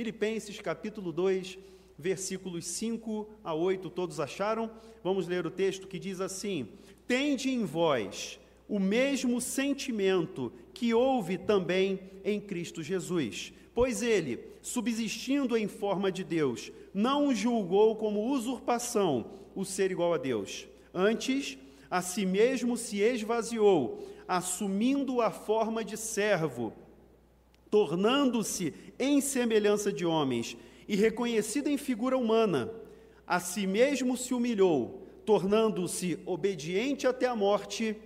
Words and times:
Filipenses 0.00 0.58
capítulo 0.58 1.12
2, 1.12 1.58
versículos 1.98 2.64
5 2.64 3.28
a 3.44 3.52
8, 3.52 3.90
todos 3.90 4.18
acharam? 4.18 4.70
Vamos 5.04 5.28
ler 5.28 5.44
o 5.44 5.50
texto 5.50 5.86
que 5.86 5.98
diz 5.98 6.22
assim: 6.22 6.68
Tende 7.06 7.50
em 7.50 7.66
vós 7.66 8.40
o 8.66 8.78
mesmo 8.78 9.42
sentimento 9.42 10.50
que 10.72 10.94
houve 10.94 11.36
também 11.36 12.00
em 12.24 12.40
Cristo 12.40 12.82
Jesus. 12.82 13.52
Pois 13.74 14.00
ele, 14.00 14.40
subsistindo 14.62 15.54
em 15.54 15.68
forma 15.68 16.10
de 16.10 16.24
Deus, 16.24 16.72
não 16.94 17.34
julgou 17.34 17.94
como 17.94 18.32
usurpação 18.32 19.32
o 19.54 19.66
ser 19.66 19.90
igual 19.90 20.14
a 20.14 20.16
Deus. 20.16 20.66
Antes, 20.94 21.58
a 21.90 22.00
si 22.00 22.24
mesmo 22.24 22.74
se 22.74 23.00
esvaziou, 23.02 24.08
assumindo 24.26 25.20
a 25.20 25.30
forma 25.30 25.84
de 25.84 25.98
servo, 25.98 26.72
tornando-se 27.70 28.74
em 29.00 29.20
semelhança 29.20 29.92
de 29.92 30.04
homens 30.04 30.56
e 30.86 30.94
reconhecido 30.94 31.68
em 31.68 31.76
figura 31.78 32.16
humana, 32.16 32.70
a 33.26 33.40
si 33.40 33.66
mesmo 33.66 34.16
se 34.16 34.34
humilhou, 34.34 35.06
tornando-se 35.24 36.18
obediente 36.26 37.06
até 37.06 37.26
a 37.26 37.34
morte 37.34 37.96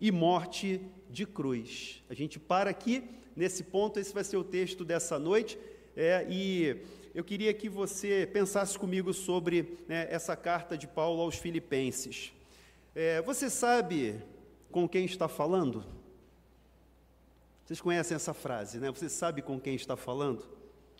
e 0.00 0.12
morte 0.12 0.80
de 1.10 1.26
cruz. 1.26 2.02
A 2.08 2.14
gente 2.14 2.38
para 2.38 2.70
aqui 2.70 3.02
nesse 3.34 3.64
ponto, 3.64 3.98
esse 3.98 4.14
vai 4.14 4.22
ser 4.22 4.36
o 4.36 4.44
texto 4.44 4.84
dessa 4.84 5.18
noite, 5.18 5.58
é, 5.96 6.26
e 6.28 6.76
eu 7.14 7.24
queria 7.24 7.52
que 7.52 7.68
você 7.68 8.28
pensasse 8.32 8.78
comigo 8.78 9.12
sobre 9.12 9.78
né, 9.88 10.06
essa 10.10 10.36
carta 10.36 10.76
de 10.76 10.86
Paulo 10.86 11.20
aos 11.22 11.36
Filipenses. 11.36 12.32
É, 12.94 13.20
você 13.22 13.50
sabe 13.50 14.20
com 14.70 14.88
quem 14.88 15.04
está 15.04 15.28
falando? 15.28 15.84
Vocês 17.64 17.80
conhecem 17.80 18.14
essa 18.14 18.34
frase, 18.34 18.78
né? 18.78 18.90
Você 18.90 19.08
sabe 19.08 19.40
com 19.40 19.58
quem 19.58 19.74
está 19.74 19.96
falando? 19.96 20.44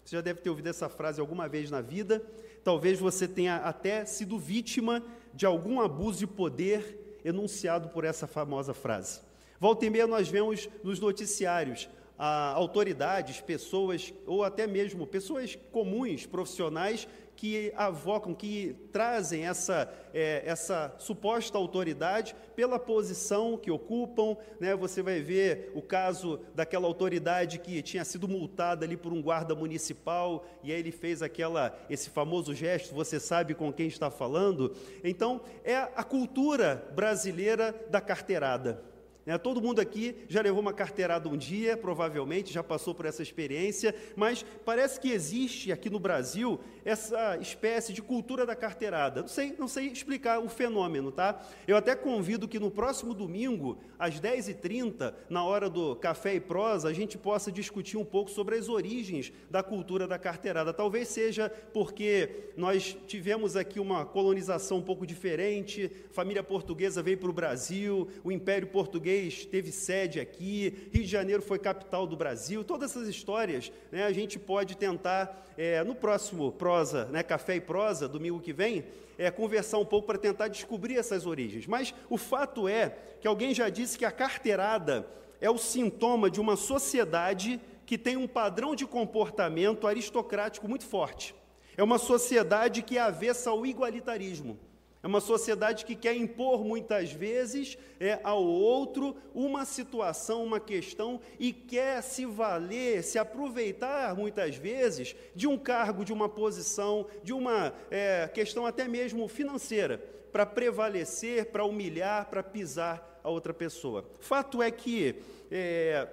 Você 0.02 0.16
já 0.16 0.22
deve 0.22 0.40
ter 0.40 0.48
ouvido 0.48 0.68
essa 0.68 0.88
frase 0.88 1.20
alguma 1.20 1.46
vez 1.46 1.70
na 1.70 1.82
vida. 1.82 2.24
Talvez 2.62 2.98
você 2.98 3.28
tenha 3.28 3.56
até 3.56 4.06
sido 4.06 4.38
vítima 4.38 5.04
de 5.34 5.44
algum 5.44 5.78
abuso 5.78 6.20
de 6.20 6.26
poder 6.26 7.20
enunciado 7.22 7.90
por 7.90 8.02
essa 8.02 8.26
famosa 8.26 8.72
frase. 8.72 9.20
Volta 9.60 9.84
e 9.84 9.90
meia 9.90 10.06
nós 10.06 10.28
vemos 10.28 10.68
nos 10.82 10.98
noticiários 10.98 11.88
ah, 12.18 12.52
autoridades, 12.54 13.40
pessoas, 13.42 14.14
ou 14.26 14.42
até 14.42 14.66
mesmo 14.66 15.06
pessoas 15.06 15.58
comuns, 15.70 16.24
profissionais, 16.24 17.06
que 17.36 17.72
avocam, 17.76 18.34
que 18.34 18.76
trazem 18.92 19.46
essa, 19.46 19.92
é, 20.12 20.42
essa 20.46 20.94
suposta 20.98 21.58
autoridade 21.58 22.34
pela 22.54 22.78
posição 22.78 23.56
que 23.56 23.70
ocupam. 23.70 24.36
Né? 24.60 24.74
Você 24.76 25.02
vai 25.02 25.20
ver 25.20 25.72
o 25.74 25.82
caso 25.82 26.40
daquela 26.54 26.86
autoridade 26.86 27.58
que 27.58 27.82
tinha 27.82 28.04
sido 28.04 28.28
multada 28.28 28.84
ali 28.84 28.96
por 28.96 29.12
um 29.12 29.22
guarda 29.22 29.54
municipal 29.54 30.46
e 30.62 30.72
aí 30.72 30.78
ele 30.78 30.92
fez 30.92 31.22
aquela, 31.22 31.76
esse 31.90 32.10
famoso 32.10 32.54
gesto, 32.54 32.94
você 32.94 33.18
sabe 33.18 33.54
com 33.54 33.72
quem 33.72 33.88
está 33.88 34.10
falando. 34.10 34.74
Então, 35.02 35.40
é 35.64 35.76
a 35.76 36.04
cultura 36.04 36.90
brasileira 36.94 37.74
da 37.90 38.00
carteirada. 38.00 38.93
Né? 39.26 39.38
Todo 39.38 39.60
mundo 39.60 39.80
aqui 39.80 40.16
já 40.28 40.42
levou 40.42 40.60
uma 40.60 40.72
carteirada 40.72 41.28
um 41.28 41.36
dia, 41.36 41.76
provavelmente, 41.76 42.52
já 42.52 42.62
passou 42.62 42.94
por 42.94 43.06
essa 43.06 43.22
experiência, 43.22 43.94
mas 44.14 44.44
parece 44.64 45.00
que 45.00 45.10
existe 45.10 45.72
aqui 45.72 45.88
no 45.88 45.98
Brasil 45.98 46.60
essa 46.84 47.38
espécie 47.38 47.92
de 47.92 48.02
cultura 48.02 48.44
da 48.44 48.54
carteirada. 48.54 49.22
Não 49.22 49.28
sei, 49.28 49.54
não 49.58 49.68
sei 49.68 49.86
explicar 49.86 50.40
o 50.40 50.48
fenômeno, 50.48 51.10
tá? 51.10 51.42
Eu 51.66 51.76
até 51.76 51.94
convido 51.94 52.46
que 52.46 52.58
no 52.58 52.70
próximo 52.70 53.14
domingo, 53.14 53.78
às 53.98 54.20
10h30, 54.20 55.14
na 55.30 55.44
hora 55.44 55.70
do 55.70 55.96
café 55.96 56.34
e 56.34 56.40
prosa, 56.40 56.88
a 56.88 56.92
gente 56.92 57.16
possa 57.16 57.50
discutir 57.50 57.96
um 57.96 58.04
pouco 58.04 58.30
sobre 58.30 58.56
as 58.56 58.68
origens 58.68 59.32
da 59.50 59.62
cultura 59.62 60.06
da 60.06 60.18
carteirada. 60.18 60.72
Talvez 60.74 61.08
seja 61.08 61.48
porque 61.72 62.50
nós 62.56 62.96
tivemos 63.06 63.56
aqui 63.56 63.80
uma 63.80 64.04
colonização 64.04 64.78
um 64.78 64.82
pouco 64.82 65.06
diferente, 65.06 65.90
a 66.10 66.14
família 66.14 66.42
portuguesa 66.42 67.02
veio 67.02 67.18
para 67.18 67.30
o 67.30 67.32
Brasil, 67.32 68.08
o 68.22 68.30
Império 68.30 68.68
Português 68.68 69.13
teve 69.50 69.72
sede 69.72 70.20
aqui, 70.20 70.88
Rio 70.92 71.02
de 71.02 71.08
Janeiro 71.08 71.42
foi 71.42 71.58
capital 71.58 72.06
do 72.06 72.16
Brasil, 72.16 72.64
todas 72.64 72.90
essas 72.90 73.08
histórias 73.08 73.72
né, 73.90 74.04
a 74.04 74.12
gente 74.12 74.38
pode 74.38 74.76
tentar, 74.76 75.46
é, 75.56 75.82
no 75.84 75.94
próximo 75.94 76.52
prosa, 76.52 77.06
né, 77.06 77.22
café 77.22 77.56
e 77.56 77.60
prosa, 77.60 78.08
domingo 78.08 78.40
que 78.40 78.52
vem, 78.52 78.84
é, 79.18 79.30
conversar 79.30 79.78
um 79.78 79.84
pouco 79.84 80.06
para 80.06 80.18
tentar 80.18 80.48
descobrir 80.48 80.96
essas 80.96 81.26
origens. 81.26 81.66
Mas 81.66 81.94
o 82.10 82.16
fato 82.16 82.68
é 82.68 82.96
que 83.20 83.28
alguém 83.28 83.54
já 83.54 83.68
disse 83.68 83.96
que 83.96 84.04
a 84.04 84.10
carteirada 84.10 85.06
é 85.40 85.50
o 85.50 85.58
sintoma 85.58 86.30
de 86.30 86.40
uma 86.40 86.56
sociedade 86.56 87.60
que 87.86 87.98
tem 87.98 88.16
um 88.16 88.26
padrão 88.26 88.74
de 88.74 88.86
comportamento 88.86 89.86
aristocrático 89.86 90.68
muito 90.68 90.84
forte. 90.84 91.34
É 91.76 91.82
uma 91.82 91.98
sociedade 91.98 92.82
que 92.82 92.96
é 92.96 93.00
avessa 93.00 93.50
ao 93.50 93.66
igualitarismo. 93.66 94.58
É 95.04 95.06
uma 95.06 95.20
sociedade 95.20 95.84
que 95.84 95.94
quer 95.94 96.16
impor 96.16 96.64
muitas 96.64 97.12
vezes 97.12 97.76
é, 98.00 98.18
ao 98.24 98.42
outro 98.42 99.14
uma 99.34 99.66
situação, 99.66 100.42
uma 100.42 100.58
questão 100.58 101.20
e 101.38 101.52
quer 101.52 102.02
se 102.02 102.24
valer, 102.24 103.04
se 103.04 103.18
aproveitar 103.18 104.16
muitas 104.16 104.56
vezes 104.56 105.14
de 105.34 105.46
um 105.46 105.58
cargo, 105.58 106.06
de 106.06 106.12
uma 106.12 106.26
posição, 106.26 107.06
de 107.22 107.34
uma 107.34 107.74
é, 107.90 108.26
questão 108.28 108.64
até 108.64 108.88
mesmo 108.88 109.28
financeira, 109.28 109.98
para 110.32 110.46
prevalecer, 110.46 111.52
para 111.52 111.66
humilhar, 111.66 112.30
para 112.30 112.42
pisar 112.42 113.20
a 113.22 113.28
outra 113.28 113.52
pessoa. 113.52 114.08
Fato 114.20 114.62
é 114.62 114.70
que 114.70 115.16
é, 115.50 116.08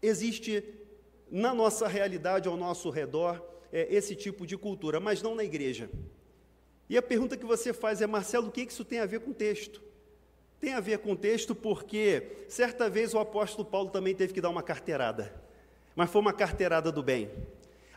existe 0.00 0.64
na 1.30 1.52
nossa 1.52 1.86
realidade, 1.86 2.48
ao 2.48 2.56
nosso 2.56 2.88
redor, 2.88 3.44
é, 3.70 3.86
esse 3.94 4.16
tipo 4.16 4.46
de 4.46 4.56
cultura, 4.56 4.98
mas 4.98 5.20
não 5.20 5.34
na 5.34 5.44
igreja. 5.44 5.90
E 6.94 6.96
a 6.96 7.02
pergunta 7.02 7.36
que 7.36 7.44
você 7.44 7.72
faz 7.72 8.00
é, 8.00 8.06
Marcelo, 8.06 8.46
o 8.46 8.52
que 8.52 8.60
isso 8.60 8.84
tem 8.84 9.00
a 9.00 9.04
ver 9.04 9.18
com 9.18 9.32
o 9.32 9.34
texto? 9.34 9.82
Tem 10.60 10.74
a 10.74 10.78
ver 10.80 10.98
com 10.98 11.10
o 11.10 11.16
texto 11.16 11.52
porque 11.52 12.44
certa 12.48 12.88
vez 12.88 13.12
o 13.14 13.18
apóstolo 13.18 13.64
Paulo 13.64 13.90
também 13.90 14.14
teve 14.14 14.32
que 14.32 14.40
dar 14.40 14.48
uma 14.48 14.62
carteirada, 14.62 15.34
mas 15.96 16.08
foi 16.08 16.20
uma 16.20 16.32
carteirada 16.32 16.92
do 16.92 17.02
bem. 17.02 17.28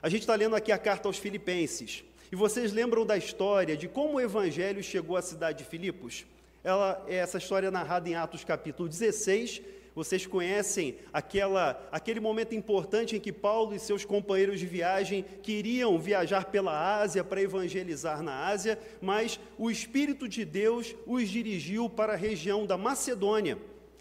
A 0.01 0.09
gente 0.09 0.21
está 0.21 0.33
lendo 0.33 0.55
aqui 0.55 0.71
a 0.71 0.79
carta 0.79 1.07
aos 1.07 1.19
Filipenses, 1.19 2.03
e 2.31 2.35
vocês 2.35 2.73
lembram 2.73 3.05
da 3.05 3.15
história 3.15 3.77
de 3.77 3.87
como 3.87 4.15
o 4.15 4.19
evangelho 4.19 4.81
chegou 4.81 5.15
à 5.15 5.21
cidade 5.21 5.59
de 5.59 5.69
Filipos? 5.69 6.25
Ela, 6.63 7.05
essa 7.07 7.37
história 7.37 7.67
é 7.67 7.71
narrada 7.71 8.09
em 8.09 8.15
Atos 8.15 8.43
capítulo 8.43 8.89
16, 8.89 9.61
vocês 9.97 10.27
conhecem 10.27 10.95
aquela, 11.11 11.83
aquele 11.91 12.19
momento 12.19 12.53
importante 12.53 13.15
em 13.15 13.19
que 13.19 13.33
Paulo 13.33 13.73
e 13.73 13.79
seus 13.79 14.05
companheiros 14.05 14.59
de 14.59 14.67
viagem 14.67 15.25
queriam 15.41 15.97
viajar 15.97 16.45
pela 16.45 16.99
Ásia 16.99 17.23
para 17.23 17.41
evangelizar 17.41 18.21
na 18.21 18.45
Ásia, 18.45 18.77
mas 19.01 19.39
o 19.57 19.71
Espírito 19.71 20.29
de 20.29 20.45
Deus 20.45 20.95
os 21.07 21.27
dirigiu 21.27 21.89
para 21.89 22.13
a 22.13 22.15
região 22.15 22.63
da 22.63 22.77
Macedônia. 22.77 23.57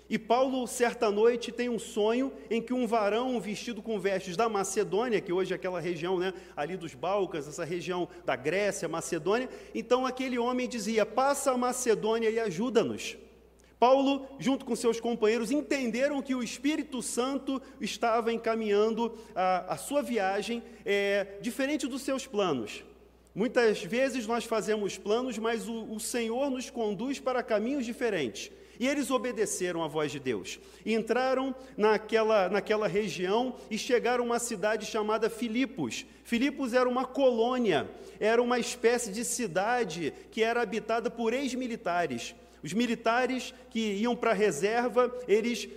E 0.06 0.18
Paulo, 0.18 0.66
certa 0.66 1.10
noite, 1.10 1.50
tem 1.50 1.70
um 1.70 1.78
sonho 1.78 2.30
em 2.50 2.60
que 2.60 2.74
um 2.74 2.86
varão 2.86 3.40
vestido 3.40 3.80
com 3.80 3.98
vestes 3.98 4.36
da 4.36 4.50
Macedônia, 4.50 5.22
que 5.22 5.32
hoje 5.32 5.54
é 5.54 5.56
aquela 5.56 5.80
região 5.80 6.18
né, 6.18 6.34
ali 6.54 6.76
dos 6.76 6.92
Balcãs, 6.92 7.48
essa 7.48 7.64
região 7.64 8.06
da 8.22 8.36
Grécia, 8.36 8.86
Macedônia, 8.86 9.48
então 9.74 10.04
aquele 10.04 10.38
homem 10.38 10.68
dizia: 10.68 11.06
Passa 11.06 11.52
a 11.52 11.56
Macedônia 11.56 12.28
e 12.28 12.38
ajuda-nos. 12.38 13.16
Paulo, 13.78 14.26
junto 14.38 14.64
com 14.64 14.75
seus 14.75 15.00
companheiros, 15.00 15.50
entenderam 15.50 16.22
que 16.22 16.34
o 16.34 16.42
Espírito 16.42 17.03
Santo 17.03 17.60
estava 17.81 18.32
encaminhando 18.32 19.14
a, 19.34 19.75
a 19.75 19.76
sua 19.76 20.03
viagem 20.03 20.62
é, 20.84 21.38
diferente 21.42 21.87
dos 21.87 22.03
seus 22.03 22.26
planos. 22.26 22.82
Muitas 23.34 23.82
vezes 23.82 24.26
nós 24.26 24.44
fazemos 24.44 24.97
planos, 24.97 25.37
mas 25.37 25.69
o, 25.69 25.92
o 25.92 26.00
Senhor 26.00 26.50
nos 26.50 26.70
conduz 26.70 27.20
para 27.20 27.42
caminhos 27.42 27.84
diferentes. 27.84 28.50
E 28.81 28.88
eles 28.88 29.10
obedeceram 29.10 29.82
à 29.84 29.88
voz 29.88 30.10
de 30.10 30.19
Deus. 30.19 30.58
Entraram 30.84 31.54
naquela, 31.76 32.48
naquela 32.48 32.88
região 32.88 33.56
e 33.70 33.76
chegaram 33.76 34.25
a 34.25 34.26
uma 34.26 34.38
cidade 34.38 34.87
chamada 34.87 35.28
Filipos. 35.28 36.06
Filipos 36.25 36.72
era 36.72 36.88
uma 36.88 37.04
colônia, 37.04 37.90
era 38.19 38.43
uma 38.43 38.58
espécie 38.58 39.12
de 39.12 39.23
cidade 39.23 40.14
que 40.31 40.43
era 40.43 40.62
habitada 40.62 41.11
por 41.11 41.34
ex-militares. 41.34 42.34
Os 42.62 42.73
militares 42.73 43.55
que 43.70 43.94
iam 43.94 44.17
para 44.17 44.31
a 44.31 44.35
reserva, 44.35 45.14
eles, 45.29 45.69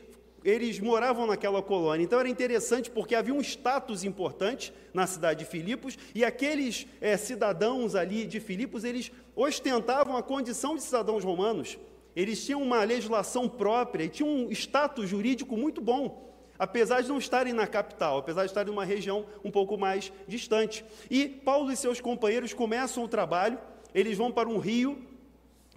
eles 0.43 0.79
moravam 0.79 1.27
naquela 1.27 1.61
colônia. 1.61 2.03
Então 2.03 2.19
era 2.19 2.29
interessante 2.29 2.89
porque 2.89 3.15
havia 3.15 3.33
um 3.33 3.41
status 3.41 4.03
importante 4.03 4.73
na 4.93 5.05
cidade 5.05 5.39
de 5.39 5.45
Filipos 5.45 5.97
e 6.15 6.23
aqueles 6.23 6.87
é, 6.99 7.15
cidadãos 7.17 7.95
ali 7.95 8.25
de 8.25 8.39
Filipos, 8.39 8.83
eles 8.83 9.11
ostentavam 9.35 10.17
a 10.17 10.23
condição 10.23 10.75
de 10.75 10.83
cidadãos 10.83 11.23
romanos. 11.23 11.77
Eles 12.15 12.43
tinham 12.43 12.61
uma 12.61 12.83
legislação 12.83 13.47
própria 13.47 14.03
e 14.03 14.09
tinham 14.09 14.29
um 14.29 14.51
status 14.51 15.07
jurídico 15.09 15.55
muito 15.55 15.79
bom 15.79 16.29
apesar 16.59 17.01
de 17.01 17.07
não 17.07 17.17
estarem 17.17 17.53
na 17.53 17.65
capital, 17.65 18.17
apesar 18.17 18.41
de 18.41 18.49
estarem 18.49 18.69
em 18.69 18.75
uma 18.75 18.83
região 18.83 19.25
um 19.45 19.49
pouco 19.49 19.77
mais 19.77 20.11
distante. 20.27 20.83
E 21.09 21.25
Paulo 21.29 21.71
e 21.71 21.77
seus 21.77 22.01
companheiros 22.01 22.53
começam 22.53 23.05
o 23.05 23.07
trabalho, 23.07 23.57
eles 23.95 24.17
vão 24.17 24.29
para 24.29 24.49
um 24.49 24.57
rio 24.57 25.08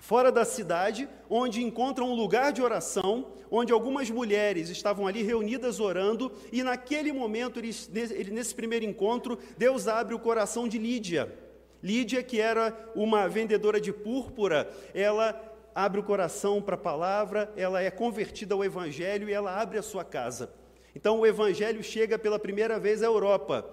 fora 0.03 0.33
da 0.33 0.45
cidade, 0.45 1.09
onde 1.31 1.63
encontram 1.63 2.11
um 2.11 2.15
lugar 2.15 2.53
de 2.53 2.61
oração, 2.61 3.35
onde 3.49 3.73
algumas 3.73 4.11
mulheres 4.11 4.69
estavam 4.69 5.07
ali 5.07 5.23
reunidas 5.23 5.79
orando, 5.79 6.33
e 6.51 6.61
naquele 6.65 7.13
momento, 7.13 7.61
nesse 7.63 8.53
primeiro 8.53 8.85
encontro, 8.85 9.39
Deus 9.57 9.87
abre 9.87 10.13
o 10.13 10.19
coração 10.19 10.67
de 10.67 10.77
Lídia. 10.77 11.33
Lídia, 11.81 12.21
que 12.21 12.41
era 12.41 12.77
uma 12.97 13.29
vendedora 13.29 13.81
de 13.81 13.93
púrpura, 13.93 14.69
ela 14.93 15.41
abre 15.73 16.01
o 16.01 16.05
coração 16.05 16.61
para 16.61 16.75
a 16.75 16.79
palavra, 16.79 17.53
ela 17.57 17.81
é 17.81 17.89
convertida 17.89 18.57
ao 18.57 18.65
Evangelho 18.65 19.29
e 19.29 19.33
ela 19.33 19.57
abre 19.57 19.79
a 19.79 19.83
sua 19.83 20.05
casa. 20.05 20.53
Então 20.97 21.21
o 21.21 21.27
Evangelho 21.27 21.81
chega 21.81 22.19
pela 22.19 22.41
primeira 22.41 22.77
vez 22.77 23.05
à 23.05 23.07
Europa, 23.07 23.65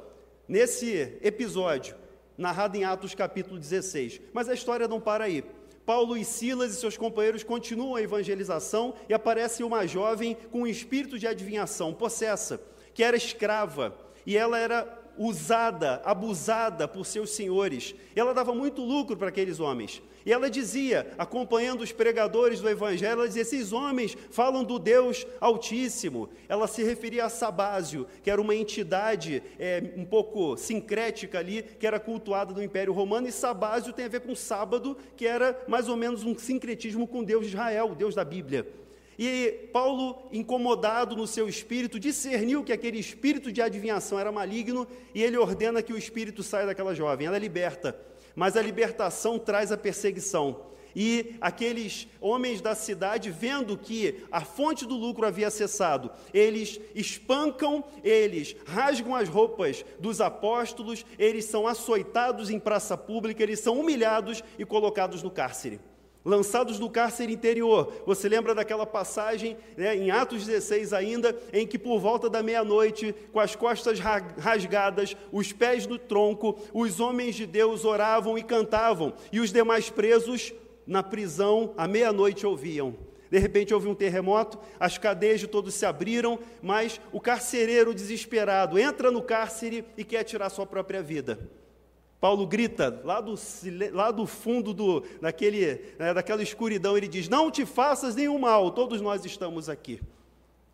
nesse 0.48 1.18
episódio, 1.24 1.96
narrado 2.38 2.78
em 2.78 2.84
Atos 2.84 3.16
capítulo 3.16 3.60
16. 3.60 4.22
Mas 4.32 4.48
a 4.48 4.54
história 4.54 4.88
não 4.88 5.02
para 5.02 5.24
aí. 5.24 5.44
Paulo 5.90 6.16
e 6.16 6.24
Silas 6.24 6.72
e 6.72 6.80
seus 6.80 6.96
companheiros 6.96 7.44
continuam 7.44 7.96
a 7.96 8.02
evangelização 8.04 8.94
e 9.10 9.14
aparece 9.16 9.64
uma 9.64 9.88
jovem 9.88 10.38
com 10.52 10.62
um 10.62 10.68
espírito 10.68 11.18
de 11.18 11.26
adivinhação, 11.26 11.96
possessa, 11.96 12.62
que 12.94 13.04
era 13.04 13.18
escrava, 13.18 13.98
e 14.24 14.38
ela 14.38 14.60
era 14.60 14.99
usada, 15.20 16.02
abusada 16.06 16.88
por 16.88 17.06
seus 17.06 17.32
senhores. 17.32 17.94
Ela 18.16 18.34
dava 18.34 18.56
muito 18.56 18.82
lucro 18.82 19.18
para 19.18 19.28
aqueles 19.28 19.60
homens. 19.60 20.02
E 20.26 20.32
ela 20.32 20.50
dizia, 20.50 21.12
acompanhando 21.18 21.82
os 21.82 21.92
pregadores 21.92 22.62
do 22.62 22.70
Evangelho, 22.70 23.14
ela 23.14 23.28
dizia: 23.28 23.42
esses 23.42 23.74
homens 23.74 24.18
falam 24.32 24.64
do 24.64 24.80
Deus 24.80 25.28
Altíssimo. 25.42 26.30
Ela 26.48 26.68
se 26.68 26.84
referia 26.84 27.26
a 27.26 27.30
Sabásio, 27.30 28.08
que 28.24 28.30
era 28.30 28.42
uma 28.42 28.56
entidade 28.56 29.44
é, 29.58 29.84
um 29.98 30.06
pouco 30.06 30.56
sincrética 30.56 31.40
ali, 31.40 31.64
que 31.64 31.86
era 31.86 32.00
cultuada 32.00 32.54
do 32.54 32.64
Império 32.64 32.94
Romano, 32.94 33.28
e 33.28 33.32
Sabásio 33.32 33.94
tem 33.94 34.06
a 34.06 34.10
ver 34.10 34.22
com 34.22 34.36
sábado, 34.36 34.98
que 35.18 35.26
era 35.26 35.60
mais 35.68 35.90
ou 35.90 35.98
menos 35.98 36.24
um 36.24 36.38
sincretismo 36.38 37.08
com 37.08 37.24
Deus 37.24 37.46
de 37.46 37.54
Israel, 37.54 37.92
o 37.92 37.96
Deus 37.96 38.16
da 38.16 38.24
Bíblia. 38.24 38.68
E 39.22 39.68
Paulo, 39.74 40.30
incomodado 40.32 41.14
no 41.14 41.28
seu 41.28 41.50
espírito, 41.50 42.00
discerniu 42.00 42.64
que 42.64 42.72
aquele 42.72 42.98
espírito 42.98 43.52
de 43.52 43.62
adivinhação 43.62 44.18
era 44.18 44.32
maligno 44.32 44.88
e 45.14 45.22
ele 45.22 45.38
ordena 45.38 45.82
que 45.82 45.92
o 45.92 45.98
espírito 45.98 46.42
saia 46.42 46.68
daquela 46.68 46.96
jovem. 46.96 47.28
Ela 47.28 47.36
é 47.36 47.40
liberta, 47.40 48.00
mas 48.34 48.56
a 48.56 48.62
libertação 48.62 49.38
traz 49.38 49.74
a 49.74 49.78
perseguição. 49.78 50.68
E 50.96 51.36
aqueles 51.42 52.08
homens 52.22 52.62
da 52.62 52.74
cidade, 52.74 53.30
vendo 53.30 53.78
que 53.78 54.24
a 54.32 54.40
fonte 54.40 54.86
do 54.86 54.96
lucro 54.96 55.28
havia 55.28 55.50
cessado, 55.50 56.10
eles 56.34 56.80
espancam, 56.96 57.84
eles 58.02 58.56
rasgam 58.66 59.14
as 59.14 59.28
roupas 59.28 59.84
dos 60.00 60.22
apóstolos, 60.22 61.06
eles 61.18 61.44
são 61.44 61.68
açoitados 61.68 62.50
em 62.50 62.58
praça 62.58 62.98
pública, 62.98 63.44
eles 63.44 63.60
são 63.60 63.82
humilhados 63.82 64.42
e 64.58 64.64
colocados 64.64 65.22
no 65.22 65.30
cárcere 65.30 65.82
lançados 66.30 66.80
no 66.80 66.90
cárcere 66.90 67.34
interior. 67.34 67.92
Você 68.06 68.30
lembra 68.30 68.54
daquela 68.54 68.86
passagem 68.86 69.58
né, 69.76 69.96
em 69.96 70.12
Atos 70.12 70.46
16 70.46 70.94
ainda, 70.94 71.36
em 71.52 71.66
que 71.66 71.78
por 71.78 72.00
volta 72.00 72.30
da 72.30 72.44
meia-noite, 72.44 73.14
com 73.34 73.40
as 73.40 73.56
costas 73.56 74.00
rasgadas, 74.00 75.18
os 75.32 75.52
pés 75.52 75.88
no 75.88 75.98
tronco, 75.98 76.58
os 76.74 77.00
homens 77.00 77.36
de 77.36 77.46
Deus 77.46 77.84
oravam 77.84 78.38
e 78.38 78.44
cantavam, 78.44 79.14
e 79.32 79.40
os 79.40 79.52
demais 79.52 79.90
presos 79.90 80.54
na 80.86 81.02
prisão 81.02 81.74
à 81.76 81.88
meia-noite 81.88 82.46
ouviam. 82.46 82.96
De 83.32 83.38
repente 83.38 83.74
houve 83.74 83.88
um 83.88 83.96
terremoto, 83.96 84.60
as 84.80 84.98
cadeias 84.98 85.40
de 85.40 85.48
todos 85.48 85.74
se 85.74 85.86
abriram, 85.86 86.40
mas 86.62 87.00
o 87.12 87.20
carcereiro 87.20 87.94
desesperado 87.94 88.78
entra 88.78 89.12
no 89.12 89.22
cárcere 89.22 89.86
e 89.98 90.04
quer 90.04 90.24
tirar 90.24 90.50
sua 90.50 90.66
própria 90.66 91.02
vida. 91.02 91.40
Paulo 92.20 92.46
grita 92.46 93.02
lá 93.06 93.22
do, 93.22 93.36
lá 93.94 94.12
do 94.12 94.26
fundo 94.26 94.74
do, 94.74 95.02
daquele, 95.22 95.94
né, 95.98 96.14
daquela 96.14 96.44
escuridão, 96.44 96.98
ele 96.98 97.08
diz: 97.08 97.30
Não 97.30 97.50
te 97.50 97.66
faças 97.66 98.16
nenhum 98.16 98.38
mal, 98.38 98.72
todos 98.72 99.00
nós 99.00 99.24
estamos 99.24 99.70
aqui. 99.70 100.02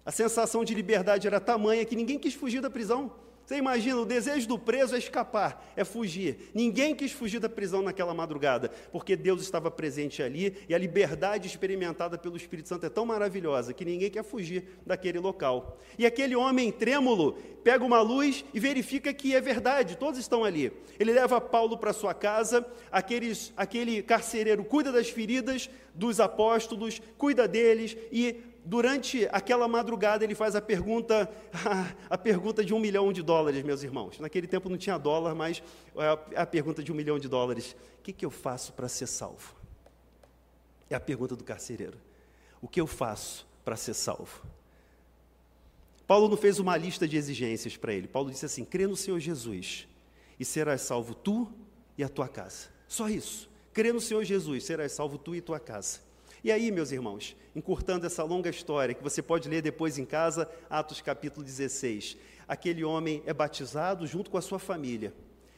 A 0.03 0.11
sensação 0.11 0.63
de 0.63 0.73
liberdade 0.73 1.27
era 1.27 1.39
tamanha 1.39 1.85
que 1.85 1.95
ninguém 1.95 2.17
quis 2.17 2.33
fugir 2.33 2.61
da 2.61 2.69
prisão. 2.69 3.11
Você 3.45 3.57
imagina, 3.57 3.97
o 3.97 4.05
desejo 4.05 4.47
do 4.47 4.57
preso 4.57 4.95
é 4.95 4.97
escapar, 4.97 5.71
é 5.75 5.83
fugir. 5.83 6.49
Ninguém 6.51 6.95
quis 6.95 7.11
fugir 7.11 7.39
da 7.39 7.47
prisão 7.47 7.83
naquela 7.83 8.11
madrugada, 8.11 8.71
porque 8.91 9.15
Deus 9.15 9.41
estava 9.41 9.69
presente 9.69 10.23
ali 10.23 10.57
e 10.67 10.73
a 10.73 10.77
liberdade 10.79 11.47
experimentada 11.47 12.17
pelo 12.17 12.35
Espírito 12.35 12.69
Santo 12.69 12.87
é 12.87 12.89
tão 12.89 13.05
maravilhosa 13.05 13.71
que 13.71 13.85
ninguém 13.85 14.09
quer 14.09 14.23
fugir 14.23 14.79
daquele 14.83 15.19
local. 15.19 15.79
E 15.95 16.07
aquele 16.07 16.35
homem 16.35 16.71
trêmulo 16.71 17.33
pega 17.63 17.83
uma 17.83 18.01
luz 18.01 18.43
e 18.51 18.59
verifica 18.59 19.13
que 19.13 19.35
é 19.35 19.41
verdade, 19.41 19.95
todos 19.95 20.19
estão 20.19 20.43
ali. 20.43 20.71
Ele 20.99 21.13
leva 21.13 21.39
Paulo 21.39 21.77
para 21.77 21.93
sua 21.93 22.15
casa, 22.15 22.65
aqueles, 22.91 23.53
aquele 23.55 24.01
carcereiro 24.01 24.63
cuida 24.63 24.91
das 24.91 25.09
feridas 25.09 25.69
dos 25.93 26.19
apóstolos, 26.19 26.99
cuida 27.15 27.47
deles 27.47 27.95
e 28.11 28.54
durante 28.65 29.27
aquela 29.31 29.67
madrugada, 29.67 30.23
ele 30.23 30.33
faz 30.33 30.55
a 30.55 30.61
pergunta, 30.61 31.29
a 32.09 32.17
pergunta 32.17 32.65
de 32.65 32.73
um 32.73 32.79
milhão 32.79 33.13
de 33.13 33.21
dólares, 33.21 33.63
meus 33.63 33.83
irmãos. 33.83 34.19
Naquele 34.19 34.47
tempo 34.47 34.67
não 34.67 34.77
tinha 34.77 34.97
dólar, 34.97 35.35
mas 35.35 35.61
é 35.95 36.41
a 36.41 36.45
pergunta 36.45 36.83
de 36.83 36.91
um 36.91 36.95
milhão 36.95 37.19
de 37.19 37.29
dólares. 37.29 37.75
O 37.99 38.01
que, 38.01 38.11
que 38.11 38.25
eu 38.25 38.31
faço 38.31 38.73
para 38.73 38.87
ser 38.89 39.07
salvo? 39.07 39.55
É 40.89 40.95
a 40.95 40.99
pergunta 40.99 41.35
do 41.35 41.43
carcereiro. 41.43 41.97
O 42.61 42.67
que 42.67 42.81
eu 42.81 42.87
faço 42.87 43.47
para 43.63 43.75
ser 43.75 43.93
salvo? 43.93 44.43
Paulo 46.07 46.27
não 46.27 46.37
fez 46.37 46.59
uma 46.59 46.75
lista 46.75 47.07
de 47.07 47.17
exigências 47.17 47.77
para 47.77 47.93
ele. 47.93 48.07
Paulo 48.07 48.29
disse 48.29 48.45
assim: 48.45 48.65
crê 48.65 48.87
no 48.87 48.95
Senhor 48.95 49.19
Jesus 49.19 49.87
e 50.39 50.45
serás 50.45 50.81
salvo 50.81 51.13
tu 51.13 51.51
e 51.97 52.03
a 52.03 52.09
tua 52.09 52.27
casa. 52.27 52.69
Só 52.87 53.09
isso. 53.09 53.49
Crê 53.73 53.91
no 53.91 53.99
Senhor 53.99 54.23
Jesus, 54.23 54.63
serás 54.63 54.91
salvo 54.91 55.17
tu 55.17 55.35
e 55.35 55.41
tua 55.41 55.59
casa. 55.59 55.99
E 56.45 56.51
aí, 56.51 56.69
meus 56.69 56.91
irmãos, 56.91 57.35
encurtando 57.55 58.05
essa 58.05 58.23
longa 58.23 58.51
história, 58.51 58.93
que 58.93 59.01
você 59.01 59.19
pode 59.19 59.49
ler 59.49 59.63
depois 59.63 59.97
em 59.97 60.05
casa, 60.05 60.47
Atos 60.69 61.01
capítulo 61.01 61.43
16. 61.43 62.15
Aquele 62.47 62.83
homem 62.83 63.23
é 63.25 63.33
batizado 63.33 64.05
junto 64.05 64.29
com 64.29 64.37
a 64.37 64.41
sua 64.43 64.59
família. 64.59 65.11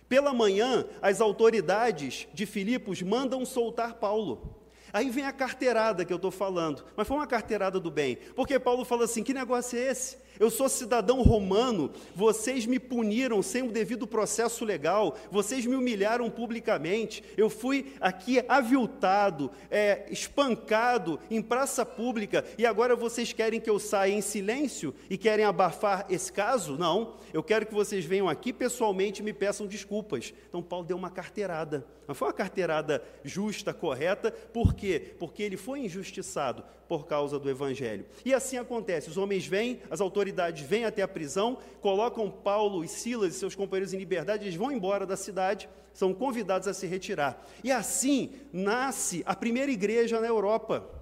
Pela 0.08 0.34
manhã, 0.34 0.86
as 1.02 1.20
autoridades 1.20 2.26
de 2.34 2.46
Filipos 2.46 3.02
mandam 3.02 3.46
soltar 3.46 3.96
Paulo. 3.96 4.64
Aí 4.94 5.10
vem 5.10 5.26
a 5.26 5.34
carteirada 5.34 6.06
que 6.06 6.14
eu 6.14 6.16
estou 6.16 6.32
falando, 6.32 6.86
mas 6.96 7.06
foi 7.06 7.18
uma 7.18 7.28
carteirada 7.28 7.82
do 7.82 7.92
bem, 7.92 8.16
porque 8.34 8.58
Paulo 8.58 8.86
fala 8.86 9.04
assim: 9.04 9.24
que 9.24 9.34
negócio 9.34 9.78
é 9.78 9.92
esse? 9.92 10.16
Eu 10.40 10.50
sou 10.50 10.70
cidadão 10.70 11.22
romano, 11.22 11.92
vocês 12.16 12.66
me 12.66 12.80
puniram 12.80 13.42
sem 13.42 13.64
o 13.64 13.72
devido 13.72 14.06
processo 14.06 14.64
legal, 14.64 15.16
vocês 15.32 15.66
me 15.66 15.76
humilharam 15.76 16.30
publicamente, 16.30 17.24
eu 17.36 17.50
fui 17.50 17.94
aqui 18.00 18.44
aviltado, 18.48 19.52
é, 19.70 20.06
espancado 20.10 21.20
em 21.30 21.42
praça 21.42 21.86
pública, 21.86 22.46
e 22.58 22.66
agora 22.66 22.96
vocês 22.96 23.34
querem 23.34 23.60
que 23.60 23.70
eu 23.70 23.80
saia 23.80 24.14
em 24.14 24.22
silêncio 24.22 24.94
e 25.10 25.18
querem 25.18 25.46
abafar 25.46 26.06
esse 26.10 26.32
caso? 26.32 26.78
Não, 26.78 27.16
eu 27.34 27.44
quero 27.44 27.66
que 27.66 27.74
vocês 27.74 28.06
venham 28.06 28.30
aqui 28.30 28.54
pessoalmente 28.54 29.22
e 29.22 29.26
me 29.26 29.34
peçam 29.34 29.68
desculpas. 29.68 30.34
Então, 30.48 30.62
Paulo 30.62 30.86
deu 30.86 30.98
uma 30.98 31.10
carteirada, 31.10 31.86
não 32.08 32.16
foi 32.16 32.28
uma 32.28 32.34
carteirada 32.34 33.04
justa, 33.24 33.74
correta, 33.74 34.32
por 34.32 34.74
quê? 34.74 35.16
Porque 35.20 35.44
ele 35.44 35.58
foi 35.58 35.80
injustiçado 35.80 36.64
por 36.88 37.06
causa 37.06 37.38
do 37.40 37.50
Evangelho. 37.50 38.06
E 38.26 38.34
assim 38.34 38.58
acontece: 38.58 39.10
os 39.10 39.18
homens 39.18 39.46
vêm, 39.46 39.82
as 39.90 40.02
autoridades 40.02 40.66
vêm 40.66 40.86
até 40.86 41.02
a 41.02 41.08
prisão, 41.08 41.58
colocam 41.82 42.30
Paulo 42.30 42.84
e 42.84 42.88
Silas 42.88 43.36
e 43.36 43.40
seus 43.40 43.56
companheiros 43.56 43.94
em 43.94 43.98
liberdade, 43.98 44.46
eles 44.46 44.56
vão 44.56 44.72
embora 44.72 45.06
da 45.06 45.16
cidade, 45.16 45.70
são 45.94 46.14
convidados 46.14 46.68
a 46.68 46.74
se 46.74 46.86
retirar. 46.88 47.46
E 47.64 47.72
assim 47.72 48.32
nasce 48.52 49.24
a 49.26 49.36
primeira 49.36 49.72
igreja 49.72 50.20
na 50.20 50.28
Europa. 50.28 50.97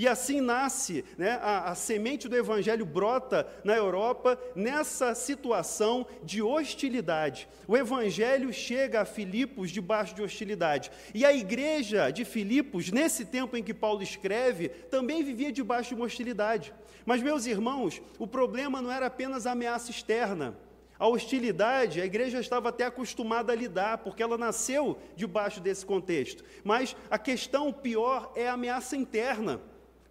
E 0.00 0.08
assim 0.08 0.40
nasce, 0.40 1.04
né, 1.18 1.38
a, 1.42 1.72
a, 1.72 1.74
semente 1.74 2.26
do 2.26 2.34
evangelho 2.34 2.86
brota 2.86 3.46
na 3.62 3.76
Europa 3.76 4.40
nessa 4.54 5.14
situação 5.14 6.06
de 6.24 6.40
hostilidade. 6.40 7.46
O 7.68 7.76
evangelho 7.76 8.50
chega 8.50 9.02
a 9.02 9.04
Filipos 9.04 9.70
debaixo 9.70 10.14
de 10.14 10.22
hostilidade. 10.22 10.90
E 11.12 11.22
a 11.22 11.34
igreja 11.34 12.10
de 12.10 12.24
Filipos, 12.24 12.90
nesse 12.90 13.26
tempo 13.26 13.58
em 13.58 13.62
que 13.62 13.74
Paulo 13.74 14.02
escreve, 14.02 14.70
também 14.70 15.22
vivia 15.22 15.52
debaixo 15.52 15.90
de 15.90 15.96
uma 15.96 16.06
hostilidade. 16.06 16.72
Mas, 17.04 17.20
meus 17.20 17.44
irmãos, 17.44 18.00
o 18.18 18.26
problema 18.26 18.80
não 18.80 18.90
era 18.90 19.04
apenas 19.04 19.46
a 19.46 19.52
ameaça 19.52 19.90
externa. 19.90 20.56
A 20.98 21.06
hostilidade, 21.08 22.00
a 22.00 22.06
igreja 22.06 22.40
estava 22.40 22.70
até 22.70 22.86
acostumada 22.86 23.52
a 23.52 23.56
lidar, 23.56 23.98
porque 23.98 24.22
ela 24.22 24.38
nasceu 24.38 24.98
debaixo 25.14 25.60
desse 25.60 25.84
contexto. 25.84 26.42
Mas 26.64 26.96
a 27.10 27.18
questão 27.18 27.70
pior 27.70 28.32
é 28.34 28.48
a 28.48 28.54
ameaça 28.54 28.96
interna. 28.96 29.60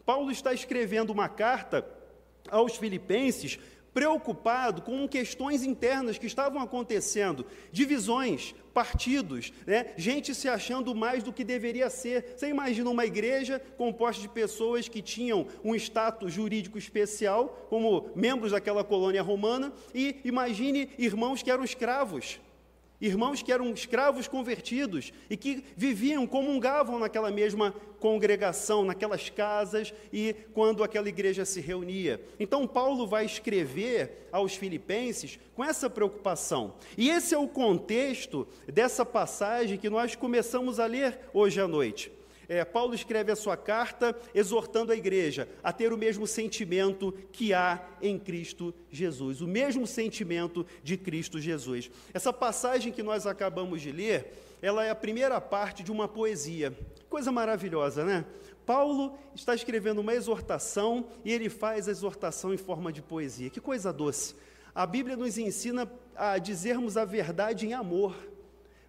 Paulo 0.10 0.32
está 0.32 0.52
escrevendo 0.52 1.12
uma 1.12 1.30
carta 1.30 1.86
aos 2.50 2.76
Filipenses 2.76 3.60
preocupado 3.94 4.82
com 4.82 5.08
questões 5.08 5.64
internas 5.64 6.18
que 6.18 6.26
estavam 6.26 6.60
acontecendo, 6.60 7.46
divisões, 7.72 8.56
partidos, 8.74 9.54
né? 9.68 9.94
gente 9.98 10.34
se 10.34 10.50
achando 10.50 10.96
mais 10.96 11.22
do 11.22 11.32
que 11.32 11.44
deveria 11.44 11.92
ser. 11.92 12.34
Você 12.36 12.50
imagina 12.50 12.90
uma 12.90 13.06
igreja 13.06 13.62
composta 13.78 14.20
de 14.20 14.30
pessoas 14.30 14.88
que 14.88 15.00
tinham 15.00 15.46
um 15.64 15.76
status 15.76 16.34
jurídico 16.34 16.80
especial, 16.80 17.68
como 17.70 18.10
membros 18.16 18.52
daquela 18.52 18.84
colônia 18.84 19.22
romana, 19.22 19.72
e 19.94 20.20
imagine 20.26 20.90
irmãos 20.98 21.44
que 21.44 21.52
eram 21.52 21.64
escravos. 21.64 22.40
Irmãos 23.02 23.42
que 23.42 23.52
eram 23.52 23.72
escravos 23.72 24.28
convertidos 24.28 25.14
e 25.30 25.38
que 25.38 25.64
viviam, 25.78 26.28
comungavam 26.28 27.00
naquela 27.00 27.32
mesma 27.32 27.74
congregação, 28.00 28.84
naquelas 28.84 29.30
casas 29.30 29.94
e 30.12 30.36
quando 30.54 30.84
aquela 30.84 31.08
igreja 31.08 31.46
se 31.46 31.62
reunia. 31.62 32.22
Então, 32.40 32.68
Paulo 32.68 33.08
vai 33.08 33.26
escrever 33.26 34.28
aos 34.32 34.56
Filipenses 34.56 35.40
com 35.56 35.64
essa 35.64 35.90
preocupação. 35.90 36.76
E 36.98 37.10
esse 37.10 37.34
é 37.34 37.38
o 37.38 37.48
contexto 37.48 38.48
dessa 38.68 39.06
passagem 39.06 39.78
que 39.78 39.90
nós 39.90 40.16
começamos 40.16 40.80
a 40.80 40.86
ler 40.86 41.20
hoje 41.34 41.62
à 41.62 41.68
noite 41.68 42.19
é, 42.50 42.66
Paulo 42.66 42.96
escreve 42.96 43.32
a 43.32 43.36
sua 43.36 43.56
carta 43.56 44.18
exortando 44.34 44.92
a 44.92 44.96
igreja 44.96 45.48
a 45.64 45.72
ter 45.72 45.94
o 45.94 45.98
mesmo 45.98 46.26
sentimento 46.26 47.14
que 47.32 47.54
há 47.54 47.80
em 48.02 48.18
Cristo 48.18 48.74
Jesus, 48.90 49.40
o 49.40 49.48
mesmo 49.48 49.86
sentimento 49.86 50.66
de 50.84 50.98
Cristo 50.98 51.40
Jesus. 51.40 51.92
Essa 52.12 52.34
passagem 52.34 52.92
que 52.92 53.04
nós 53.04 53.28
acabamos 53.28 53.84
de 53.84 53.92
ler, 53.92 54.34
ela 54.64 54.84
é 54.84 54.90
a 54.90 54.96
primeira 54.96 55.40
parte 55.40 55.84
de 55.84 55.92
uma 55.92 56.08
poesia. 56.08 56.76
Coisa 57.08 57.32
maravilhosa, 57.32 58.04
né? 58.04 58.26
Paulo 58.66 59.16
está 59.36 59.54
escrevendo 59.54 60.00
uma 60.00 60.14
exortação 60.14 61.06
e 61.24 61.32
ele 61.32 61.50
faz 61.50 61.88
a 61.88 61.92
exortação 61.92 62.52
em 62.52 62.58
forma 62.58 62.92
de 62.92 63.02
poesia. 63.02 63.50
Que 63.52 63.62
coisa 63.62 63.94
doce. 63.94 64.36
A 64.74 64.88
Bíblia 64.88 65.16
nos 65.16 65.38
ensina 65.38 65.92
a 66.16 66.40
dizermos 66.40 66.98
a 66.98 67.06
verdade 67.06 67.68
em 67.68 67.74
amor. 67.74 68.16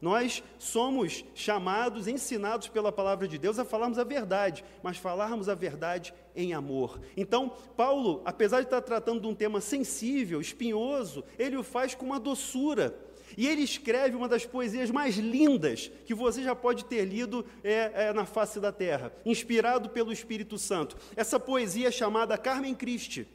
Nós 0.01 0.43
somos 0.59 1.25
chamados, 1.35 2.09
ensinados 2.09 2.69
pela 2.69 2.91
palavra 2.91 3.29
de 3.29 3.37
Deus 3.37 3.59
a 3.59 3.65
falarmos 3.65 3.99
a 3.99 4.05
verdade, 4.05 4.65
mas 4.83 4.97
falarmos 4.97 5.49
a 5.49 5.55
verdade 5.55 6.15
em 6.35 6.55
amor. 6.55 7.01
Então, 7.17 7.53
Paulo, 7.77 8.23
apesar 8.25 8.61
de 8.61 8.67
estar 8.67 8.81
tratando 8.81 9.21
de 9.21 9.27
um 9.27 9.35
tema 9.35 9.61
sensível, 9.61 10.41
espinhoso, 10.41 11.23
ele 11.39 11.57
o 11.57 11.63
faz 11.63 11.95
com 11.95 12.07
uma 12.07 12.19
doçura. 12.19 12.99
E 13.37 13.47
ele 13.47 13.63
escreve 13.63 14.17
uma 14.17 14.27
das 14.27 14.45
poesias 14.45 14.91
mais 14.91 15.17
lindas 15.17 15.91
que 16.05 16.15
você 16.15 16.43
já 16.43 16.55
pode 16.55 16.85
ter 16.87 17.05
lido 17.05 17.45
é, 17.63 18.09
é, 18.09 18.13
na 18.13 18.27
face 18.27 18.59
da 18.59 18.73
terra, 18.73 19.13
inspirado 19.25 19.89
pelo 19.91 20.13
Espírito 20.13 20.59
Santo. 20.59 20.97
Essa 21.15 21.39
poesia 21.39 21.89
é 21.89 21.93
chamada 21.93 22.37
Carmen 22.37 22.75
Christi, 22.75 23.29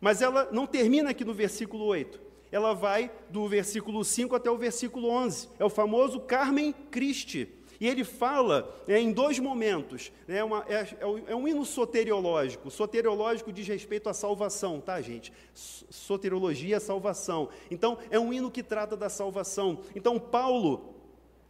mas 0.00 0.20
ela 0.20 0.48
não 0.52 0.66
termina 0.66 1.10
aqui 1.10 1.24
no 1.24 1.32
versículo 1.32 1.84
8 1.84 2.31
ela 2.52 2.74
vai 2.74 3.10
do 3.30 3.48
versículo 3.48 4.04
5 4.04 4.36
até 4.36 4.50
o 4.50 4.58
versículo 4.58 5.08
11. 5.08 5.48
É 5.58 5.64
o 5.64 5.70
famoso 5.70 6.20
Carmen 6.20 6.72
Christi. 6.90 7.48
E 7.82 7.88
ele 7.88 8.04
fala 8.04 8.80
é, 8.86 9.00
em 9.00 9.10
dois 9.10 9.40
momentos. 9.40 10.12
Né, 10.28 10.44
uma, 10.44 10.64
é, 10.68 10.86
é, 11.26 11.34
um 11.34 11.48
hino 11.48 11.64
soteriológico. 11.64 12.70
Soteriológico 12.70 13.50
diz 13.52 13.66
respeito 13.66 14.08
à 14.08 14.14
salvação, 14.14 14.80
tá, 14.80 15.00
gente? 15.00 15.32
Soteriologia 15.52 16.76
é 16.76 16.78
salvação. 16.78 17.48
Então, 17.72 17.98
é 18.08 18.20
um 18.20 18.32
hino 18.32 18.52
que 18.52 18.62
trata 18.62 18.96
da 18.96 19.08
salvação. 19.08 19.80
Então, 19.96 20.16
Paulo, 20.16 20.94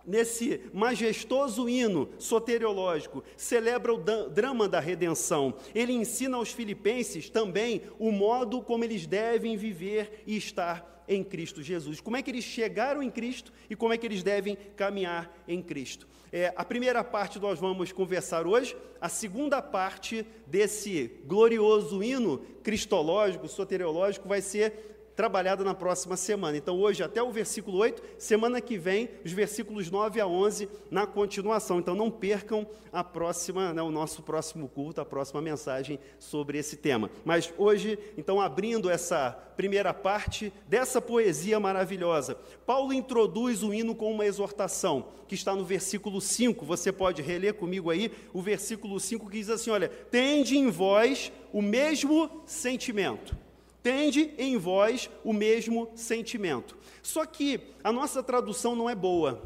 nesse 0.06 0.62
majestoso 0.72 1.68
hino 1.68 2.08
soteriológico, 2.18 3.22
celebra 3.36 3.92
o 3.92 3.98
drama 3.98 4.66
da 4.66 4.80
redenção. 4.80 5.54
Ele 5.74 5.92
ensina 5.92 6.38
aos 6.38 6.50
filipenses 6.50 7.28
também 7.28 7.82
o 7.98 8.10
modo 8.10 8.62
como 8.62 8.84
eles 8.84 9.06
devem 9.06 9.54
viver 9.56 10.22
e 10.26 10.36
estar 10.36 10.91
em 11.08 11.22
Cristo 11.22 11.62
Jesus. 11.62 12.00
Como 12.00 12.16
é 12.16 12.22
que 12.22 12.30
eles 12.30 12.44
chegaram 12.44 13.02
em 13.02 13.10
Cristo 13.10 13.52
e 13.68 13.76
como 13.76 13.92
é 13.92 13.98
que 13.98 14.06
eles 14.06 14.22
devem 14.22 14.56
caminhar 14.76 15.32
em 15.46 15.62
Cristo. 15.62 16.06
É, 16.32 16.52
a 16.56 16.64
primeira 16.64 17.04
parte 17.04 17.38
nós 17.38 17.58
vamos 17.58 17.92
conversar 17.92 18.46
hoje, 18.46 18.74
a 19.00 19.08
segunda 19.08 19.60
parte 19.60 20.26
desse 20.46 21.20
glorioso 21.26 22.02
hino 22.02 22.38
cristológico, 22.62 23.46
soteriológico, 23.48 24.26
vai 24.26 24.40
ser 24.40 24.92
trabalhada 25.14 25.62
na 25.62 25.74
próxima 25.74 26.16
semana. 26.16 26.56
Então, 26.56 26.80
hoje 26.80 27.02
até 27.02 27.22
o 27.22 27.30
versículo 27.30 27.78
8, 27.78 28.02
semana 28.18 28.60
que 28.60 28.78
vem, 28.78 29.10
os 29.24 29.32
versículos 29.32 29.90
9 29.90 30.20
a 30.20 30.26
11 30.26 30.68
na 30.90 31.06
continuação. 31.06 31.78
Então, 31.78 31.94
não 31.94 32.10
percam 32.10 32.66
a 32.92 33.02
próxima, 33.04 33.72
né, 33.72 33.82
o 33.82 33.90
nosso 33.90 34.22
próximo 34.22 34.68
culto, 34.68 35.00
a 35.00 35.04
próxima 35.04 35.40
mensagem 35.40 35.98
sobre 36.18 36.58
esse 36.58 36.76
tema. 36.76 37.10
Mas 37.24 37.52
hoje, 37.58 37.98
então, 38.16 38.40
abrindo 38.40 38.90
essa 38.90 39.30
primeira 39.56 39.92
parte 39.92 40.52
dessa 40.66 41.00
poesia 41.00 41.60
maravilhosa, 41.60 42.36
Paulo 42.66 42.92
introduz 42.92 43.62
o 43.62 43.72
hino 43.72 43.94
com 43.94 44.10
uma 44.10 44.26
exortação, 44.26 45.08
que 45.28 45.34
está 45.34 45.54
no 45.54 45.64
versículo 45.64 46.20
5. 46.20 46.64
Você 46.64 46.90
pode 46.90 47.22
reler 47.22 47.54
comigo 47.54 47.90
aí 47.90 48.10
o 48.32 48.42
versículo 48.42 48.98
5 48.98 49.28
que 49.28 49.38
diz 49.38 49.50
assim: 49.50 49.70
Olha, 49.70 49.88
tende 49.88 50.56
em 50.56 50.70
vós 50.70 51.32
o 51.52 51.62
mesmo 51.62 52.42
sentimento 52.44 53.41
tende 53.82 54.32
em 54.38 54.56
vós 54.56 55.10
o 55.24 55.32
mesmo 55.32 55.90
sentimento. 55.94 56.76
Só 57.02 57.26
que 57.26 57.60
a 57.82 57.92
nossa 57.92 58.22
tradução 58.22 58.76
não 58.76 58.88
é 58.88 58.94
boa. 58.94 59.42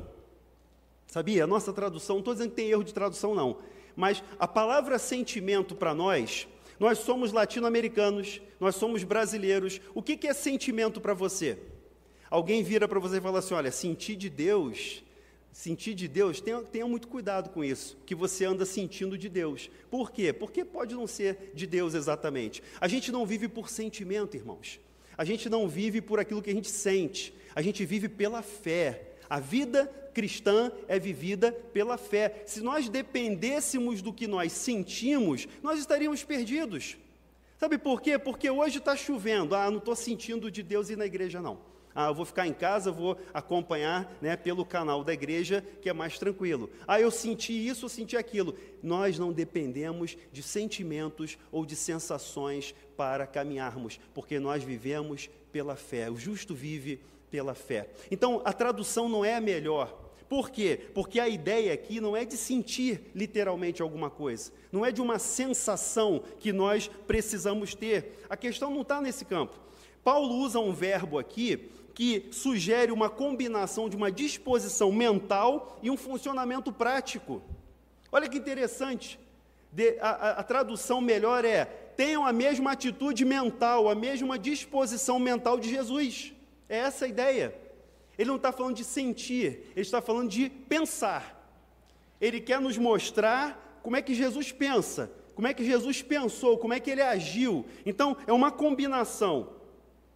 Sabia? 1.07 1.45
A 1.45 1.47
nossa 1.47 1.73
tradução, 1.73 2.17
não 2.17 2.21
estou 2.21 2.35
dizendo 2.35 2.51
que 2.51 2.57
tem 2.57 2.71
erro 2.71 2.85
de 2.85 2.93
tradução, 2.93 3.35
não. 3.35 3.59
Mas 3.95 4.23
a 4.39 4.47
palavra 4.47 4.99
sentimento 4.99 5.75
para 5.75 5.95
nós, 5.95 6.47
nós 6.79 6.99
somos 6.99 7.33
latino-americanos, 7.33 8.43
nós 8.61 8.77
somos 8.77 9.03
brasileiros. 9.03 9.81
O 9.95 10.03
que, 10.03 10.17
que 10.17 10.27
é 10.27 10.35
sentimento 10.35 11.01
para 11.01 11.15
você? 11.15 11.59
Alguém 12.29 12.63
vira 12.63 12.87
para 12.87 13.01
você 13.01 13.17
e 13.17 13.21
fala 13.21 13.39
assim: 13.39 13.55
olha, 13.55 13.71
sentir 13.71 14.17
de 14.17 14.29
Deus 14.29 15.03
sentir 15.57 15.95
de 15.95 16.07
Deus, 16.07 16.39
tenha, 16.39 16.61
tenha, 16.61 16.87
muito 16.87 17.09
cuidado 17.09 17.49
com 17.49 17.65
isso, 17.65 17.97
que 18.05 18.15
você 18.15 18.45
anda 18.45 18.67
sentindo 18.67 19.17
de 19.17 19.27
Deus. 19.27 19.71
Por 19.91 20.13
quê? 20.13 20.31
Porque 20.31 20.63
pode 20.67 20.95
não 20.95 21.07
ser 21.07 21.51
de 21.55 21.67
Deus 21.67 21.95
exatamente. 21.95 22.63
A 22.79 22.87
gente 22.87 23.11
não 23.11 23.25
vive 23.25 23.49
por 23.49 23.71
sentimento, 23.71 24.37
irmãos. 24.37 24.79
A 25.17 25.25
gente 25.25 25.49
não 25.49 25.67
vive 25.67 26.03
por 26.03 26.21
aquilo 26.21 26.43
que 26.43 26.51
a 26.51 26.55
gente 26.55 26.69
sente. 26.69 27.33
A 27.55 27.63
gente 27.63 27.87
vive 27.87 28.07
pela 28.07 28.43
fé. 28.43 29.15
A 29.31 29.41
vida 29.41 29.87
cristã 30.13 30.71
é 30.87 30.99
vivida 30.99 31.51
pela 31.51 31.97
fé. 31.97 32.43
Se 32.45 32.61
nós 32.61 32.91
dependêssemos 32.91 34.03
do 34.03 34.13
que 34.13 34.27
nós 34.27 34.53
sentimos, 34.53 35.49
nós 35.63 35.81
estaríamos 35.81 36.23
perdidos. 36.23 36.99
Sabe 37.59 37.79
por 37.79 38.03
quê? 38.03 38.19
Porque 38.19 38.51
hoje 38.51 38.77
está 38.77 38.95
chovendo. 38.95 39.55
Ah, 39.55 39.71
não 39.71 39.79
estou 39.79 39.97
sentindo 39.97 40.51
de 40.51 40.63
Deus 40.63 40.91
ir 40.91 40.99
na 40.99 41.07
igreja, 41.07 41.41
não. 41.41 41.59
Ah, 41.97 42.09
eu 42.09 42.15
vou 42.15 42.27
ficar 42.27 42.47
em 42.47 42.53
casa, 42.53 42.93
vou 42.93 43.17
acompanhar 43.33 44.15
né, 44.21 44.37
pelo 44.37 44.67
canal 44.67 45.03
da 45.03 45.15
igreja, 45.15 45.65
que 45.81 45.89
é 45.89 45.95
mais 45.95 46.19
tranquilo. 46.19 46.69
Ah, 46.87 47.01
eu 47.01 47.11
senti 47.11 47.55
isso, 47.67 47.87
eu 47.87 47.89
senti 47.89 48.19
aquilo. 48.19 48.55
Nós 48.83 49.19
não 49.19 49.33
dependemos 49.33 50.15
de 50.31 50.43
sentimentos 50.43 51.39
ou 51.51 51.65
de 51.65 51.75
sensações 51.75 52.75
para 52.99 53.27
caminharmos, 53.27 53.99
porque 54.13 54.39
nós 54.39 54.63
vivemos 54.63 55.31
pela 55.51 55.75
fé. 55.75 56.11
O 56.11 56.19
justo 56.19 56.55
vive 56.55 57.01
pela 57.31 57.55
fé. 57.55 57.89
Então, 58.11 58.43
a 58.45 58.53
tradução 58.53 59.09
não 59.09 59.25
é 59.25 59.35
a 59.35 59.41
melhor. 59.41 60.07
Por 60.29 60.51
quê? 60.51 60.79
Porque 60.93 61.19
a 61.19 61.29
ideia 61.29 61.73
aqui 61.73 62.01
não 62.01 62.17
é 62.17 62.27
de 62.27 62.37
sentir 62.37 63.11
literalmente 63.15 63.81
alguma 63.81 64.11
coisa, 64.11 64.53
não 64.73 64.85
é 64.85 64.91
de 64.91 65.01
uma 65.01 65.19
sensação 65.19 66.23
que 66.41 66.53
nós 66.53 66.91
precisamos 67.07 67.75
ter. 67.75 68.25
A 68.29 68.37
questão 68.37 68.71
não 68.71 68.83
está 68.83 69.01
nesse 69.01 69.25
campo. 69.25 69.66
Paulo 70.07 70.37
usa 70.37 70.61
um 70.61 70.73
verbo 70.73 71.19
aqui 71.19 71.69
que 71.93 72.29
sugere 72.31 72.93
uma 72.93 73.11
combinação 73.11 73.89
de 73.89 73.97
uma 73.97 74.09
disposição 74.09 74.93
mental 74.93 75.81
e 75.83 75.91
um 75.91 75.97
funcionamento 75.97 76.73
prático. 76.73 77.43
Olha 78.13 78.29
que 78.29 78.39
interessante. 78.39 79.19
De, 79.73 79.99
a, 79.99 80.11
a, 80.11 80.31
a 80.35 80.43
tradução 80.45 81.01
melhor 81.01 81.45
é: 81.45 81.65
tenham 81.65 82.25
a 82.25 82.33
mesma 82.33 82.71
atitude 82.71 83.25
mental, 83.25 83.89
a 83.89 83.97
mesma 83.97 84.39
disposição 84.39 85.19
mental 85.19 85.59
de 85.59 85.69
Jesus. 85.69 86.33
É 86.69 86.77
essa 86.79 87.05
a 87.05 87.09
ideia. 87.09 87.53
Ele 88.17 88.29
não 88.29 88.37
está 88.37 88.53
falando 88.53 88.77
de 88.77 88.85
sentir, 88.85 89.73
ele 89.73 89.81
está 89.81 90.01
falando 90.01 90.31
de 90.31 90.49
pensar. 90.49 91.51
Ele 92.21 92.41
quer 92.41 92.61
nos 92.61 92.79
mostrar 92.79 93.81
como 93.83 93.97
é 93.97 94.03
que 94.03 94.15
Jesus 94.15 94.53
pensa, 94.53 95.11
como 95.35 95.49
é 95.49 95.53
que 95.53 95.65
Jesus 95.65 96.01
pensou, 96.01 96.59
como 96.59 96.75
é 96.75 96.79
que 96.79 96.93
ele 96.93 97.03
agiu. 97.03 97.67
Então, 97.85 98.17
é 98.25 98.33
uma 98.33 98.53
combinação 98.53 99.56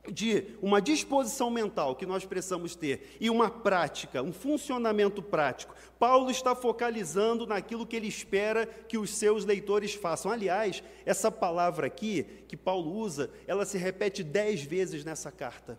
de 0.08 0.56
uma 0.62 0.80
disposição 0.80 1.50
mental 1.50 1.94
que 1.94 2.06
nós 2.06 2.24
precisamos 2.24 2.74
ter 2.74 3.16
e 3.20 3.28
uma 3.28 3.50
prática, 3.50 4.22
um 4.22 4.32
funcionamento 4.32 5.22
prático. 5.22 5.74
Paulo 5.98 6.30
está 6.30 6.54
focalizando 6.54 7.46
naquilo 7.46 7.86
que 7.86 7.96
ele 7.96 8.08
espera 8.08 8.66
que 8.66 8.96
os 8.96 9.10
seus 9.10 9.44
leitores 9.44 9.94
façam. 9.94 10.30
Aliás, 10.30 10.82
essa 11.04 11.30
palavra 11.30 11.86
aqui 11.86 12.24
que 12.48 12.56
Paulo 12.56 12.96
usa, 12.96 13.30
ela 13.46 13.66
se 13.66 13.76
repete 13.76 14.22
dez 14.22 14.62
vezes 14.62 15.04
nessa 15.04 15.30
carta. 15.30 15.78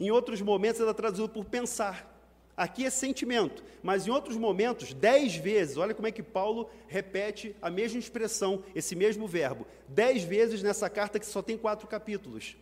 Em 0.00 0.10
outros 0.10 0.40
momentos 0.40 0.80
ela 0.80 0.90
é 0.90 0.94
traduzida 0.94 1.28
por 1.28 1.44
pensar. 1.44 2.14
Aqui 2.56 2.84
é 2.84 2.90
sentimento, 2.90 3.62
mas 3.84 4.08
em 4.08 4.10
outros 4.10 4.36
momentos, 4.36 4.92
dez 4.92 5.36
vezes, 5.36 5.76
olha 5.76 5.94
como 5.94 6.08
é 6.08 6.10
que 6.10 6.24
Paulo 6.24 6.68
repete 6.88 7.54
a 7.62 7.70
mesma 7.70 8.00
expressão, 8.00 8.64
esse 8.74 8.96
mesmo 8.96 9.28
verbo, 9.28 9.64
dez 9.86 10.24
vezes 10.24 10.60
nessa 10.60 10.90
carta 10.90 11.20
que 11.20 11.26
só 11.26 11.40
tem 11.40 11.56
quatro 11.56 11.86
capítulos. 11.86 12.56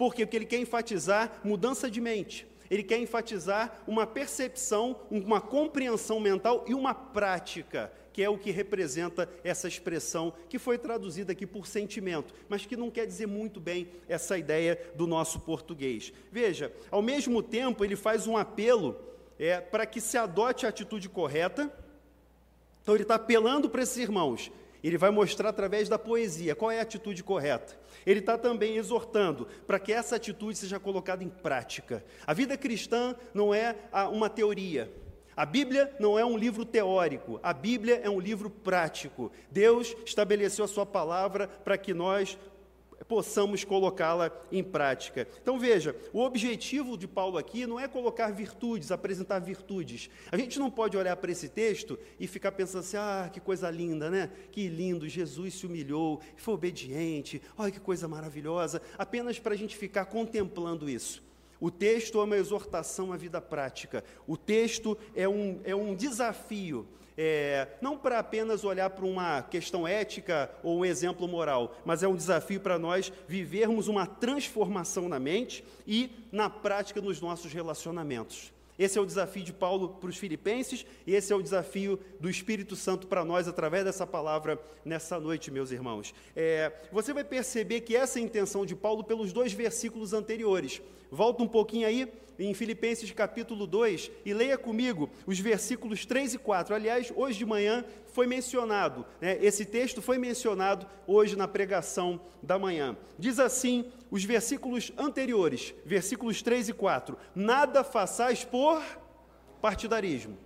Por 0.00 0.14
quê? 0.14 0.24
Porque 0.24 0.38
ele 0.38 0.46
quer 0.46 0.56
enfatizar 0.56 1.42
mudança 1.44 1.90
de 1.90 2.00
mente. 2.00 2.46
ele 2.70 2.82
quer 2.82 2.98
enfatizar 2.98 3.82
uma 3.86 4.06
percepção, 4.06 4.98
uma 5.10 5.42
compreensão 5.42 6.18
mental 6.18 6.64
e 6.66 6.72
uma 6.72 6.94
prática, 6.94 7.92
que 8.10 8.22
é 8.22 8.30
o 8.30 8.38
que 8.38 8.50
representa 8.50 9.28
essa 9.44 9.68
expressão 9.68 10.32
que 10.48 10.58
foi 10.58 10.78
traduzida 10.78 11.32
aqui 11.32 11.46
por 11.46 11.66
sentimento, 11.66 12.32
mas 12.48 12.64
que 12.64 12.78
não 12.78 12.90
quer 12.90 13.06
dizer 13.06 13.26
muito 13.26 13.60
bem 13.60 13.88
essa 14.08 14.38
ideia 14.38 14.80
do 14.94 15.06
nosso 15.06 15.40
português. 15.40 16.14
Veja, 16.32 16.72
ao 16.90 17.02
mesmo 17.02 17.42
tempo, 17.42 17.84
ele 17.84 17.96
faz 17.96 18.26
um 18.26 18.38
apelo 18.38 18.98
é, 19.38 19.60
para 19.60 19.84
que 19.84 20.00
se 20.00 20.16
adote 20.16 20.64
a 20.64 20.70
atitude 20.70 21.10
correta. 21.10 21.70
Então, 22.80 22.94
ele 22.94 23.02
está 23.02 23.16
apelando 23.16 23.68
para 23.68 23.82
esses 23.82 23.98
irmãos. 23.98 24.50
Ele 24.82 24.96
vai 24.96 25.10
mostrar 25.10 25.50
através 25.50 25.88
da 25.88 25.98
poesia 25.98 26.54
qual 26.54 26.70
é 26.70 26.78
a 26.78 26.82
atitude 26.82 27.22
correta. 27.22 27.78
Ele 28.06 28.20
está 28.20 28.38
também 28.38 28.76
exortando 28.76 29.46
para 29.66 29.78
que 29.78 29.92
essa 29.92 30.16
atitude 30.16 30.58
seja 30.58 30.80
colocada 30.80 31.22
em 31.22 31.28
prática. 31.28 32.04
A 32.26 32.32
vida 32.32 32.56
cristã 32.56 33.14
não 33.34 33.54
é 33.54 33.76
uma 34.10 34.30
teoria. 34.30 34.90
A 35.36 35.46
Bíblia 35.46 35.94
não 35.98 36.18
é 36.18 36.24
um 36.24 36.36
livro 36.36 36.66
teórico, 36.66 37.40
a 37.42 37.54
Bíblia 37.54 38.00
é 38.04 38.10
um 38.10 38.20
livro 38.20 38.50
prático. 38.50 39.32
Deus 39.50 39.96
estabeleceu 40.04 40.64
a 40.64 40.68
sua 40.68 40.84
palavra 40.84 41.48
para 41.48 41.78
que 41.78 41.94
nós 41.94 42.36
possamos 43.04 43.64
colocá-la 43.64 44.30
em 44.52 44.62
prática. 44.62 45.26
Então 45.42 45.58
veja, 45.58 45.96
o 46.12 46.20
objetivo 46.20 46.96
de 46.96 47.08
Paulo 47.08 47.38
aqui 47.38 47.66
não 47.66 47.78
é 47.78 47.88
colocar 47.88 48.30
virtudes, 48.30 48.90
apresentar 48.90 49.38
virtudes. 49.38 50.10
A 50.30 50.36
gente 50.36 50.58
não 50.58 50.70
pode 50.70 50.96
olhar 50.96 51.16
para 51.16 51.30
esse 51.30 51.48
texto 51.48 51.98
e 52.18 52.26
ficar 52.26 52.52
pensando 52.52 52.80
assim: 52.80 52.96
ah, 52.96 53.30
que 53.32 53.40
coisa 53.40 53.70
linda, 53.70 54.10
né? 54.10 54.30
Que 54.50 54.68
lindo, 54.68 55.08
Jesus 55.08 55.54
se 55.54 55.66
humilhou, 55.66 56.20
foi 56.36 56.54
obediente, 56.54 57.42
olha 57.56 57.70
que 57.70 57.80
coisa 57.80 58.06
maravilhosa, 58.06 58.80
apenas 58.96 59.38
para 59.38 59.54
a 59.54 59.58
gente 59.58 59.76
ficar 59.76 60.06
contemplando 60.06 60.88
isso. 60.88 61.22
O 61.60 61.70
texto 61.70 62.18
é 62.18 62.24
uma 62.24 62.38
exortação 62.38 63.12
à 63.12 63.16
vida 63.18 63.40
prática. 63.40 64.02
O 64.26 64.36
texto 64.36 64.96
é 65.14 65.28
um, 65.28 65.60
é 65.62 65.74
um 65.74 65.94
desafio 65.94 66.88
é, 67.16 67.68
não 67.80 67.96
para 67.96 68.18
apenas 68.18 68.64
olhar 68.64 68.90
para 68.90 69.04
uma 69.04 69.42
questão 69.42 69.86
ética 69.86 70.50
ou 70.62 70.78
um 70.78 70.84
exemplo 70.84 71.26
moral, 71.28 71.76
mas 71.84 72.02
é 72.02 72.08
um 72.08 72.16
desafio 72.16 72.60
para 72.60 72.78
nós 72.78 73.12
vivermos 73.26 73.88
uma 73.88 74.06
transformação 74.06 75.08
na 75.08 75.18
mente 75.18 75.64
e 75.86 76.10
na 76.32 76.48
prática 76.48 77.00
nos 77.00 77.20
nossos 77.20 77.52
relacionamentos. 77.52 78.52
Esse 78.80 78.98
é 78.98 79.00
o 79.02 79.04
desafio 79.04 79.44
de 79.44 79.52
Paulo 79.52 79.90
para 79.90 80.08
os 80.08 80.16
filipenses 80.16 80.86
e 81.06 81.14
esse 81.14 81.30
é 81.30 81.36
o 81.36 81.42
desafio 81.42 82.00
do 82.18 82.30
Espírito 82.30 82.74
Santo 82.74 83.06
para 83.06 83.22
nós 83.26 83.46
através 83.46 83.84
dessa 83.84 84.06
palavra 84.06 84.58
nessa 84.86 85.20
noite, 85.20 85.50
meus 85.50 85.70
irmãos. 85.70 86.14
É, 86.34 86.72
você 86.90 87.12
vai 87.12 87.22
perceber 87.22 87.82
que 87.82 87.94
essa 87.94 88.18
é 88.18 88.22
a 88.22 88.24
intenção 88.24 88.64
de 88.64 88.74
Paulo 88.74 89.04
pelos 89.04 89.34
dois 89.34 89.52
versículos 89.52 90.14
anteriores. 90.14 90.80
Volta 91.10 91.42
um 91.42 91.48
pouquinho 91.48 91.86
aí 91.86 92.10
em 92.38 92.54
Filipenses 92.54 93.10
capítulo 93.10 93.66
2 93.66 94.10
e 94.24 94.32
leia 94.32 94.56
comigo 94.56 95.10
os 95.26 95.38
versículos 95.38 96.06
3 96.06 96.34
e 96.34 96.38
4. 96.38 96.74
Aliás, 96.74 97.12
hoje 97.14 97.38
de 97.38 97.44
manhã 97.44 97.84
foi 98.12 98.26
mencionado, 98.26 99.06
né, 99.20 99.38
esse 99.40 99.64
texto 99.64 100.00
foi 100.00 100.18
mencionado 100.18 100.86
hoje 101.06 101.36
na 101.36 101.46
pregação 101.46 102.20
da 102.42 102.58
manhã. 102.58 102.96
Diz 103.18 103.38
assim 103.38 103.90
os 104.10 104.24
versículos 104.24 104.92
anteriores, 104.96 105.74
versículos 105.84 106.42
3 106.42 106.70
e 106.70 106.72
4: 106.72 107.16
Nada 107.34 107.84
façais 107.84 108.44
por 108.44 108.82
partidarismo. 109.60 110.36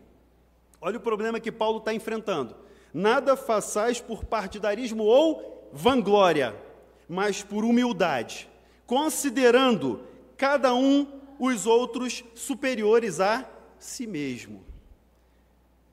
Olha 0.80 0.99
o 0.99 1.00
problema 1.00 1.40
que 1.40 1.52
Paulo 1.52 1.78
está 1.78 1.94
enfrentando. 1.94 2.56
Nada 2.92 3.37
façais 3.37 4.00
por 4.00 4.25
partidarismo 4.25 5.04
ou 5.04 5.71
vanglória, 5.73 6.54
mas 7.09 7.42
por 7.42 7.64
humildade, 7.64 8.49
considerando 8.87 10.00
cada 10.36 10.74
um 10.74 11.20
os 11.38 11.66
outros 11.66 12.24
superiores 12.34 13.20
a 13.20 13.48
si 13.78 14.06
mesmo. 14.06 14.64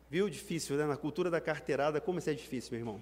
Viu? 0.10 0.30
Difícil, 0.30 0.76
né? 0.76 0.86
Na 0.86 0.98
cultura 0.98 1.30
da 1.30 1.40
carteirada, 1.40 2.02
como 2.02 2.20
isso 2.20 2.30
é 2.30 2.34
difícil, 2.34 2.72
meu 2.72 2.80
irmão. 2.80 3.02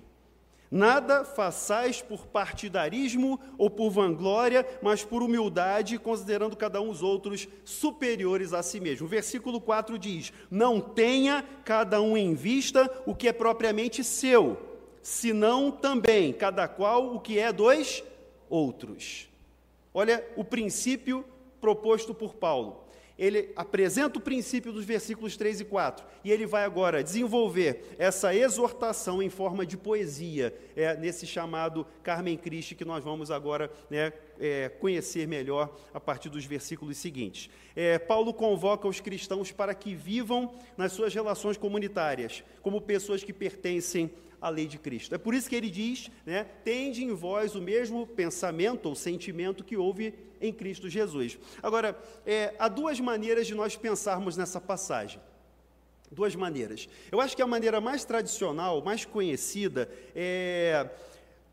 Nada 0.72 1.26
façais 1.26 2.00
por 2.00 2.28
partidarismo 2.28 3.40
ou 3.58 3.72
por 3.72 3.90
vanglória, 3.90 4.64
mas 4.84 5.04
por 5.04 5.24
humildade, 5.24 5.98
considerando 5.98 6.56
cada 6.56 6.80
um 6.80 6.92
os 6.92 7.02
outros 7.02 7.48
superiores 7.66 8.54
a 8.54 8.62
si 8.62 8.80
mesmo. 8.80 9.08
O 9.08 9.10
versículo 9.10 9.60
4 9.60 9.98
diz: 9.98 10.32
Não 10.52 10.80
tenha 10.80 11.44
cada 11.66 12.00
um 12.00 12.16
em 12.16 12.36
vista 12.36 12.88
o 13.08 13.16
que 13.16 13.28
é 13.28 13.34
propriamente 13.34 14.04
seu, 14.04 14.60
senão 15.02 15.72
também 15.72 16.32
cada 16.32 16.68
qual 16.68 17.16
o 17.16 17.20
que 17.20 17.40
é 17.40 17.52
dos 17.52 18.04
outros. 18.48 19.29
Olha 20.00 20.26
o 20.38 20.46
princípio 20.46 21.26
proposto 21.60 22.14
por 22.14 22.34
Paulo. 22.34 22.86
Ele 23.18 23.52
apresenta 23.54 24.18
o 24.18 24.22
princípio 24.22 24.72
dos 24.72 24.86
versículos 24.86 25.36
3 25.36 25.60
e 25.60 25.66
4, 25.66 26.06
e 26.24 26.32
ele 26.32 26.46
vai 26.46 26.64
agora 26.64 27.04
desenvolver 27.04 27.84
essa 27.98 28.34
exortação 28.34 29.22
em 29.22 29.30
forma 29.30 29.66
de 29.66 29.76
poesia, 29.76 30.58
é, 30.74 30.96
nesse 30.96 31.28
chamado 31.28 31.86
Carmen 32.02 32.38
Christi, 32.38 32.76
que 32.76 32.86
nós 32.86 33.04
vamos 33.04 33.30
agora 33.30 33.70
né, 33.90 34.14
é, 34.40 34.70
conhecer 34.70 35.28
melhor 35.28 35.78
a 35.94 36.00
partir 36.00 36.30
dos 36.30 36.46
versículos 36.46 36.96
seguintes. 36.96 37.50
É, 37.76 38.00
Paulo 38.00 38.34
convoca 38.34 38.88
os 38.88 39.02
cristãos 39.02 39.52
para 39.52 39.74
que 39.74 39.94
vivam 39.94 40.56
nas 40.78 40.94
suas 40.94 41.14
relações 41.14 41.58
comunitárias, 41.58 42.42
como 42.62 42.80
pessoas 42.80 43.22
que 43.22 43.34
pertencem 43.34 44.10
à 44.42 44.50
lei 44.50 44.68
de 44.68 44.78
Cristo. 44.78 45.14
É 45.16 45.18
por 45.18 45.34
isso 45.34 45.50
que 45.50 45.56
ele 45.56 45.70
diz: 45.70 46.10
né, 46.26 46.46
tende 46.64 47.04
em 47.04 47.14
vós 47.14 47.56
o 47.56 47.62
mesmo 47.62 48.06
pensamento 48.08 48.88
ou 48.88 48.96
sentimento 48.96 49.64
que 49.64 49.78
houve 49.78 50.14
em 50.42 50.54
Cristo 50.54 50.90
Jesus. 50.90 51.38
Agora, 51.62 51.98
é, 52.26 52.54
há 52.58 52.68
duas 52.68 53.00
maneiras 53.00 53.48
de 53.48 53.56
nós 53.56 53.76
pensarmos 53.76 54.38
nessa 54.38 54.60
passagem. 54.60 55.22
Duas 56.12 56.36
maneiras. 56.36 56.90
Eu 57.12 57.22
acho 57.22 57.36
que 57.36 57.42
a 57.42 57.48
maneira 57.48 57.80
mais 57.80 58.04
tradicional, 58.04 58.82
mais 58.82 59.06
conhecida, 59.06 59.90
é 60.16 60.90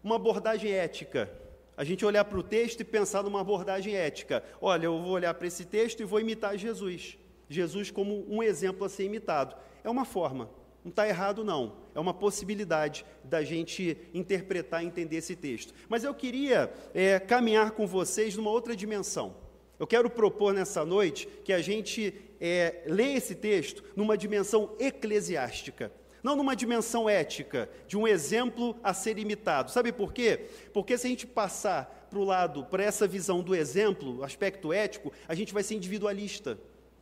uma 0.03 0.17
abordagem 0.17 0.73
ética. 0.73 1.31
A 1.77 1.85
gente 1.85 2.07
olhar 2.07 2.25
para 2.25 2.39
o 2.39 2.43
texto 2.43 2.81
e 2.81 2.85
pensar 2.85 3.23
numa 3.23 3.41
abordagem 3.41 3.95
ética. 3.95 4.43
Olha, 4.61 4.87
eu 4.87 4.99
vou 5.03 5.13
olhar 5.13 5.35
para 5.35 5.47
esse 5.47 5.67
texto 5.67 6.01
e 6.01 6.05
vou 6.05 6.19
imitar 6.19 6.57
Jesus. 6.57 7.19
Jesus 7.51 7.91
como 7.91 8.25
um 8.33 8.43
exemplo 8.43 8.85
a 8.85 8.89
ser 8.89 9.05
imitado. 9.05 9.55
É 9.85 9.91
uma 9.91 10.07
forma. 10.07 10.49
Não 10.87 10.91
está 10.91 11.09
errado, 11.09 11.43
não. 11.43 11.79
É 11.97 11.99
uma 11.99 12.15
possibilidade 12.15 13.05
da 13.25 13.43
gente 13.43 13.99
interpretar 14.15 14.85
e 14.85 14.87
entender 14.87 15.17
esse 15.17 15.35
texto. 15.35 15.75
Mas 15.89 16.05
eu 16.05 16.15
queria 16.15 16.73
é, 16.95 17.19
caminhar 17.19 17.73
com 17.73 17.89
vocês 17.89 18.37
numa 18.37 18.53
outra 18.53 18.77
dimensão. 18.77 19.35
Eu 19.81 19.87
quero 19.89 20.09
propor 20.09 20.55
nessa 20.55 20.85
noite 20.85 21.27
que 21.45 21.53
a 21.53 21.61
gente 21.61 22.15
é, 22.41 22.85
lê 22.87 23.15
esse 23.15 23.35
texto 23.35 23.83
numa 23.97 24.17
dimensão 24.17 24.77
eclesiástica 24.79 25.91
não 26.23 26.35
numa 26.35 26.57
dimensão 26.57 27.09
ética, 27.09 27.71
de 27.87 27.97
um 27.97 28.09
exemplo 28.09 28.77
a 28.83 28.93
ser 28.93 29.17
imitado. 29.17 29.71
Sabe 29.71 29.93
por 29.93 30.13
quê? 30.13 30.47
Porque 30.73 30.99
se 30.99 31.07
a 31.07 31.11
gente 31.11 31.25
passar 31.25 32.09
para 32.11 32.19
o 32.19 32.25
lado, 32.25 32.65
para 32.65 32.83
essa 32.83 33.07
visão 33.07 33.43
do 33.43 33.55
exemplo, 33.55 34.25
aspecto 34.25 34.73
ético, 34.73 35.13
a 35.29 35.37
gente 35.37 35.55
vai 35.55 35.63
ser 35.63 35.77
individualista 35.77 36.59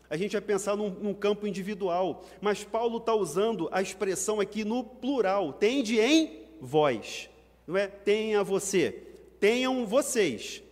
a 0.08 0.16
gente 0.16 0.32
vai 0.32 0.40
pensar 0.40 0.76
num, 0.76 0.90
num 0.90 1.14
campo 1.14 1.46
individual, 1.46 2.24
mas 2.40 2.62
Paulo 2.62 2.98
está 2.98 3.14
usando 3.14 3.68
a 3.72 3.80
expressão 3.80 4.40
aqui 4.40 4.64
no 4.64 4.84
plural, 4.84 5.52
tende 5.52 5.98
em 5.98 6.44
vós, 6.60 7.28
não 7.66 7.76
é? 7.76 7.86
Tenha 7.86 8.44
você, 8.44 9.02
tenham 9.40 9.86
vocês 9.86 10.62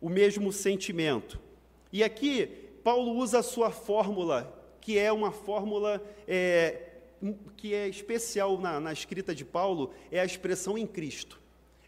o 0.00 0.08
mesmo 0.08 0.52
sentimento. 0.52 1.40
E 1.92 2.04
aqui, 2.04 2.46
Paulo 2.84 3.12
usa 3.16 3.40
a 3.40 3.42
sua 3.42 3.70
fórmula, 3.70 4.56
que 4.80 4.98
é 4.98 5.12
uma 5.12 5.32
fórmula 5.32 6.02
é, 6.26 6.90
que 7.56 7.74
é 7.74 7.88
especial 7.88 8.58
na, 8.58 8.80
na 8.80 8.92
escrita 8.92 9.34
de 9.34 9.44
Paulo, 9.44 9.92
é 10.10 10.20
a 10.20 10.24
expressão 10.24 10.78
em 10.78 10.86
Cristo. 10.86 11.39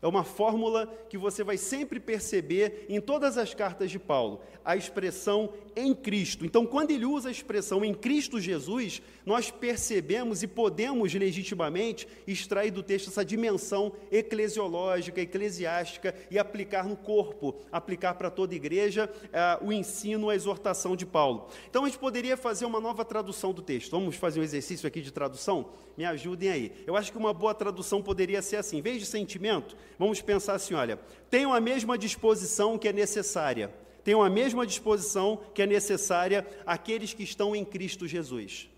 É 0.02 0.06
uma 0.08 0.24
fórmula 0.24 0.92
que 1.08 1.16
você 1.16 1.44
vai 1.44 1.56
sempre 1.56 2.00
perceber 2.00 2.86
em 2.88 3.00
todas 3.00 3.38
as 3.38 3.54
cartas 3.54 3.88
de 3.88 4.00
Paulo, 4.00 4.40
a 4.64 4.76
expressão 4.76 5.52
em 5.76 5.94
Cristo. 5.94 6.44
Então, 6.44 6.66
quando 6.66 6.90
ele 6.90 7.06
usa 7.06 7.28
a 7.28 7.32
expressão 7.32 7.84
em 7.84 7.94
Cristo 7.94 8.40
Jesus, 8.40 9.00
nós 9.24 9.48
percebemos 9.50 10.42
e 10.42 10.48
podemos 10.48 11.14
legitimamente 11.14 12.08
extrair 12.26 12.72
do 12.72 12.82
texto 12.82 13.08
essa 13.08 13.24
dimensão 13.24 13.92
eclesiológica, 14.10 15.20
eclesiástica 15.20 16.14
e 16.28 16.36
aplicar 16.36 16.84
no 16.84 16.96
corpo, 16.96 17.54
aplicar 17.70 18.14
para 18.14 18.28
toda 18.28 18.54
a 18.54 18.56
igreja 18.56 19.08
uh, 19.26 19.64
o 19.64 19.72
ensino, 19.72 20.30
a 20.30 20.34
exortação 20.34 20.96
de 20.96 21.06
Paulo. 21.06 21.48
Então, 21.70 21.84
a 21.84 21.88
gente 21.88 21.98
poderia 21.98 22.36
fazer 22.36 22.64
uma 22.64 22.80
nova 22.80 23.04
tradução 23.04 23.52
do 23.52 23.62
texto. 23.62 23.92
Vamos 23.92 24.16
fazer 24.16 24.40
um 24.40 24.42
exercício 24.42 24.86
aqui 24.86 25.00
de 25.00 25.12
tradução? 25.12 25.70
Me 25.96 26.04
ajudem 26.04 26.50
aí. 26.50 26.72
Eu 26.86 26.96
acho 26.96 27.12
que 27.12 27.18
uma 27.18 27.32
boa 27.32 27.54
tradução 27.54 28.02
poderia 28.02 28.42
ser 28.42 28.56
assim: 28.56 28.78
em 28.78 28.82
vez 28.82 28.98
de 28.98 29.06
sentimento, 29.06 29.76
vamos 29.98 30.20
pensar 30.20 30.54
assim: 30.54 30.74
olha, 30.74 30.98
tenham 31.30 31.52
a 31.52 31.60
mesma 31.60 31.96
disposição 31.96 32.78
que 32.78 32.88
é 32.88 32.92
necessária, 32.92 33.72
tenham 34.04 34.22
a 34.22 34.30
mesma 34.30 34.66
disposição 34.66 35.40
que 35.54 35.62
é 35.62 35.66
necessária 35.66 36.46
aqueles 36.66 37.14
que 37.14 37.22
estão 37.22 37.54
em 37.54 37.64
Cristo 37.64 38.06
Jesus. 38.06 38.68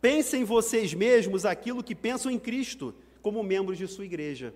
Pensem 0.00 0.44
vocês 0.44 0.92
mesmos 0.92 1.46
aquilo 1.46 1.82
que 1.82 1.94
pensam 1.94 2.30
em 2.30 2.38
Cristo, 2.38 2.94
como 3.22 3.42
membros 3.42 3.78
de 3.78 3.88
sua 3.88 4.04
igreja. 4.04 4.52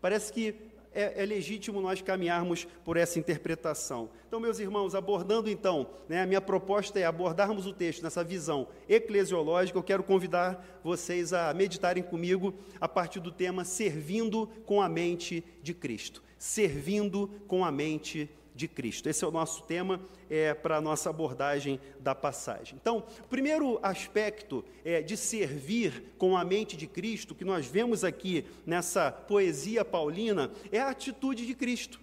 Parece 0.00 0.32
que 0.32 0.54
é, 0.92 1.22
é, 1.22 1.26
legítimo 1.26 1.80
nós 1.80 2.02
caminharmos 2.02 2.66
por 2.84 2.96
essa 2.96 3.18
interpretação. 3.18 4.10
Então, 4.26 4.40
meus 4.40 4.58
irmãos, 4.58 4.94
abordando 4.94 5.48
então, 5.48 5.88
né, 6.08 6.22
a 6.22 6.26
minha 6.26 6.40
proposta 6.40 6.98
é 6.98 7.04
abordarmos 7.04 7.66
o 7.66 7.72
texto 7.72 8.02
nessa 8.02 8.24
visão 8.24 8.68
eclesiológica. 8.88 9.78
Eu 9.78 9.82
quero 9.82 10.02
convidar 10.02 10.80
vocês 10.82 11.32
a 11.32 11.52
meditarem 11.54 12.02
comigo 12.02 12.54
a 12.80 12.88
partir 12.88 13.20
do 13.20 13.30
tema 13.30 13.64
servindo 13.64 14.48
com 14.66 14.82
a 14.82 14.88
mente 14.88 15.44
de 15.62 15.74
Cristo. 15.74 16.22
Servindo 16.38 17.28
com 17.46 17.64
a 17.64 17.70
mente 17.70 18.30
de 18.60 18.68
Cristo. 18.68 19.08
Esse 19.08 19.24
é 19.24 19.26
o 19.26 19.30
nosso 19.30 19.62
tema 19.62 20.00
é, 20.28 20.52
para 20.52 20.76
a 20.76 20.80
nossa 20.80 21.08
abordagem 21.08 21.80
da 21.98 22.14
passagem. 22.14 22.78
Então, 22.80 23.04
o 23.24 23.28
primeiro 23.28 23.80
aspecto 23.82 24.62
é, 24.84 25.00
de 25.00 25.16
servir 25.16 26.12
com 26.18 26.36
a 26.36 26.44
mente 26.44 26.76
de 26.76 26.86
Cristo, 26.86 27.34
que 27.34 27.44
nós 27.44 27.66
vemos 27.66 28.04
aqui 28.04 28.44
nessa 28.66 29.10
poesia 29.10 29.82
paulina, 29.84 30.50
é 30.70 30.78
a 30.78 30.90
atitude 30.90 31.46
de 31.46 31.54
Cristo. 31.54 31.98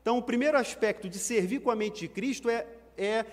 Então, 0.00 0.16
o 0.16 0.22
primeiro 0.22 0.56
aspecto 0.56 1.08
de 1.08 1.18
servir 1.18 1.60
com 1.60 1.70
a 1.70 1.76
mente 1.76 2.00
de 2.00 2.08
Cristo 2.08 2.48
é, 2.48 2.66
é 2.96 3.26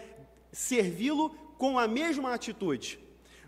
servi-lo 0.52 1.30
com 1.58 1.80
a 1.80 1.88
mesma 1.88 2.34
atitude. 2.34 3.00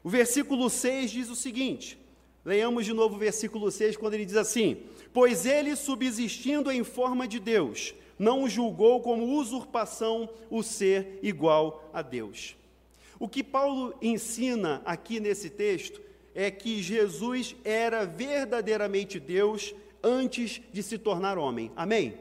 O 0.01 0.09
versículo 0.09 0.69
6 0.69 1.11
diz 1.11 1.29
o 1.29 1.35
seguinte: 1.35 1.99
leiamos 2.45 2.85
de 2.85 2.93
novo 2.93 3.15
o 3.15 3.19
versículo 3.19 3.69
6, 3.69 3.97
quando 3.97 4.13
ele 4.13 4.25
diz 4.25 4.37
assim: 4.37 4.77
Pois 5.11 5.45
ele, 5.45 5.75
subsistindo 5.75 6.71
em 6.71 6.85
forma 6.85 7.27
de 7.27 7.39
Deus, 7.39 7.93
não 8.17 8.47
julgou 8.49 9.01
como 9.01 9.37
usurpação 9.37 10.29
o 10.49 10.63
ser 10.63 11.19
igual 11.21 11.89
a 11.93 12.01
Deus. 12.01 12.55
O 13.19 13.27
que 13.27 13.43
Paulo 13.43 13.95
ensina 14.01 14.81
aqui 14.85 15.19
nesse 15.19 15.49
texto 15.49 16.01
é 16.35 16.51
que 16.51 16.81
Jesus 16.83 17.55
era 17.63 18.05
verdadeiramente 18.05 19.19
Deus 19.19 19.73
antes 20.03 20.61
de 20.71 20.83
se 20.83 20.97
tornar 20.97 21.37
homem. 21.37 21.71
Amém? 21.75 22.17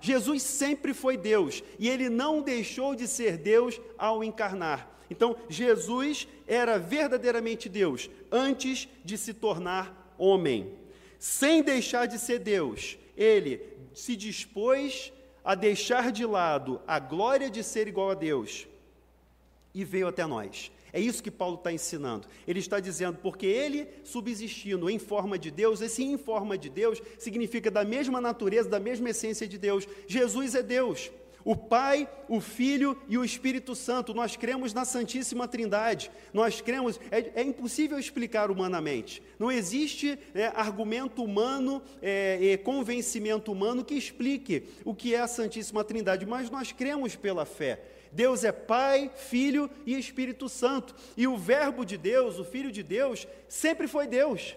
Jesus 0.00 0.42
sempre 0.42 0.94
foi 0.94 1.16
Deus 1.16 1.62
e 1.78 1.88
ele 1.88 2.08
não 2.08 2.42
deixou 2.42 2.94
de 2.94 3.06
ser 3.06 3.36
Deus 3.36 3.80
ao 3.96 4.24
encarnar. 4.24 4.88
Então, 5.10 5.36
Jesus 5.48 6.26
era 6.46 6.78
verdadeiramente 6.78 7.68
Deus 7.68 8.08
antes 8.30 8.88
de 9.04 9.18
se 9.18 9.34
tornar 9.34 10.14
homem. 10.16 10.72
Sem 11.18 11.62
deixar 11.62 12.06
de 12.06 12.18
ser 12.18 12.38
Deus, 12.38 12.96
ele 13.16 13.60
se 13.92 14.16
dispôs 14.16 15.12
a 15.44 15.54
deixar 15.54 16.12
de 16.12 16.24
lado 16.24 16.80
a 16.86 16.98
glória 16.98 17.50
de 17.50 17.62
ser 17.62 17.88
igual 17.88 18.10
a 18.10 18.14
Deus 18.14 18.66
e 19.74 19.84
veio 19.84 20.08
até 20.08 20.26
nós. 20.26 20.70
É 20.92 21.00
isso 21.00 21.22
que 21.22 21.30
Paulo 21.30 21.54
está 21.54 21.72
ensinando. 21.72 22.26
Ele 22.46 22.58
está 22.58 22.80
dizendo, 22.80 23.18
porque 23.22 23.46
ele 23.46 23.88
subsistindo 24.02 24.90
em 24.90 24.98
forma 24.98 25.38
de 25.38 25.50
Deus, 25.50 25.80
esse 25.80 26.02
em 26.02 26.18
forma 26.18 26.58
de 26.58 26.68
Deus 26.68 27.00
significa 27.18 27.70
da 27.70 27.84
mesma 27.84 28.20
natureza, 28.20 28.68
da 28.68 28.80
mesma 28.80 29.10
essência 29.10 29.46
de 29.46 29.56
Deus. 29.56 29.86
Jesus 30.06 30.54
é 30.54 30.62
Deus. 30.62 31.10
O 31.44 31.56
Pai, 31.56 32.08
o 32.28 32.40
Filho 32.40 32.96
e 33.08 33.16
o 33.16 33.24
Espírito 33.24 33.74
Santo, 33.74 34.12
nós 34.12 34.36
cremos 34.36 34.74
na 34.74 34.84
Santíssima 34.84 35.48
Trindade, 35.48 36.10
nós 36.32 36.60
cremos, 36.60 37.00
é, 37.10 37.40
é 37.40 37.42
impossível 37.42 37.98
explicar 37.98 38.50
humanamente, 38.50 39.22
não 39.38 39.50
existe 39.50 40.18
é, 40.34 40.46
argumento 40.54 41.24
humano, 41.24 41.82
é, 42.02 42.56
convencimento 42.58 43.50
humano 43.50 43.84
que 43.84 43.94
explique 43.94 44.64
o 44.84 44.94
que 44.94 45.14
é 45.14 45.20
a 45.20 45.26
Santíssima 45.26 45.82
Trindade, 45.82 46.26
mas 46.26 46.50
nós 46.50 46.72
cremos 46.72 47.16
pela 47.16 47.44
fé. 47.44 47.80
Deus 48.12 48.42
é 48.44 48.52
Pai, 48.52 49.10
Filho 49.14 49.70
e 49.86 49.96
Espírito 49.96 50.48
Santo, 50.48 50.94
e 51.16 51.26
o 51.26 51.36
Verbo 51.36 51.84
de 51.84 51.96
Deus, 51.96 52.38
o 52.38 52.44
Filho 52.44 52.72
de 52.72 52.82
Deus, 52.82 53.26
sempre 53.48 53.86
foi 53.86 54.06
Deus. 54.06 54.56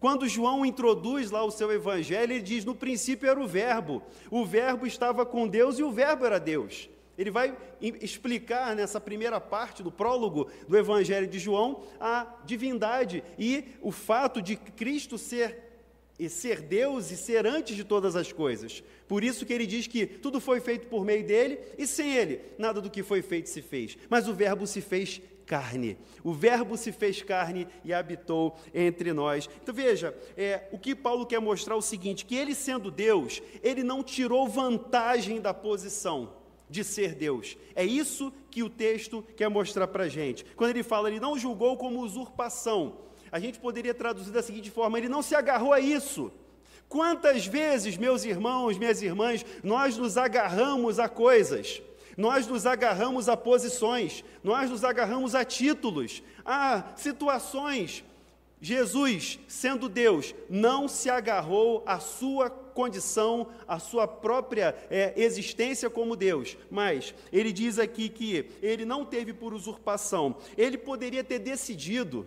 Quando 0.00 0.26
João 0.26 0.64
introduz 0.64 1.30
lá 1.30 1.44
o 1.44 1.50
seu 1.50 1.70
evangelho, 1.70 2.32
ele 2.32 2.42
diz: 2.42 2.64
no 2.64 2.74
princípio 2.74 3.28
era 3.28 3.38
o 3.38 3.46
Verbo, 3.46 4.02
o 4.30 4.44
Verbo 4.46 4.86
estava 4.86 5.26
com 5.26 5.46
Deus 5.46 5.78
e 5.78 5.82
o 5.82 5.92
Verbo 5.92 6.24
era 6.24 6.40
Deus. 6.40 6.88
Ele 7.18 7.30
vai 7.30 7.54
explicar 8.00 8.74
nessa 8.74 8.98
primeira 8.98 9.38
parte 9.38 9.82
do 9.82 9.92
prólogo 9.92 10.48
do 10.66 10.78
Evangelho 10.78 11.26
de 11.26 11.38
João 11.38 11.82
a 12.00 12.26
divindade 12.46 13.22
e 13.38 13.62
o 13.82 13.92
fato 13.92 14.40
de 14.40 14.56
Cristo 14.56 15.18
ser 15.18 15.68
e 16.18 16.30
ser 16.30 16.62
Deus 16.62 17.10
e 17.10 17.18
ser 17.18 17.46
antes 17.46 17.76
de 17.76 17.84
todas 17.84 18.16
as 18.16 18.32
coisas. 18.32 18.82
Por 19.06 19.22
isso 19.22 19.44
que 19.44 19.52
ele 19.52 19.66
diz 19.66 19.86
que 19.86 20.06
tudo 20.06 20.40
foi 20.40 20.60
feito 20.60 20.86
por 20.86 21.04
meio 21.04 21.26
dele 21.26 21.58
e 21.76 21.86
sem 21.86 22.14
ele 22.14 22.40
nada 22.56 22.80
do 22.80 22.90
que 22.90 23.02
foi 23.02 23.20
feito 23.20 23.50
se 23.50 23.60
fez. 23.60 23.98
Mas 24.08 24.26
o 24.26 24.32
Verbo 24.32 24.66
se 24.66 24.80
fez 24.80 25.20
carne. 25.50 25.98
O 26.22 26.32
Verbo 26.32 26.76
se 26.76 26.92
fez 26.92 27.20
carne 27.22 27.66
e 27.84 27.92
habitou 27.92 28.56
entre 28.72 29.12
nós. 29.12 29.50
Então 29.60 29.74
veja, 29.74 30.16
é, 30.36 30.68
o 30.70 30.78
que 30.78 30.94
Paulo 30.94 31.26
quer 31.26 31.40
mostrar 31.40 31.74
é 31.74 31.76
o 31.76 31.82
seguinte: 31.82 32.24
que 32.24 32.36
ele 32.36 32.54
sendo 32.54 32.88
Deus, 32.88 33.42
ele 33.60 33.82
não 33.82 34.00
tirou 34.04 34.46
vantagem 34.46 35.40
da 35.40 35.52
posição 35.52 36.34
de 36.68 36.84
ser 36.84 37.16
Deus. 37.16 37.58
É 37.74 37.84
isso 37.84 38.32
que 38.48 38.62
o 38.62 38.70
texto 38.70 39.24
quer 39.36 39.48
mostrar 39.48 39.88
para 39.88 40.04
a 40.04 40.08
gente. 40.08 40.44
Quando 40.54 40.70
ele 40.70 40.84
fala, 40.84 41.10
ele 41.10 41.18
não 41.18 41.36
julgou 41.36 41.76
como 41.76 42.00
usurpação. 42.00 42.98
A 43.32 43.40
gente 43.40 43.58
poderia 43.58 43.92
traduzir 43.92 44.30
da 44.30 44.44
seguinte 44.44 44.70
forma: 44.70 44.98
ele 44.98 45.08
não 45.08 45.20
se 45.20 45.34
agarrou 45.34 45.72
a 45.72 45.80
isso. 45.80 46.30
Quantas 46.88 47.44
vezes, 47.44 47.96
meus 47.96 48.24
irmãos, 48.24 48.78
minhas 48.78 49.02
irmãs, 49.02 49.44
nós 49.64 49.96
nos 49.96 50.16
agarramos 50.16 51.00
a 51.00 51.08
coisas 51.08 51.82
nós 52.16 52.46
nos 52.46 52.66
agarramos 52.66 53.28
a 53.28 53.36
posições, 53.36 54.24
nós 54.42 54.70
nos 54.70 54.84
agarramos 54.84 55.34
a 55.34 55.44
títulos, 55.44 56.22
a 56.44 56.84
situações. 56.96 58.04
Jesus, 58.60 59.38
sendo 59.48 59.88
Deus, 59.88 60.34
não 60.48 60.86
se 60.86 61.08
agarrou 61.08 61.82
à 61.86 61.98
sua 61.98 62.50
condição, 62.50 63.48
à 63.66 63.78
sua 63.78 64.06
própria 64.06 64.74
é, 64.90 65.14
existência 65.16 65.88
como 65.88 66.14
Deus, 66.14 66.56
mas 66.70 67.14
ele 67.32 67.52
diz 67.52 67.78
aqui 67.78 68.08
que 68.08 68.50
ele 68.62 68.84
não 68.84 69.04
teve 69.04 69.32
por 69.32 69.54
usurpação, 69.54 70.36
ele 70.58 70.76
poderia 70.76 71.24
ter 71.24 71.38
decidido. 71.38 72.26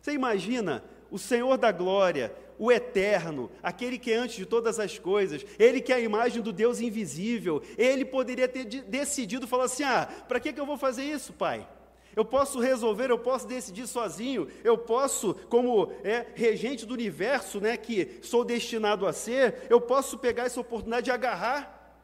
Você 0.00 0.12
imagina 0.12 0.82
o 1.10 1.18
Senhor 1.18 1.58
da 1.58 1.70
glória, 1.70 2.34
o 2.62 2.70
eterno, 2.70 3.50
aquele 3.60 3.98
que 3.98 4.12
é 4.12 4.14
antes 4.14 4.36
de 4.36 4.46
todas 4.46 4.78
as 4.78 4.96
coisas, 4.96 5.44
ele 5.58 5.80
que 5.80 5.92
é 5.92 5.96
a 5.96 6.00
imagem 6.00 6.40
do 6.40 6.52
Deus 6.52 6.80
invisível, 6.80 7.60
ele 7.76 8.04
poderia 8.04 8.46
ter 8.46 8.64
decidido 8.64 9.48
falar 9.48 9.64
assim: 9.64 9.82
ah, 9.82 10.08
para 10.28 10.38
que, 10.38 10.52
que 10.52 10.60
eu 10.60 10.64
vou 10.64 10.78
fazer 10.78 11.02
isso, 11.02 11.32
pai? 11.32 11.68
Eu 12.14 12.24
posso 12.24 12.60
resolver, 12.60 13.10
eu 13.10 13.18
posso 13.18 13.48
decidir 13.48 13.88
sozinho, 13.88 14.46
eu 14.62 14.78
posso, 14.78 15.34
como 15.48 15.90
é, 16.04 16.24
regente 16.36 16.86
do 16.86 16.94
universo, 16.94 17.60
né, 17.60 17.76
que 17.76 18.20
sou 18.22 18.44
destinado 18.44 19.08
a 19.08 19.12
ser, 19.12 19.66
eu 19.68 19.80
posso 19.80 20.16
pegar 20.16 20.44
essa 20.44 20.60
oportunidade 20.60 21.06
de 21.06 21.10
agarrar 21.10 21.98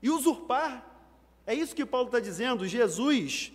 e 0.00 0.08
usurpar. 0.08 0.88
É 1.44 1.52
isso 1.52 1.74
que 1.74 1.84
Paulo 1.84 2.06
está 2.06 2.20
dizendo. 2.20 2.64
Jesus 2.64 3.52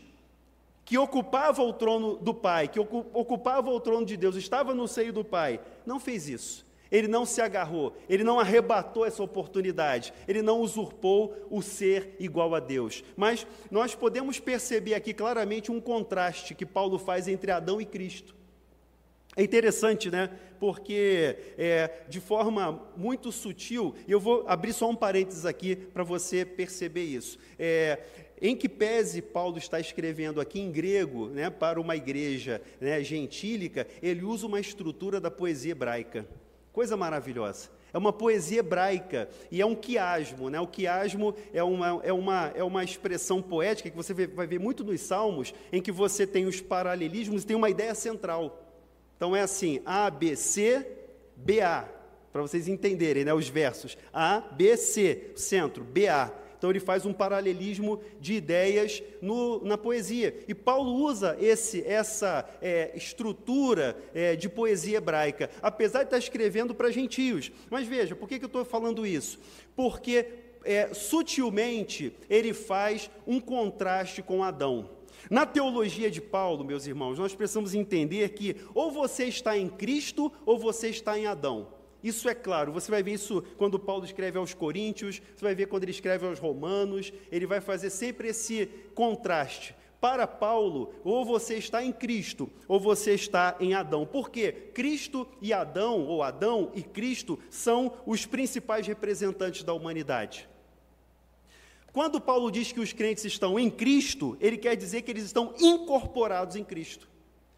que 0.84 0.98
ocupava 0.98 1.62
o 1.62 1.74
trono 1.74 2.18
do 2.18 2.34
Pai, 2.34 2.68
que 2.68 2.80
ocupava 2.80 3.70
o 3.70 3.80
trono 3.80 4.06
de 4.06 4.18
Deus, 4.18 4.36
estava 4.36 4.74
no 4.74 4.88
seio 4.88 5.14
do 5.14 5.24
Pai, 5.24 5.60
não 5.86 6.00
fez 6.00 6.28
isso. 6.28 6.66
Ele 6.92 7.08
não 7.08 7.26
se 7.26 7.42
agarrou, 7.42 7.96
ele 8.10 8.22
não 8.22 8.38
arrebatou 8.38 9.06
essa 9.06 9.24
oportunidade, 9.24 10.14
ele 10.28 10.42
não 10.42 10.60
usurpou 10.60 11.48
o 11.50 11.62
ser 11.62 12.18
igual 12.20 12.54
a 12.54 12.60
Deus. 12.60 13.02
Mas 13.16 13.48
nós 13.72 13.96
podemos 13.96 14.40
perceber 14.40 14.94
aqui 14.94 15.14
claramente 15.14 15.72
um 15.72 15.80
contraste 15.80 16.54
que 16.54 16.66
Paulo 16.66 17.00
faz 17.00 17.30
entre 17.30 17.50
Adão 17.50 17.80
e 17.80 17.86
Cristo. 17.86 18.36
É 19.38 19.44
interessante, 19.44 20.12
né? 20.12 20.30
Porque 20.60 21.38
é, 21.58 22.04
de 22.10 22.20
forma 22.20 22.84
muito 22.98 23.32
sutil, 23.32 23.96
e 24.06 24.12
eu 24.12 24.20
vou 24.20 24.44
abrir 24.46 24.74
só 24.74 24.90
um 24.90 24.96
parênteses 24.96 25.46
aqui 25.46 25.78
para 25.78 26.04
você 26.04 26.44
perceber 26.44 27.06
isso. 27.06 27.40
É, 27.58 28.00
em 28.42 28.56
que 28.56 28.68
pese 28.68 29.22
Paulo 29.22 29.58
está 29.58 29.80
escrevendo 29.80 30.42
aqui 30.42 30.60
em 30.60 30.72
grego, 30.72 31.28
né, 31.28 31.50
para 31.50 31.80
uma 31.80 31.96
igreja 31.96 32.62
né, 32.80 33.04
gentílica, 33.04 33.88
ele 34.02 34.24
usa 34.24 34.48
uma 34.48 34.60
estrutura 34.60 35.22
da 35.22 35.30
poesia 35.30 35.74
hebraica. 35.74 36.26
Coisa 36.74 36.98
maravilhosa. 36.98 37.70
É 37.94 37.98
uma 37.98 38.14
poesia 38.14 38.60
hebraica 38.60 39.30
e 39.52 39.62
é 39.62 39.66
um 39.66 39.76
quiasmo. 39.76 40.50
Né? 40.50 40.60
O 40.60 40.68
quiasmo 40.68 41.36
é 41.54 41.62
uma, 41.62 42.02
é, 42.04 42.14
uma, 42.14 42.52
é 42.56 42.64
uma 42.64 42.84
expressão 42.84 43.42
poética 43.42 43.90
que 43.90 43.96
você 43.96 44.14
vai 44.14 44.48
ver 44.48 44.60
muito 44.60 44.84
nos 44.84 45.02
salmos, 45.02 45.54
em 45.72 45.82
que 45.82 45.92
você 45.92 46.26
tem 46.26 46.46
os 46.46 46.62
paralelismos 46.62 47.44
e 47.44 47.48
tem 47.48 47.56
uma 47.56 47.70
ideia 47.70 47.94
central. 47.94 48.66
Então 49.18 49.36
é 49.36 49.42
assim: 49.42 49.82
A, 49.86 50.10
B, 50.10 50.36
C, 50.36 50.88
B, 51.36 51.62
A. 51.62 51.88
Para 52.32 52.42
vocês 52.42 52.70
entenderem 52.70 53.26
né, 53.26 53.34
os 53.34 53.50
versos. 53.50 53.98
A, 54.14 54.40
B, 54.40 54.78
C, 54.78 55.34
centro, 55.36 55.84
B, 55.84 56.08
A. 56.08 56.32
Então 56.62 56.70
ele 56.70 56.80
faz 56.80 57.08
um 57.08 57.12
paralelismo 57.12 58.00
de 58.20 58.36
ideias 58.36 59.02
no, 59.20 59.66
na 59.66 59.80
poesia. 59.80 60.46
E 60.48 60.54
Paulo 60.54 60.94
usa 60.94 61.36
esse, 61.42 61.84
essa 61.88 62.48
é, 62.62 62.92
estrutura 62.94 63.98
é, 64.14 64.36
de 64.36 64.48
poesia 64.48 65.00
hebraica, 65.00 65.50
apesar 65.60 66.02
de 66.02 66.06
estar 66.06 66.20
escrevendo 66.20 66.76
para 66.76 66.92
gentios. 66.92 67.52
Mas 67.68 67.88
veja, 67.88 68.16
por 68.16 68.30
que, 68.30 68.38
que 68.38 68.46
eu 68.46 68.48
estou 68.48 68.64
falando 68.64 69.08
isso? 69.08 69.40
Porque 69.76 70.28
é, 70.64 70.94
sutilmente 70.94 72.16
ele 72.30 72.54
faz 72.54 73.10
um 73.26 73.40
contraste 73.40 74.22
com 74.22 74.44
Adão. 74.44 74.88
Na 75.32 75.48
teologia 75.48 76.12
de 76.12 76.22
Paulo, 76.22 76.64
meus 76.64 76.86
irmãos, 76.86 77.18
nós 77.18 77.34
precisamos 77.34 77.74
entender 77.74 78.30
que 78.30 78.56
ou 78.76 78.92
você 78.92 79.26
está 79.26 79.58
em 79.58 79.68
Cristo 79.68 80.32
ou 80.46 80.60
você 80.60 80.90
está 80.90 81.18
em 81.18 81.26
Adão. 81.26 81.81
Isso 82.04 82.28
é 82.28 82.34
claro, 82.34 82.72
você 82.72 82.90
vai 82.90 83.04
ver 83.04 83.14
isso 83.14 83.44
quando 83.58 83.78
Paulo 83.80 84.06
escreve 84.06 84.38
aos 84.38 84.54
Coríntios, 84.54 85.22
você 85.36 85.46
vai 85.46 85.54
ver 85.54 85.68
quando 85.68 85.84
ele 85.84 85.92
escreve 85.92 86.26
aos 86.26 86.40
Romanos, 86.40 87.14
ele 87.32 87.46
vai 87.46 87.62
fazer 87.62 87.90
sempre 87.90 88.30
esse 88.30 88.68
contraste. 88.96 89.76
Para 90.00 90.26
Paulo, 90.26 90.96
ou 91.04 91.24
você 91.24 91.58
está 91.58 91.84
em 91.84 91.92
Cristo, 91.92 92.50
ou 92.68 92.80
você 92.80 93.14
está 93.14 93.56
em 93.60 93.76
Adão. 93.76 94.04
Por 94.04 94.32
quê? 94.32 94.52
Cristo 94.74 95.28
e 95.40 95.54
Adão, 95.54 96.08
ou 96.08 96.24
Adão 96.24 96.72
e 96.74 96.82
Cristo, 96.82 97.38
são 97.52 97.94
os 98.04 98.26
principais 98.26 98.88
representantes 98.88 99.62
da 99.62 99.74
humanidade. 99.74 100.50
Quando 101.94 102.20
Paulo 102.20 102.50
diz 102.50 102.72
que 102.72 102.80
os 102.80 102.94
crentes 102.94 103.26
estão 103.26 103.60
em 103.60 103.70
Cristo, 103.70 104.36
ele 104.40 104.58
quer 104.58 104.76
dizer 104.76 105.04
que 105.04 105.12
eles 105.12 105.26
estão 105.26 105.54
incorporados 105.60 106.56
em 106.56 106.64
Cristo. 106.64 107.08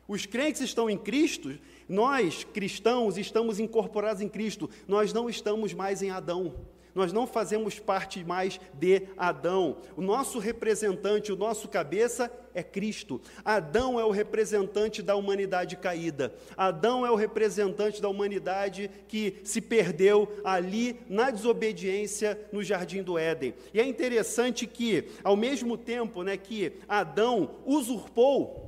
Os 0.07 0.25
crentes 0.25 0.61
estão 0.61 0.89
em 0.89 0.97
Cristo, 0.97 1.57
nós, 1.93 2.43
cristãos, 2.43 3.17
estamos 3.17 3.59
incorporados 3.59 4.21
em 4.21 4.27
Cristo, 4.27 4.69
nós 4.87 5.13
não 5.13 5.29
estamos 5.29 5.73
mais 5.73 6.01
em 6.01 6.09
Adão. 6.09 6.55
Nós 6.95 7.11
não 7.11 7.25
fazemos 7.25 7.79
parte 7.79 8.23
mais 8.23 8.59
de 8.73 9.03
Adão. 9.17 9.77
O 9.95 10.01
nosso 10.01 10.37
representante, 10.37 11.31
o 11.31 11.35
nosso 11.35 11.67
cabeça 11.67 12.31
é 12.53 12.61
Cristo. 12.61 13.19
Adão 13.43 13.99
é 13.99 14.05
o 14.05 14.11
representante 14.11 15.01
da 15.01 15.15
humanidade 15.15 15.75
caída. 15.75 16.33
Adão 16.55 17.03
é 17.03 17.09
o 17.09 17.15
representante 17.15 17.99
da 17.99 18.09
humanidade 18.09 18.91
que 19.07 19.39
se 19.43 19.59
perdeu 19.59 20.31
ali 20.43 20.99
na 21.09 21.31
desobediência 21.31 22.39
no 22.51 22.63
jardim 22.63 23.01
do 23.01 23.17
Éden. 23.17 23.55
E 23.73 23.79
é 23.79 23.85
interessante 23.85 24.67
que, 24.67 25.09
ao 25.23 25.35
mesmo 25.35 25.77
tempo, 25.77 26.21
né, 26.21 26.37
que 26.37 26.73
Adão 26.87 27.55
usurpou 27.65 28.63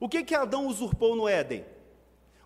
o 0.00 0.08
que 0.08 0.22
que 0.22 0.34
Adão 0.34 0.68
usurpou 0.68 1.16
no 1.16 1.26
Éden? 1.26 1.64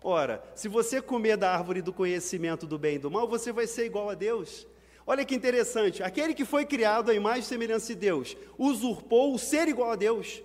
Ora, 0.03 0.43
se 0.53 0.67
você 0.67 1.01
comer 1.01 1.37
da 1.37 1.51
árvore 1.51 1.81
do 1.81 1.93
conhecimento 1.93 2.67
do 2.67 2.77
bem 2.77 2.95
e 2.95 2.99
do 2.99 3.09
mal, 3.09 3.25
você 3.27 3.53
vai 3.53 3.65
ser 3.65 3.85
igual 3.85 4.09
a 4.09 4.13
Deus. 4.13 4.67
Olha 5.07 5.23
que 5.23 5.35
interessante, 5.35 6.03
aquele 6.03 6.33
que 6.33 6.45
foi 6.45 6.65
criado 6.65 7.09
à 7.09 7.13
imagem 7.13 7.41
e 7.41 7.45
semelhança 7.45 7.87
de 7.87 7.95
Deus, 7.95 8.37
usurpou 8.57 9.33
o 9.33 9.39
ser 9.39 9.67
igual 9.67 9.91
a 9.91 9.95
Deus. 9.95 10.41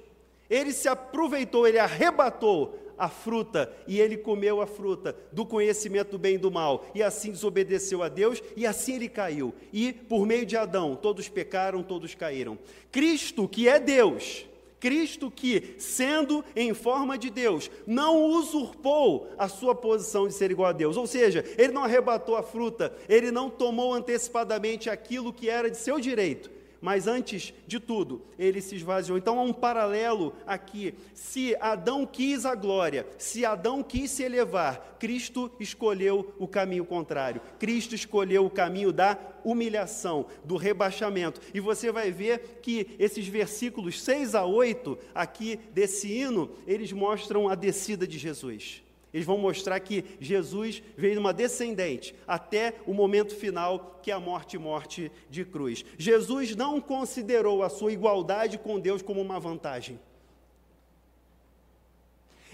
Ele 0.48 0.72
se 0.72 0.88
aproveitou, 0.88 1.66
ele 1.66 1.78
arrebatou 1.78 2.78
a 2.98 3.08
fruta 3.08 3.72
e 3.86 4.00
ele 4.00 4.16
comeu 4.16 4.60
a 4.60 4.66
fruta 4.66 5.14
do 5.32 5.46
conhecimento 5.46 6.12
do 6.12 6.18
bem 6.18 6.34
e 6.34 6.38
do 6.38 6.50
mal, 6.50 6.86
e 6.94 7.02
assim 7.02 7.30
desobedeceu 7.30 8.02
a 8.02 8.08
Deus, 8.08 8.42
e 8.56 8.66
assim 8.66 8.94
ele 8.94 9.08
caiu. 9.08 9.54
E 9.72 9.92
por 9.92 10.26
meio 10.26 10.44
de 10.44 10.56
Adão, 10.56 10.96
todos 10.96 11.28
pecaram, 11.28 11.82
todos 11.82 12.14
caíram. 12.14 12.58
Cristo, 12.90 13.46
que 13.46 13.68
é 13.68 13.78
Deus, 13.78 14.47
Cristo 14.80 15.30
que, 15.30 15.74
sendo 15.78 16.44
em 16.54 16.72
forma 16.74 17.18
de 17.18 17.30
Deus, 17.30 17.70
não 17.86 18.24
usurpou 18.24 19.28
a 19.36 19.48
sua 19.48 19.74
posição 19.74 20.28
de 20.28 20.34
ser 20.34 20.50
igual 20.50 20.70
a 20.70 20.72
Deus, 20.72 20.96
ou 20.96 21.06
seja, 21.06 21.44
ele 21.56 21.72
não 21.72 21.84
arrebatou 21.84 22.36
a 22.36 22.42
fruta, 22.42 22.94
ele 23.08 23.30
não 23.30 23.50
tomou 23.50 23.92
antecipadamente 23.92 24.88
aquilo 24.88 25.32
que 25.32 25.48
era 25.48 25.70
de 25.70 25.76
seu 25.76 25.98
direito, 26.00 26.50
mas 26.80 27.06
antes 27.06 27.52
de 27.66 27.80
tudo, 27.80 28.22
ele 28.38 28.60
se 28.60 28.76
esvaziou. 28.76 29.18
Então 29.18 29.38
há 29.38 29.42
um 29.42 29.52
paralelo 29.52 30.34
aqui. 30.46 30.94
Se 31.12 31.56
Adão 31.60 32.06
quis 32.06 32.46
a 32.46 32.54
glória, 32.54 33.06
se 33.18 33.44
Adão 33.44 33.82
quis 33.82 34.10
se 34.10 34.22
elevar, 34.22 34.96
Cristo 34.98 35.50
escolheu 35.58 36.34
o 36.38 36.46
caminho 36.46 36.84
contrário. 36.84 37.40
Cristo 37.58 37.94
escolheu 37.94 38.46
o 38.46 38.50
caminho 38.50 38.92
da 38.92 39.18
humilhação, 39.44 40.26
do 40.44 40.56
rebaixamento. 40.56 41.40
E 41.52 41.60
você 41.60 41.90
vai 41.90 42.10
ver 42.10 42.60
que 42.62 42.94
esses 42.98 43.26
versículos 43.26 44.02
6 44.02 44.34
a 44.34 44.44
8 44.44 44.98
aqui 45.14 45.58
desse 45.72 46.08
hino, 46.12 46.50
eles 46.66 46.92
mostram 46.92 47.48
a 47.48 47.54
descida 47.54 48.06
de 48.06 48.18
Jesus. 48.18 48.82
Eles 49.12 49.26
vão 49.26 49.38
mostrar 49.38 49.80
que 49.80 50.04
Jesus 50.20 50.82
veio 50.96 51.16
numa 51.16 51.32
descendente 51.32 52.14
até 52.26 52.74
o 52.86 52.92
momento 52.92 53.34
final, 53.34 53.98
que 54.02 54.10
é 54.10 54.14
a 54.14 54.20
morte 54.20 54.56
e 54.56 54.58
morte 54.58 55.10
de 55.30 55.44
cruz. 55.44 55.84
Jesus 55.96 56.54
não 56.54 56.80
considerou 56.80 57.62
a 57.62 57.68
sua 57.68 57.92
igualdade 57.92 58.58
com 58.58 58.78
Deus 58.78 59.00
como 59.00 59.20
uma 59.20 59.40
vantagem. 59.40 59.98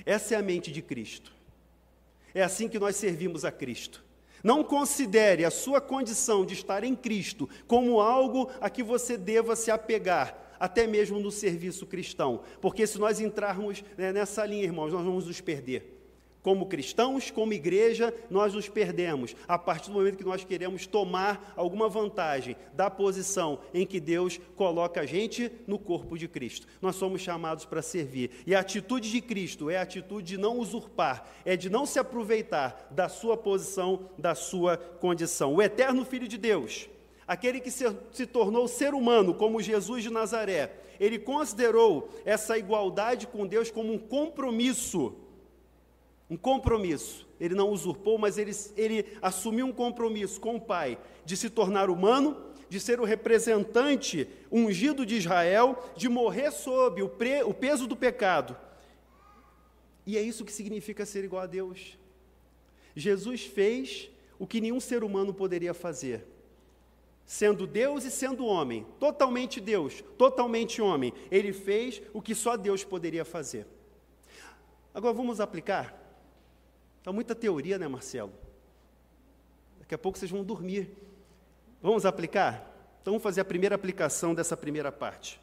Essa 0.06 0.34
é 0.34 0.38
a 0.38 0.42
mente 0.42 0.70
de 0.70 0.80
Cristo. 0.80 1.32
É 2.34 2.42
assim 2.42 2.68
que 2.68 2.78
nós 2.78 2.96
servimos 2.96 3.44
a 3.44 3.50
Cristo. 3.50 4.04
Não 4.42 4.62
considere 4.62 5.44
a 5.44 5.50
sua 5.50 5.80
condição 5.80 6.44
de 6.44 6.52
estar 6.52 6.84
em 6.84 6.94
Cristo 6.94 7.48
como 7.66 8.00
algo 8.00 8.50
a 8.60 8.68
que 8.68 8.82
você 8.82 9.16
deva 9.16 9.56
se 9.56 9.70
apegar, 9.70 10.56
até 10.60 10.86
mesmo 10.86 11.18
no 11.18 11.30
serviço 11.30 11.86
cristão, 11.86 12.42
porque 12.60 12.86
se 12.86 12.98
nós 12.98 13.20
entrarmos 13.20 13.82
né, 13.96 14.12
nessa 14.12 14.44
linha, 14.44 14.64
irmãos, 14.64 14.92
nós 14.92 15.04
vamos 15.04 15.26
nos 15.26 15.40
perder. 15.40 15.93
Como 16.44 16.66
cristãos, 16.66 17.30
como 17.30 17.54
igreja, 17.54 18.14
nós 18.28 18.52
nos 18.52 18.68
perdemos 18.68 19.35
a 19.48 19.59
partir 19.59 19.88
do 19.88 19.94
momento 19.94 20.18
que 20.18 20.24
nós 20.24 20.44
queremos 20.44 20.87
tomar 20.87 21.54
alguma 21.57 21.88
vantagem 21.88 22.54
da 22.74 22.90
posição 22.90 23.61
em 23.72 23.87
que 23.87 23.98
Deus 23.98 24.38
coloca 24.54 25.00
a 25.00 25.07
gente 25.07 25.50
no 25.66 25.78
corpo 25.78 26.18
de 26.18 26.28
Cristo. 26.28 26.66
Nós 26.83 26.96
somos 26.96 27.22
chamados 27.22 27.64
para 27.64 27.80
servir. 27.80 28.30
E 28.46 28.54
a 28.54 28.61
atitude 28.61 29.11
de 29.11 29.22
Cristo 29.22 29.70
é 29.70 29.78
a 29.78 29.83
atitude 29.83 30.26
de 30.26 30.37
não 30.37 30.59
usurpar, 30.59 31.26
é 31.46 31.57
de 31.57 31.70
não 31.70 31.87
se 31.87 31.98
aproveitar 31.98 32.88
da 32.90 33.09
sua 33.09 33.38
posição, 33.38 34.11
da 34.18 34.35
sua 34.35 34.76
condição. 34.76 35.54
O 35.54 35.62
eterno 35.62 36.04
Filho 36.04 36.28
de 36.28 36.37
Deus, 36.37 36.90
aquele 37.26 37.59
que 37.59 37.70
se, 37.70 37.87
se 38.12 38.26
tornou 38.26 38.68
ser 38.68 38.92
humano, 38.92 39.33
como 39.33 39.62
Jesus 39.62 40.02
de 40.02 40.11
Nazaré, 40.11 40.74
ele 41.00 41.18
considerou 41.18 42.11
essa 42.22 42.59
igualdade 42.59 43.26
com 43.26 43.46
Deus 43.46 43.70
como 43.70 43.94
um 43.94 43.98
compromisso 43.98 45.23
um 46.28 46.37
compromisso. 46.37 47.26
Ele 47.38 47.54
não 47.54 47.70
usurpou, 47.70 48.18
mas 48.18 48.38
ele, 48.38 48.52
ele 48.76 49.06
assumiu 49.20 49.66
um 49.66 49.72
compromisso 49.72 50.40
com 50.40 50.56
o 50.56 50.60
Pai 50.60 50.98
de 51.24 51.37
se 51.37 51.50
tornar 51.50 51.90
humano, 51.90 52.37
de 52.68 52.80
ser 52.80 53.00
o 53.00 53.04
representante 53.04 54.28
ungido 54.50 55.04
de 55.04 55.16
Israel, 55.16 55.92
de 55.96 56.08
morrer 56.08 56.50
sob 56.50 57.02
o, 57.02 57.08
pre, 57.08 57.42
o 57.42 57.52
peso 57.52 57.87
do 57.87 57.96
pecado. 57.96 58.56
E 60.06 60.16
é 60.16 60.22
isso 60.22 60.44
que 60.44 60.52
significa 60.52 61.04
ser 61.04 61.24
igual 61.24 61.42
a 61.42 61.46
Deus. 61.46 61.98
Jesus 62.94 63.44
fez 63.44 64.10
o 64.38 64.46
que 64.46 64.60
nenhum 64.60 64.80
ser 64.80 65.02
humano 65.04 65.32
poderia 65.32 65.74
fazer. 65.74 66.26
Sendo 67.26 67.66
Deus 67.66 68.04
e 68.04 68.10
sendo 68.10 68.44
homem, 68.44 68.87
totalmente 69.00 69.60
Deus, 69.60 70.04
totalmente 70.18 70.82
homem, 70.82 71.12
ele 71.30 71.52
fez 71.52 72.02
o 72.12 72.20
que 72.20 72.34
só 72.34 72.56
Deus 72.56 72.84
poderia 72.84 73.24
fazer. 73.24 73.66
Agora 74.92 75.14
vamos 75.14 75.40
aplicar 75.40 76.03
Está 77.04 77.12
muita 77.12 77.34
teoria, 77.34 77.78
né, 77.78 77.86
Marcelo? 77.86 78.32
Daqui 79.78 79.94
a 79.94 79.98
pouco 79.98 80.16
vocês 80.16 80.30
vão 80.30 80.42
dormir. 80.42 80.88
Vamos 81.82 82.06
aplicar? 82.06 82.66
Então 83.02 83.12
vamos 83.12 83.22
fazer 83.22 83.42
a 83.42 83.44
primeira 83.44 83.74
aplicação 83.74 84.34
dessa 84.34 84.56
primeira 84.56 84.90
parte. 84.90 85.38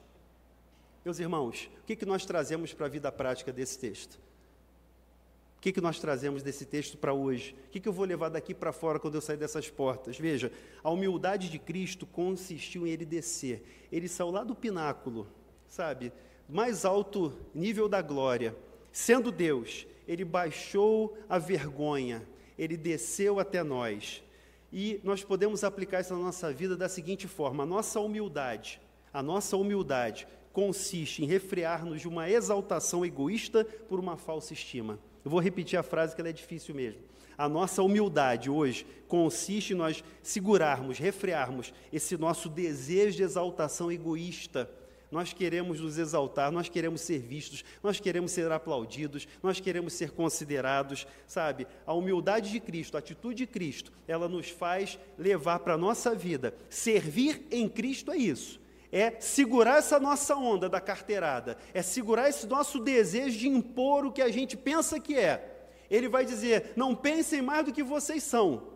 Meus 1.06 1.20
irmãos, 1.20 1.70
o 1.84 1.86
que, 1.86 1.96
que 1.96 2.04
nós 2.04 2.26
trazemos 2.26 2.74
para 2.74 2.88
a 2.88 2.90
vida 2.90 3.12
prática 3.12 3.54
desse 3.54 3.78
texto? 3.78 4.16
O 5.56 5.62
que, 5.62 5.72
que 5.72 5.80
nós 5.80 6.00
trazemos 6.00 6.42
desse 6.42 6.66
texto 6.66 6.98
para 6.98 7.14
hoje? 7.14 7.56
O 7.68 7.70
que, 7.70 7.80
que 7.80 7.88
eu 7.88 7.94
vou 7.94 8.06
levar 8.06 8.30
daqui 8.30 8.56
para 8.56 8.74
fora 8.74 9.00
quando 9.00 9.14
eu 9.14 9.22
sair 9.22 9.38
dessas 9.38 9.70
portas? 9.70 10.18
Veja, 10.18 10.52
a 10.84 10.90
humildade 10.90 11.48
de 11.48 11.60
Cristo 11.60 12.08
consistiu 12.08 12.88
em 12.88 12.90
ele 12.90 13.06
descer. 13.06 13.86
Ele 13.92 14.08
saiu 14.08 14.32
lá 14.32 14.44
do 14.44 14.56
pináculo, 14.56 15.28
sabe? 15.68 16.12
Mais 16.50 16.86
alto 16.86 17.38
nível 17.54 17.88
da 17.88 18.02
glória, 18.02 18.56
sendo 18.92 19.32
Deus, 19.32 19.86
ele 20.08 20.26
baixou 20.26 21.18
a 21.30 21.38
vergonha, 21.38 22.28
ele 22.58 22.78
desceu 22.78 23.40
até 23.40 23.64
nós. 23.64 24.24
E 24.72 25.00
nós 25.04 25.24
podemos 25.24 25.64
aplicar 25.64 26.02
isso 26.02 26.14
na 26.14 26.20
nossa 26.20 26.52
vida 26.52 26.78
da 26.78 26.88
seguinte 26.88 27.28
forma: 27.28 27.64
a 27.64 27.66
nossa 27.66 28.00
humildade, 28.00 28.82
a 29.14 29.22
nossa 29.22 29.58
humildade 29.58 30.28
consiste 30.54 31.24
em 31.24 31.28
refrear-nos 31.28 32.02
de 32.02 32.08
uma 32.08 32.30
exaltação 32.30 33.06
egoísta 33.06 33.64
por 33.64 34.00
uma 34.00 34.18
falsa 34.18 34.54
estima. 34.54 35.00
Eu 35.24 35.32
vou 35.32 35.40
repetir 35.40 35.78
a 35.78 35.84
frase 35.84 36.16
que 36.16 36.22
ela 36.22 36.30
é 36.30 36.34
difícil 36.34 36.74
mesmo. 36.76 37.02
A 37.38 37.48
nossa 37.48 37.82
humildade 37.82 38.50
hoje 38.50 38.86
consiste 39.08 39.74
em 39.74 39.76
nós 39.76 40.04
segurarmos, 40.22 40.98
refrearmos 40.98 41.74
esse 41.92 42.18
nosso 42.18 42.50
desejo 42.50 43.18
de 43.18 43.24
exaltação 43.24 43.92
egoísta 43.92 44.70
nós 45.12 45.34
queremos 45.34 45.80
nos 45.82 45.98
exaltar, 45.98 46.52
nós 46.52 46.70
queremos 46.70 47.02
ser 47.02 47.20
vistos, 47.20 47.66
nós 47.84 48.00
queremos 48.00 48.32
ser 48.32 48.50
aplaudidos, 48.52 49.28
nós 49.44 49.60
queremos 49.60 49.94
ser 49.94 50.12
considerados, 50.12 51.06
sabe? 51.28 51.68
A 51.86 51.94
humildade 51.94 52.50
de 52.50 52.60
Cristo, 52.60 52.96
a 52.96 53.00
atitude 53.00 53.40
de 53.40 53.48
Cristo, 53.48 53.92
ela 54.08 54.30
nos 54.30 54.50
faz 54.50 54.98
levar 55.18 55.60
para 55.60 55.74
a 55.74 55.78
nossa 55.78 56.16
vida. 56.16 56.56
Servir 56.70 57.46
em 57.52 57.68
Cristo 57.68 58.12
é 58.12 58.18
isso. 58.18 58.62
É 58.92 59.20
segurar 59.20 59.78
essa 59.78 60.00
nossa 60.00 60.36
onda 60.36 60.68
da 60.68 60.82
carteirada, 60.82 61.58
é 61.74 61.82
segurar 61.82 62.28
esse 62.28 62.46
nosso 62.46 62.80
desejo 62.80 63.38
de 63.38 63.48
impor 63.48 64.06
o 64.06 64.12
que 64.12 64.22
a 64.22 64.30
gente 64.30 64.58
pensa 64.58 65.00
que 65.00 65.16
é. 65.16 65.70
Ele 65.90 66.10
vai 66.10 66.26
dizer: 66.26 66.74
não 66.76 66.94
pensem 66.94 67.42
mais 67.42 67.66
do 67.66 67.72
que 67.72 67.84
vocês 67.84 68.22
são, 68.24 68.68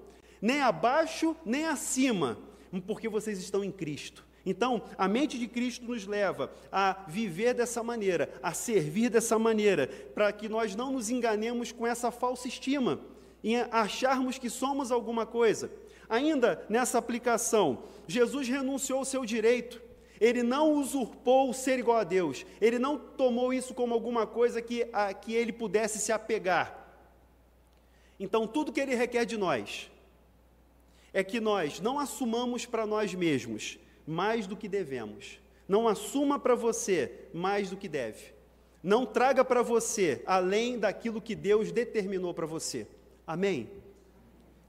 nem 0.41 0.61
abaixo 0.61 1.35
nem 1.45 1.65
acima, 1.65 2.37
porque 2.87 3.09
vocês 3.09 3.39
estão 3.39 3.61
em 3.61 3.71
Cristo. 3.71 4.24
Então, 4.45 4.83
a 4.97 5.07
mente 5.07 5.39
de 5.39 5.47
Cristo 5.47 5.85
nos 5.85 6.05
leva 6.05 6.51
a 6.71 7.03
viver 7.07 7.55
dessa 7.55 7.81
maneira, 7.81 8.29
a 8.43 8.53
servir 8.53 9.09
dessa 9.09 9.39
maneira, 9.39 9.87
para 10.13 10.31
que 10.31 10.47
nós 10.47 10.75
não 10.75 10.91
nos 10.91 11.09
enganemos 11.09 11.71
com 11.71 11.87
essa 11.87 12.11
falsa 12.11 12.47
estima. 12.47 12.99
em 13.43 13.57
acharmos 13.71 14.39
que 14.39 14.49
somos 14.49 14.91
alguma 14.91 15.23
coisa. 15.23 15.71
Ainda 16.09 16.65
nessa 16.67 16.97
aplicação, 16.97 17.83
Jesus 18.07 18.47
renunciou 18.47 18.99
ao 18.99 19.05
seu 19.05 19.23
direito. 19.23 19.79
Ele 20.19 20.41
não 20.41 20.73
usurpou 20.73 21.51
o 21.51 21.53
ser 21.53 21.77
igual 21.77 21.97
a 21.97 22.03
Deus. 22.03 22.43
Ele 22.59 22.79
não 22.79 22.97
tomou 22.97 23.53
isso 23.53 23.73
como 23.73 23.93
alguma 23.93 24.25
coisa 24.25 24.63
que, 24.63 24.87
a, 24.91 25.13
que 25.13 25.33
ele 25.33 25.53
pudesse 25.53 25.99
se 25.99 26.11
apegar. 26.11 26.87
Então, 28.19 28.47
tudo 28.47 28.71
que 28.71 28.79
ele 28.79 28.95
requer 28.95 29.25
de 29.25 29.37
nós 29.37 29.91
é 31.13 31.23
que 31.23 31.39
nós 31.39 31.79
não 31.79 31.99
assumamos 31.99 32.65
para 32.65 32.87
nós 32.87 33.13
mesmos 33.13 33.77
mais 34.05 34.47
do 34.47 34.55
que 34.55 34.67
devemos. 34.67 35.39
Não 35.67 35.87
assuma 35.87 36.39
para 36.39 36.55
você 36.55 37.27
mais 37.33 37.69
do 37.69 37.77
que 37.77 37.87
deve. 37.87 38.33
Não 38.83 39.05
traga 39.05 39.43
para 39.43 39.61
você 39.61 40.21
além 40.25 40.77
daquilo 40.77 41.21
que 41.21 41.35
Deus 41.35 41.71
determinou 41.71 42.33
para 42.33 42.45
você. 42.45 42.87
Amém? 43.25 43.69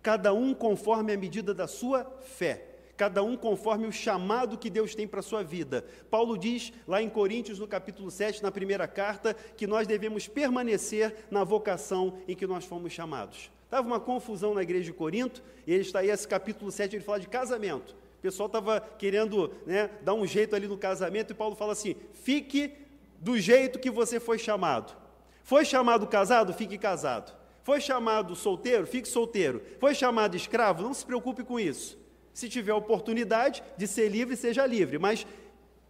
Cada 0.02 0.32
um 0.32 0.54
conforme 0.54 1.12
a 1.12 1.16
medida 1.16 1.52
da 1.52 1.66
sua 1.66 2.04
fé 2.22 2.76
cada 2.96 3.22
um 3.22 3.36
conforme 3.36 3.86
o 3.86 3.92
chamado 3.92 4.56
que 4.56 4.70
Deus 4.70 4.94
tem 4.94 5.06
para 5.06 5.20
a 5.20 5.22
sua 5.22 5.42
vida. 5.42 5.84
Paulo 6.10 6.36
diz 6.36 6.72
lá 6.88 7.02
em 7.02 7.08
Coríntios, 7.08 7.58
no 7.58 7.68
capítulo 7.68 8.10
7, 8.10 8.42
na 8.42 8.50
primeira 8.50 8.88
carta, 8.88 9.34
que 9.34 9.66
nós 9.66 9.86
devemos 9.86 10.26
permanecer 10.26 11.26
na 11.30 11.44
vocação 11.44 12.18
em 12.26 12.34
que 12.34 12.46
nós 12.46 12.64
fomos 12.64 12.92
chamados. 12.92 13.50
Estava 13.64 13.86
uma 13.86 14.00
confusão 14.00 14.54
na 14.54 14.62
igreja 14.62 14.84
de 14.84 14.92
Corinto, 14.92 15.42
e 15.66 15.72
ele 15.72 15.82
está 15.82 15.98
aí, 15.98 16.08
esse 16.08 16.26
capítulo 16.26 16.70
7, 16.70 16.96
ele 16.96 17.04
fala 17.04 17.20
de 17.20 17.28
casamento. 17.28 17.94
Pessoal 18.26 18.48
estava 18.48 18.80
querendo 18.80 19.54
né, 19.64 19.88
dar 20.02 20.12
um 20.12 20.26
jeito 20.26 20.56
ali 20.56 20.66
no 20.66 20.76
casamento, 20.76 21.30
e 21.30 21.34
Paulo 21.34 21.54
fala 21.54 21.74
assim: 21.74 21.94
fique 22.12 22.72
do 23.20 23.38
jeito 23.38 23.78
que 23.78 23.88
você 23.88 24.18
foi 24.18 24.36
chamado. 24.36 24.96
Foi 25.44 25.64
chamado 25.64 26.08
casado? 26.08 26.52
Fique 26.52 26.76
casado. 26.76 27.32
Foi 27.62 27.80
chamado 27.80 28.34
solteiro? 28.34 28.84
Fique 28.84 29.06
solteiro. 29.06 29.62
Foi 29.78 29.94
chamado 29.94 30.34
escravo? 30.34 30.82
Não 30.82 30.92
se 30.92 31.06
preocupe 31.06 31.44
com 31.44 31.60
isso. 31.60 31.96
Se 32.34 32.48
tiver 32.48 32.74
oportunidade 32.74 33.62
de 33.76 33.86
ser 33.86 34.08
livre, 34.08 34.34
seja 34.34 34.66
livre, 34.66 34.98
mas 34.98 35.24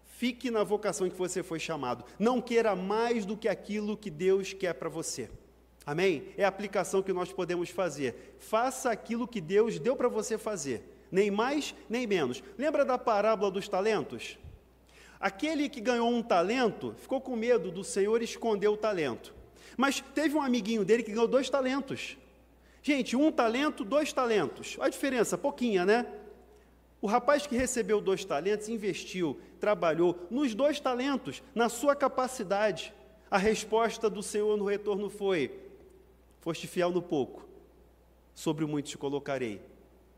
fique 0.05 0.51
na 0.51 0.63
vocação 0.63 1.09
que 1.09 1.17
você 1.17 1.43
foi 1.43 1.59
chamado. 1.59 2.05
Não 2.19 2.43
queira 2.43 2.77
mais 2.77 3.25
do 3.25 3.35
que 3.35 3.49
aquilo 3.49 3.97
que 3.97 4.11
Deus 4.11 4.53
quer 4.53 4.75
para 4.75 4.91
você. 4.91 5.31
Amém? 5.87 6.35
É 6.37 6.45
a 6.45 6.49
aplicação 6.49 7.03
que 7.03 7.15
nós 7.15 7.33
podemos 7.33 7.71
fazer. 7.71 8.37
Faça 8.39 8.91
aquilo 8.91 9.27
que 9.27 9.41
Deus 9.41 9.79
deu 9.79 9.97
para 9.97 10.09
você 10.09 10.37
fazer, 10.37 10.96
nem 11.11 11.31
mais 11.31 11.75
nem 11.89 12.07
menos. 12.07 12.43
Lembra 12.59 12.85
da 12.85 12.99
parábola 12.99 13.51
dos 13.51 13.69
talentos? 13.69 14.39
Aquele 15.19 15.69
que 15.69 15.81
ganhou 15.81 16.11
um 16.11 16.23
talento 16.23 16.95
ficou 16.99 17.21
com 17.21 17.35
medo 17.35 17.71
do 17.71 17.83
Senhor 17.83 18.23
escondeu 18.23 18.75
o 18.75 18.77
talento. 18.77 19.35
Mas 19.77 20.01
teve 20.15 20.35
um 20.35 20.43
amiguinho 20.43 20.85
dele 20.85 21.03
que 21.03 21.13
ganhou 21.13 21.27
dois 21.27 21.49
talentos. 21.49 22.17
Gente, 22.83 23.17
um 23.17 23.33
talento, 23.33 23.85
dois 23.85 24.13
talentos. 24.13 24.77
Olha 24.79 24.87
a 24.87 24.91
diferença, 24.91 25.37
pouquinha, 25.37 25.85
né? 25.85 26.07
O 27.01 27.07
rapaz 27.07 27.47
que 27.47 27.57
recebeu 27.57 28.01
dois 28.01 28.25
talentos 28.25 28.69
investiu, 28.69 29.39
trabalhou 29.61 30.27
nos 30.31 30.55
dois 30.55 30.81
talentos, 30.81 31.43
na 31.55 31.69
sua 31.69 31.97
capacidade. 31.97 32.93
A 33.31 33.39
resposta 33.39 34.09
do 34.09 34.23
Senhor 34.23 34.57
no 34.57 34.65
retorno 34.65 35.11
foi: 35.11 35.51
Foste 36.41 36.67
fiel 36.67 36.91
no 36.91 37.03
pouco, 37.03 37.47
sobre 38.35 38.65
o 38.65 38.69
muito 38.69 38.87
te 38.87 38.99
colocarei 38.99 39.61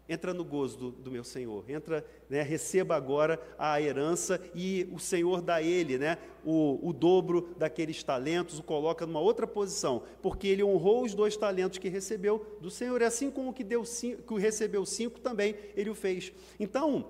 entra 0.08 0.32
no 0.32 0.44
gozo 0.44 0.78
do, 0.78 0.90
do 0.90 1.10
meu 1.10 1.22
Senhor, 1.22 1.68
entra, 1.68 2.04
né, 2.30 2.42
receba 2.42 2.96
agora 2.96 3.40
a 3.58 3.80
herança 3.80 4.40
e 4.54 4.88
o 4.90 4.98
Senhor 4.98 5.42
dá 5.42 5.56
a 5.56 5.62
ele 5.62 5.98
né, 5.98 6.16
o, 6.44 6.78
o 6.82 6.92
dobro 6.92 7.54
daqueles 7.58 8.02
talentos, 8.02 8.58
o 8.58 8.62
coloca 8.62 9.04
numa 9.04 9.20
outra 9.20 9.46
posição, 9.46 10.02
porque 10.22 10.48
ele 10.48 10.64
honrou 10.64 11.04
os 11.04 11.14
dois 11.14 11.36
talentos 11.36 11.78
que 11.78 11.88
recebeu 11.88 12.58
do 12.60 12.70
Senhor, 12.70 13.00
e 13.02 13.04
assim 13.04 13.30
como 13.30 13.52
que, 13.52 13.62
deu 13.62 13.84
cinco, 13.84 14.22
que 14.22 14.40
recebeu 14.40 14.86
cinco 14.86 15.20
também, 15.20 15.54
ele 15.76 15.90
o 15.90 15.94
fez. 15.94 16.32
Então, 16.58 17.06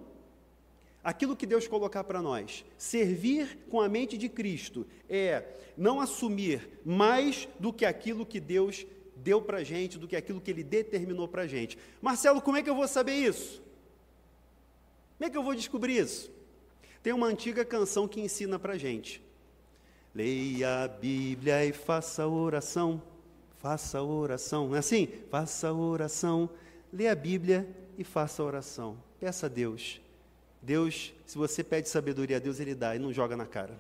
aquilo 1.03 1.37
que 1.37 1.47
Deus 1.47 1.69
colocar 1.69 2.05
para 2.05 2.21
nós, 2.21 2.65
servir 2.77 3.59
com 3.71 3.81
a 3.81 3.89
mente 3.89 4.19
de 4.19 4.29
Cristo, 4.29 4.87
é 5.09 5.45
não 5.77 6.01
assumir 6.01 6.69
mais 6.85 7.49
do 7.61 7.73
que 7.73 7.85
aquilo 7.85 8.27
que 8.27 8.41
Deus 8.41 8.85
deu 9.23 9.41
para 9.43 9.59
a 9.59 9.65
gente, 9.65 9.99
do 9.99 10.09
que 10.09 10.17
aquilo 10.17 10.41
que 10.41 10.51
ele 10.51 10.63
determinou 10.63 11.29
para 11.29 11.43
a 11.43 11.47
gente. 11.47 11.79
Marcelo, 12.01 12.41
como 12.41 12.57
é 12.57 12.63
que 12.63 12.71
eu 12.71 12.75
vou 12.75 12.89
saber 12.89 13.15
isso? 13.15 13.63
Como 15.17 15.29
é 15.29 15.31
que 15.31 15.37
eu 15.37 15.43
vou 15.43 15.55
descobrir 15.55 15.99
isso? 15.99 16.31
Tem 17.03 17.13
uma 17.13 17.27
antiga 17.27 17.65
canção 17.65 18.07
que 18.07 18.21
ensina 18.21 18.59
para 18.59 18.75
a 18.75 18.79
gente. 18.79 19.23
Leia 20.15 20.85
a 20.85 20.89
Bíblia 20.89 21.65
e 21.65 21.73
faça 21.73 22.27
oração. 22.27 23.03
Faça 23.59 24.03
oração. 24.03 24.69
Não 24.69 24.77
é 24.77 24.79
assim? 24.79 25.09
Faça 25.31 25.73
oração. 25.73 26.49
Leia 26.93 27.13
a 27.13 27.15
Bíblia 27.15 27.69
e 27.97 28.05
faça 28.05 28.43
oração. 28.43 28.97
Peça 29.21 29.47
a 29.47 29.49
Deus. 29.49 30.01
Deus, 30.63 31.13
se 31.27 31.37
você 31.37 31.63
pede 31.65 31.89
sabedoria 31.89 32.37
a 32.37 32.41
Deus, 32.41 32.61
Ele 32.61 32.75
dá 32.75 32.95
e 32.95 32.99
não 32.99 33.13
joga 33.13 33.37
na 33.37 33.47
cara. 33.47 33.79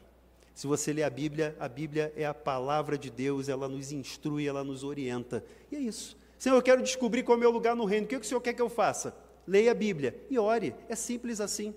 Se 0.59 0.67
você 0.67 0.93
lê 0.93 1.05
a 1.05 1.09
Bíblia, 1.09 1.57
a 1.61 1.69
Bíblia 1.69 2.13
é 2.17 2.27
a 2.27 2.35
palavra 2.35 2.99
de 2.99 3.11
Deus, 3.11 3.49
ela 3.49 3.69
nos 3.69 3.93
instrui, 3.93 4.49
ela 4.49 4.65
nos 4.65 4.83
orienta. 4.83 5.45
E 5.71 5.77
é 5.77 5.79
isso. 5.79 6.17
Senhor, 6.37 6.57
eu 6.57 6.63
quero 6.63 6.83
descobrir 6.83 7.23
qual 7.23 7.37
é 7.37 7.39
o 7.39 7.41
meu 7.41 7.53
lugar 7.53 7.77
no 7.77 7.85
reino. 7.85 8.07
O 8.07 8.09
que 8.09 8.17
o 8.17 8.25
Senhor 8.25 8.41
quer 8.41 8.55
que 8.55 8.61
eu 8.61 8.69
faça? 8.69 9.17
Leia 9.47 9.71
a 9.71 9.75
Bíblia 9.75 10.21
e 10.29 10.37
ore. 10.37 10.75
É 10.89 10.97
simples 10.97 11.41
assim. 11.41 11.73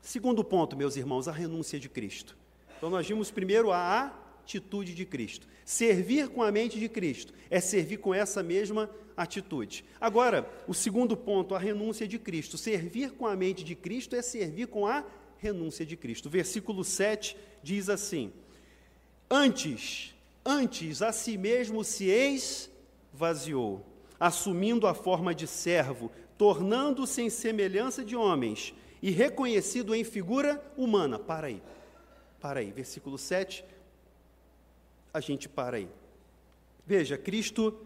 Segundo 0.00 0.44
ponto, 0.44 0.76
meus 0.76 0.96
irmãos, 0.96 1.26
a 1.26 1.32
renúncia 1.32 1.80
de 1.80 1.88
Cristo. 1.88 2.36
Então, 2.78 2.88
nós 2.88 3.08
vimos 3.08 3.28
primeiro 3.28 3.72
a 3.72 4.16
atitude 4.44 4.94
de 4.94 5.04
Cristo. 5.04 5.48
Servir 5.64 6.28
com 6.28 6.44
a 6.44 6.52
mente 6.52 6.78
de 6.78 6.88
Cristo 6.88 7.34
é 7.50 7.58
servir 7.58 7.96
com 7.96 8.14
essa 8.14 8.40
mesma 8.40 8.88
atitude. 9.16 9.84
Agora, 10.00 10.48
o 10.68 10.74
segundo 10.74 11.16
ponto, 11.16 11.56
a 11.56 11.58
renúncia 11.58 12.06
de 12.06 12.20
Cristo. 12.20 12.56
Servir 12.56 13.10
com 13.10 13.26
a 13.26 13.34
mente 13.34 13.64
de 13.64 13.74
Cristo 13.74 14.14
é 14.14 14.22
servir 14.22 14.68
com 14.68 14.86
a 14.86 15.04
renúncia 15.42 15.84
de 15.84 15.96
Cristo. 15.96 16.30
Versículo 16.30 16.84
7 16.84 17.36
diz 17.64 17.88
assim: 17.88 18.32
Antes, 19.28 20.14
antes 20.46 21.02
a 21.02 21.12
si 21.12 21.36
mesmo 21.36 21.82
se 21.82 22.04
esvaziou, 23.12 23.84
assumindo 24.20 24.86
a 24.86 24.94
forma 24.94 25.34
de 25.34 25.48
servo, 25.48 26.12
tornando-se 26.38 27.20
em 27.22 27.28
semelhança 27.28 28.04
de 28.04 28.14
homens 28.14 28.72
e 29.02 29.10
reconhecido 29.10 29.96
em 29.96 30.04
figura 30.04 30.62
humana. 30.76 31.18
Para 31.18 31.48
aí, 31.48 31.60
para 32.40 32.60
aí, 32.60 32.70
versículo 32.70 33.18
7, 33.18 33.64
a 35.12 35.18
gente 35.18 35.48
para 35.48 35.76
aí. 35.78 35.88
Veja, 36.86 37.18
Cristo 37.18 37.84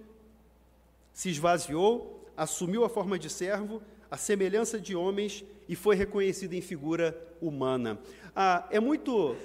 se 1.14 1.30
esvaziou, 1.30 2.28
assumiu 2.36 2.84
a 2.84 2.90
forma 2.90 3.18
de 3.18 3.30
servo, 3.30 3.80
a 4.10 4.16
semelhança 4.16 4.78
de 4.80 4.94
homens 4.94 5.44
e 5.68 5.74
foi 5.74 5.96
reconhecido 5.96 6.54
em 6.54 6.60
figura 6.60 7.16
humana. 7.40 7.98
Ah, 8.34 8.66
é 8.70 8.80
muito, 8.80 9.36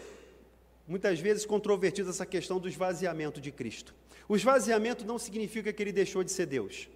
muitas 0.88 1.20
vezes, 1.20 1.46
controvertida 1.46 2.10
essa 2.10 2.26
questão 2.26 2.60
do 2.60 2.68
esvaziamento 2.68 3.42
de 3.42 3.52
Cristo. 3.52 3.94
O 4.28 4.36
esvaziamento 4.36 5.06
não 5.06 5.18
significa 5.18 5.74
que 5.74 5.82
ele 5.82 5.92
deixou 5.92 6.24
de 6.24 6.32
ser 6.32 6.46
Deus. 6.46 6.88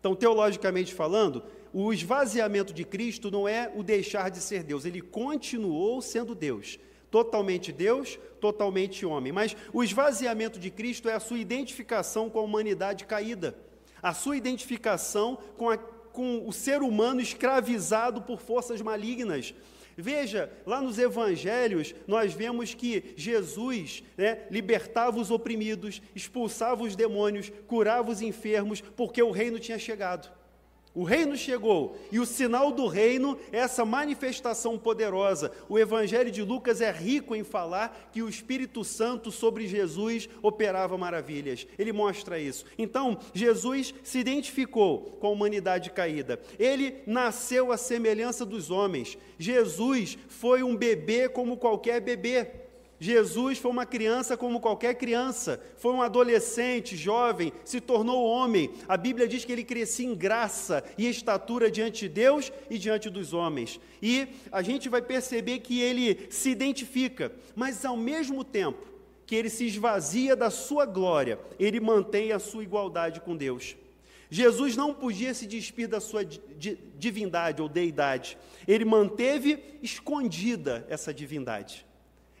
Então, 0.00 0.16
teologicamente 0.16 0.92
falando, 0.92 1.44
o 1.72 1.92
esvaziamento 1.92 2.72
de 2.72 2.84
Cristo 2.84 3.30
não 3.30 3.48
é 3.48 3.70
o 3.74 3.82
deixar 3.82 4.30
de 4.30 4.38
ser 4.38 4.64
Deus, 4.64 4.84
ele 4.84 5.00
continuou 5.00 6.02
sendo 6.02 6.34
Deus. 6.34 6.78
Totalmente 7.08 7.70
Deus, 7.70 8.18
totalmente 8.40 9.06
homem. 9.06 9.32
Mas 9.32 9.56
o 9.72 9.84
esvaziamento 9.84 10.58
de 10.58 10.70
Cristo 10.70 11.08
é 11.08 11.14
a 11.14 11.20
sua 11.20 11.38
identificação 11.38 12.28
com 12.28 12.38
a 12.38 12.42
humanidade 12.42 13.04
caída, 13.04 13.56
a 14.02 14.12
sua 14.12 14.36
identificação 14.36 15.38
com 15.56 15.70
a 15.70 15.78
com 16.12 16.46
o 16.46 16.52
ser 16.52 16.82
humano 16.82 17.20
escravizado 17.20 18.22
por 18.22 18.40
forças 18.40 18.80
malignas. 18.80 19.54
Veja, 19.96 20.50
lá 20.66 20.80
nos 20.80 20.98
evangelhos, 20.98 21.94
nós 22.06 22.32
vemos 22.32 22.72
que 22.74 23.12
Jesus 23.16 24.02
né, 24.16 24.46
libertava 24.50 25.20
os 25.20 25.30
oprimidos, 25.30 26.00
expulsava 26.14 26.82
os 26.82 26.96
demônios, 26.96 27.52
curava 27.66 28.10
os 28.10 28.22
enfermos, 28.22 28.80
porque 28.80 29.22
o 29.22 29.30
reino 29.30 29.58
tinha 29.58 29.78
chegado. 29.78 30.41
O 30.94 31.04
reino 31.04 31.36
chegou 31.36 31.96
e 32.10 32.18
o 32.18 32.26
sinal 32.26 32.70
do 32.70 32.86
reino 32.86 33.38
é 33.50 33.58
essa 33.58 33.82
manifestação 33.82 34.78
poderosa. 34.78 35.50
O 35.66 35.78
Evangelho 35.78 36.30
de 36.30 36.42
Lucas 36.42 36.82
é 36.82 36.90
rico 36.90 37.34
em 37.34 37.42
falar 37.42 38.10
que 38.12 38.22
o 38.22 38.28
Espírito 38.28 38.84
Santo 38.84 39.30
sobre 39.30 39.66
Jesus 39.66 40.28
operava 40.42 40.98
maravilhas. 40.98 41.66
Ele 41.78 41.92
mostra 41.92 42.38
isso. 42.38 42.66
Então, 42.76 43.18
Jesus 43.32 43.94
se 44.02 44.18
identificou 44.18 45.16
com 45.18 45.28
a 45.28 45.30
humanidade 45.30 45.90
caída. 45.90 46.38
Ele 46.58 47.02
nasceu 47.06 47.72
à 47.72 47.78
semelhança 47.78 48.44
dos 48.44 48.70
homens. 48.70 49.16
Jesus 49.38 50.18
foi 50.28 50.62
um 50.62 50.76
bebê 50.76 51.26
como 51.26 51.56
qualquer 51.56 52.00
bebê. 52.00 52.61
Jesus 53.02 53.58
foi 53.58 53.68
uma 53.68 53.84
criança 53.84 54.36
como 54.36 54.60
qualquer 54.60 54.94
criança, 54.94 55.60
foi 55.76 55.92
um 55.92 56.00
adolescente, 56.00 56.96
jovem, 56.96 57.52
se 57.64 57.80
tornou 57.80 58.24
homem. 58.24 58.70
A 58.86 58.96
Bíblia 58.96 59.26
diz 59.26 59.44
que 59.44 59.50
ele 59.50 59.64
crescia 59.64 60.06
em 60.06 60.14
graça 60.14 60.84
e 60.96 61.08
estatura 61.08 61.68
diante 61.68 62.02
de 62.02 62.08
Deus 62.08 62.52
e 62.70 62.78
diante 62.78 63.10
dos 63.10 63.32
homens. 63.32 63.80
E 64.00 64.28
a 64.52 64.62
gente 64.62 64.88
vai 64.88 65.02
perceber 65.02 65.58
que 65.58 65.80
ele 65.80 66.28
se 66.30 66.50
identifica, 66.50 67.32
mas 67.56 67.84
ao 67.84 67.96
mesmo 67.96 68.44
tempo 68.44 68.86
que 69.26 69.34
ele 69.34 69.50
se 69.50 69.66
esvazia 69.66 70.36
da 70.36 70.48
sua 70.48 70.86
glória, 70.86 71.40
ele 71.58 71.80
mantém 71.80 72.30
a 72.30 72.38
sua 72.38 72.62
igualdade 72.62 73.20
com 73.20 73.36
Deus. 73.36 73.74
Jesus 74.30 74.76
não 74.76 74.94
podia 74.94 75.34
se 75.34 75.44
despir 75.44 75.88
da 75.88 75.98
sua 75.98 76.24
divindade 76.24 77.60
ou 77.60 77.68
deidade. 77.68 78.38
Ele 78.68 78.84
manteve 78.84 79.58
escondida 79.82 80.86
essa 80.88 81.12
divindade. 81.12 81.84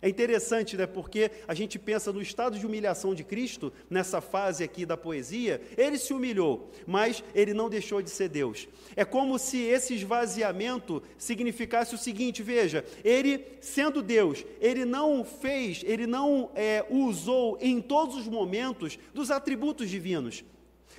É 0.02 0.08
interessante, 0.08 0.76
né? 0.76 0.84
Porque 0.84 1.30
a 1.46 1.54
gente 1.54 1.78
pensa 1.78 2.12
no 2.12 2.20
estado 2.20 2.58
de 2.58 2.66
humilhação 2.66 3.14
de 3.14 3.22
Cristo, 3.22 3.72
nessa 3.88 4.20
fase 4.20 4.64
aqui 4.64 4.84
da 4.84 4.96
poesia, 4.96 5.62
ele 5.76 5.96
se 5.96 6.12
humilhou, 6.12 6.68
mas 6.84 7.22
ele 7.32 7.54
não 7.54 7.70
deixou 7.70 8.02
de 8.02 8.10
ser 8.10 8.28
Deus. 8.28 8.68
É 8.96 9.04
como 9.04 9.38
se 9.38 9.58
esse 9.58 9.94
esvaziamento 9.94 11.00
significasse 11.16 11.94
o 11.94 11.98
seguinte: 11.98 12.42
veja, 12.42 12.84
ele, 13.04 13.46
sendo 13.60 14.02
Deus, 14.02 14.44
ele 14.60 14.84
não 14.84 15.24
fez, 15.24 15.82
ele 15.86 16.08
não 16.08 16.50
é, 16.56 16.84
usou 16.90 17.56
em 17.60 17.80
todos 17.80 18.16
os 18.16 18.26
momentos 18.26 18.98
dos 19.14 19.30
atributos 19.30 19.88
divinos. 19.88 20.42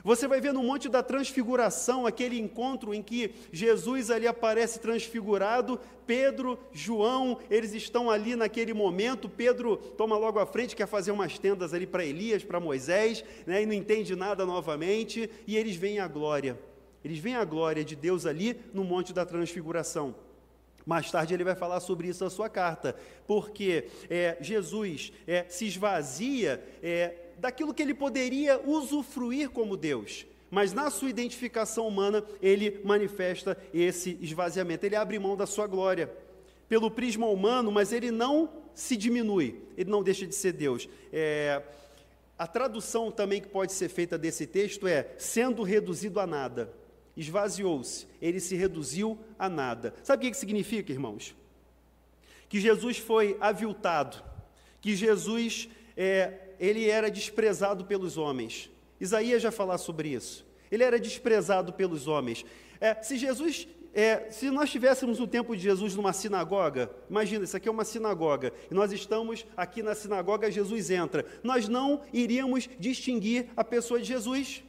Você 0.04 0.28
vai 0.28 0.42
ver 0.42 0.52
no 0.54 0.62
Monte 0.62 0.90
da 0.90 1.02
Transfiguração, 1.02 2.06
aquele 2.06 2.38
encontro 2.38 2.94
em 2.94 3.02
que 3.02 3.34
Jesus 3.54 4.12
ali 4.12 4.28
aparece 4.28 4.78
transfigurado, 4.80 5.80
Pedro, 6.06 6.60
João, 6.74 7.40
eles 7.50 7.74
estão 7.74 8.12
ali 8.12 8.36
naquele 8.36 8.74
momento, 8.74 9.30
Pedro 9.30 9.78
toma 9.78 10.18
logo 10.18 10.40
à 10.40 10.46
frente, 10.46 10.76
quer 10.76 10.88
fazer 10.88 11.12
umas 11.12 11.40
tendas 11.40 11.74
ali 11.74 11.88
para 11.88 12.04
Elias, 12.04 12.44
para 12.44 12.60
Moisés, 12.60 13.24
né, 13.48 13.64
e 13.64 13.66
não 13.66 13.74
entende 13.74 14.14
nada 14.14 14.46
novamente, 14.46 15.30
e 15.48 15.56
eles 15.56 15.78
veem 15.78 16.00
a 16.00 16.08
glória. 16.08 16.60
Eles 17.04 17.20
veem 17.20 17.36
a 17.36 17.46
glória 17.46 17.84
de 17.86 17.96
Deus 17.96 18.26
ali 18.26 18.60
no 18.74 18.84
Monte 18.84 19.14
da 19.14 19.26
Transfiguração. 19.26 20.14
Mais 20.86 21.10
tarde 21.10 21.34
ele 21.34 21.46
vai 21.46 21.56
falar 21.56 21.80
sobre 21.80 22.10
isso 22.10 22.26
na 22.26 22.30
sua 22.30 22.50
carta, 22.50 22.94
porque 23.26 23.88
é, 24.10 24.38
Jesus 24.42 25.14
é, 25.26 25.46
se 25.48 25.66
esvazia 25.66 26.62
é, 26.82 27.23
daquilo 27.44 27.74
que 27.74 27.82
ele 27.82 27.94
poderia 27.94 28.58
usufruir 28.66 29.50
como 29.50 29.76
Deus. 29.76 30.26
Mas 30.50 30.72
na 30.72 30.90
sua 30.90 31.10
identificação 31.10 31.86
humana, 31.86 32.24
ele 32.42 32.80
manifesta 32.86 33.58
esse 33.74 34.18
esvaziamento. 34.22 34.86
Ele 34.86 34.96
abre 34.96 35.20
mão 35.20 35.36
da 35.36 35.46
sua 35.46 35.68
glória 35.68 36.10
pelo 36.70 36.90
prisma 36.90 37.28
humano, 37.28 37.70
mas 37.70 37.92
ele 37.92 38.12
não 38.12 38.50
se 38.74 38.96
diminui, 38.96 39.62
ele 39.78 39.92
não 39.92 40.02
deixa 40.02 40.26
de 40.26 40.34
ser 40.34 40.54
Deus. 40.54 40.88
É, 41.12 41.62
a 42.40 42.48
tradução 42.48 43.12
também 43.12 43.42
que 43.42 43.50
pode 43.50 43.74
ser 43.74 43.90
feita 43.90 44.18
desse 44.18 44.48
texto 44.48 44.88
é 44.88 45.10
sendo 45.18 45.64
reduzido 45.64 46.22
a 46.22 46.26
nada. 46.26 46.74
Esvaziou-se, 47.18 48.08
ele 48.22 48.40
se 48.40 48.56
reduziu 48.56 49.20
a 49.38 49.50
nada. 49.50 49.94
Sabe 50.02 50.26
o 50.26 50.32
que 50.32 50.38
significa, 50.38 50.94
irmãos? 50.94 51.36
Que 52.48 52.62
Jesus 52.62 53.00
foi 53.00 53.36
aviltado, 53.42 54.24
que 54.80 54.96
Jesus 54.96 55.68
é, 55.98 56.43
ele 56.64 56.90
era 56.90 57.12
desprezado 57.12 57.84
pelos 57.84 58.18
homens. 58.18 58.70
Isaías 58.98 59.42
já 59.42 59.52
falar 59.52 59.78
sobre 59.78 60.08
isso. 60.08 60.46
Ele 60.72 60.82
era 60.82 60.98
desprezado 60.98 61.74
pelos 61.74 62.08
homens. 62.08 62.46
É, 62.80 62.96
se 63.04 63.18
Jesus, 63.18 63.68
é, 63.94 64.32
se 64.32 64.50
nós 64.50 64.72
tivéssemos 64.72 65.20
o 65.20 65.28
tempo 65.28 65.58
de 65.58 65.62
Jesus 65.62 65.94
numa 65.94 66.14
sinagoga, 66.14 66.90
imagina, 67.10 67.44
isso 67.44 67.58
aqui 67.58 67.68
é 67.68 67.72
uma 67.72 67.84
sinagoga, 67.84 68.54
e 68.72 68.74
nós 68.74 68.94
estamos 68.94 69.46
aqui 69.58 69.84
na 69.84 69.94
sinagoga, 69.94 70.50
Jesus 70.50 70.90
entra, 70.90 71.26
nós 71.44 71.68
não 71.68 72.02
iríamos 72.14 72.70
distinguir 72.80 73.50
a 73.58 73.64
pessoa 73.66 74.00
de 74.00 74.06
Jesus. 74.06 74.64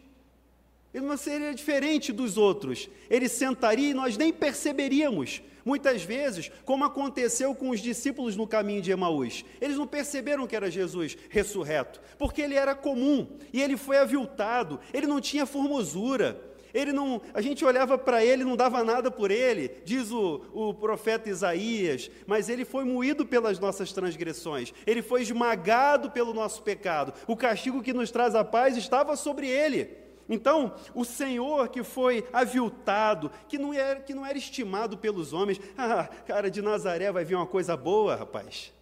Ele 0.93 1.07
não 1.07 1.17
seria 1.17 1.55
diferente 1.55 2.13
dos 2.13 2.37
outros. 2.37 2.91
Ele 3.09 3.29
sentaria 3.29 3.91
e 3.91 3.95
nós 3.95 4.17
nem 4.17 4.33
perceberíamos. 4.33 5.43
Muitas 5.65 6.03
vezes, 6.03 6.51
como 6.65 6.85
aconteceu 6.85 7.55
com 7.55 7.71
os 7.71 7.81
discípulos 7.81 8.37
no 8.37 8.47
caminho 8.47 8.83
de 8.83 8.91
Emaús, 8.91 9.45
eles 9.61 9.77
não 9.77 9.87
perceberam 9.87 10.47
que 10.47 10.55
era 10.55 10.71
Jesus 10.71 11.17
ressurreto, 11.31 12.01
porque 12.19 12.43
ele 12.43 12.55
era 12.55 12.75
comum 12.75 13.39
e 13.53 13.63
ele 13.63 13.77
foi 13.77 13.97
aviltado, 13.97 14.79
ele 14.93 15.07
não 15.07 15.21
tinha 15.21 15.47
formosura. 15.47 16.53
Ele 16.75 16.93
não, 16.93 17.23
a 17.33 17.41
gente 17.41 17.65
olhava 17.65 17.97
para 17.97 18.25
ele, 18.25 18.43
não 18.43 18.57
dava 18.57 18.83
nada 18.83 19.09
por 19.09 19.31
ele, 19.31 19.71
diz 19.85 20.11
o, 20.11 20.43
o 20.53 20.75
profeta 20.75 21.31
Isaías, 21.31 22.11
mas 22.27 22.49
ele 22.49 22.65
foi 22.65 22.83
moído 22.83 23.25
pelas 23.25 23.61
nossas 23.61 23.93
transgressões, 23.93 24.75
ele 24.85 25.01
foi 25.01 25.23
esmagado 25.23 26.11
pelo 26.11 26.35
nosso 26.35 26.65
pecado. 26.65 27.15
O 27.29 27.37
castigo 27.37 27.81
que 27.81 27.93
nos 27.93 28.11
traz 28.11 28.35
a 28.35 28.43
paz 28.43 28.77
estava 28.77 29.15
sobre 29.15 29.47
ele. 29.49 30.04
Então, 30.29 30.75
o 30.95 31.05
Senhor 31.05 31.69
que 31.69 31.83
foi 31.83 32.27
aviltado, 32.33 33.31
que 33.49 33.59
não 33.59 33.73
era, 33.73 34.01
que 34.01 34.15
não 34.15 34.25
era 34.25 34.39
estimado 34.39 34.97
pelos 34.97 35.33
homens, 35.33 35.61
ah, 35.77 36.09
cara, 36.27 36.51
de 36.51 36.63
Nazaré 36.63 37.11
vai 37.13 37.25
vir 37.25 37.35
uma 37.35 37.47
coisa 37.47 37.77
boa, 37.77 38.17
rapaz. 38.17 38.73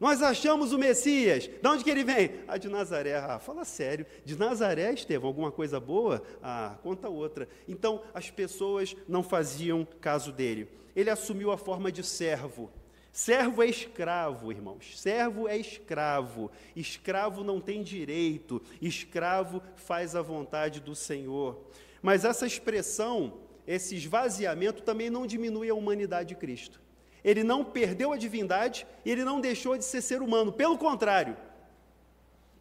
Nós 0.00 0.22
achamos 0.22 0.72
o 0.72 0.78
Messias. 0.78 1.48
De 1.48 1.68
onde 1.68 1.82
que 1.82 1.90
ele 1.90 2.04
vem? 2.04 2.30
Ah, 2.46 2.56
de 2.56 2.68
Nazaré. 2.68 3.16
Ah, 3.16 3.40
fala 3.40 3.64
sério. 3.64 4.06
De 4.24 4.36
Nazaré, 4.38 4.92
Estevão, 4.92 5.28
alguma 5.28 5.50
coisa 5.50 5.80
boa? 5.80 6.22
Ah, 6.40 6.76
conta 6.82 7.08
outra. 7.08 7.48
Então, 7.66 8.00
as 8.14 8.30
pessoas 8.30 8.96
não 9.08 9.24
faziam 9.24 9.86
caso 10.00 10.30
dele. 10.30 10.68
Ele 10.94 11.10
assumiu 11.10 11.50
a 11.50 11.58
forma 11.58 11.90
de 11.90 12.04
servo. 12.04 12.70
Servo 13.18 13.64
é 13.64 13.66
escravo, 13.66 14.52
irmãos. 14.52 14.96
Servo 14.96 15.48
é 15.48 15.56
escravo. 15.56 16.52
Escravo 16.76 17.42
não 17.42 17.60
tem 17.60 17.82
direito. 17.82 18.62
Escravo 18.80 19.60
faz 19.74 20.14
a 20.14 20.22
vontade 20.22 20.78
do 20.78 20.94
Senhor. 20.94 21.58
Mas 22.00 22.24
essa 22.24 22.46
expressão, 22.46 23.38
esse 23.66 23.96
esvaziamento, 23.96 24.84
também 24.84 25.10
não 25.10 25.26
diminui 25.26 25.68
a 25.68 25.74
humanidade 25.74 26.28
de 26.28 26.34
Cristo. 26.36 26.80
Ele 27.24 27.42
não 27.42 27.64
perdeu 27.64 28.12
a 28.12 28.16
divindade 28.16 28.86
ele 29.04 29.24
não 29.24 29.40
deixou 29.40 29.76
de 29.76 29.84
ser 29.84 30.00
ser 30.00 30.22
humano. 30.22 30.52
Pelo 30.52 30.78
contrário, 30.78 31.36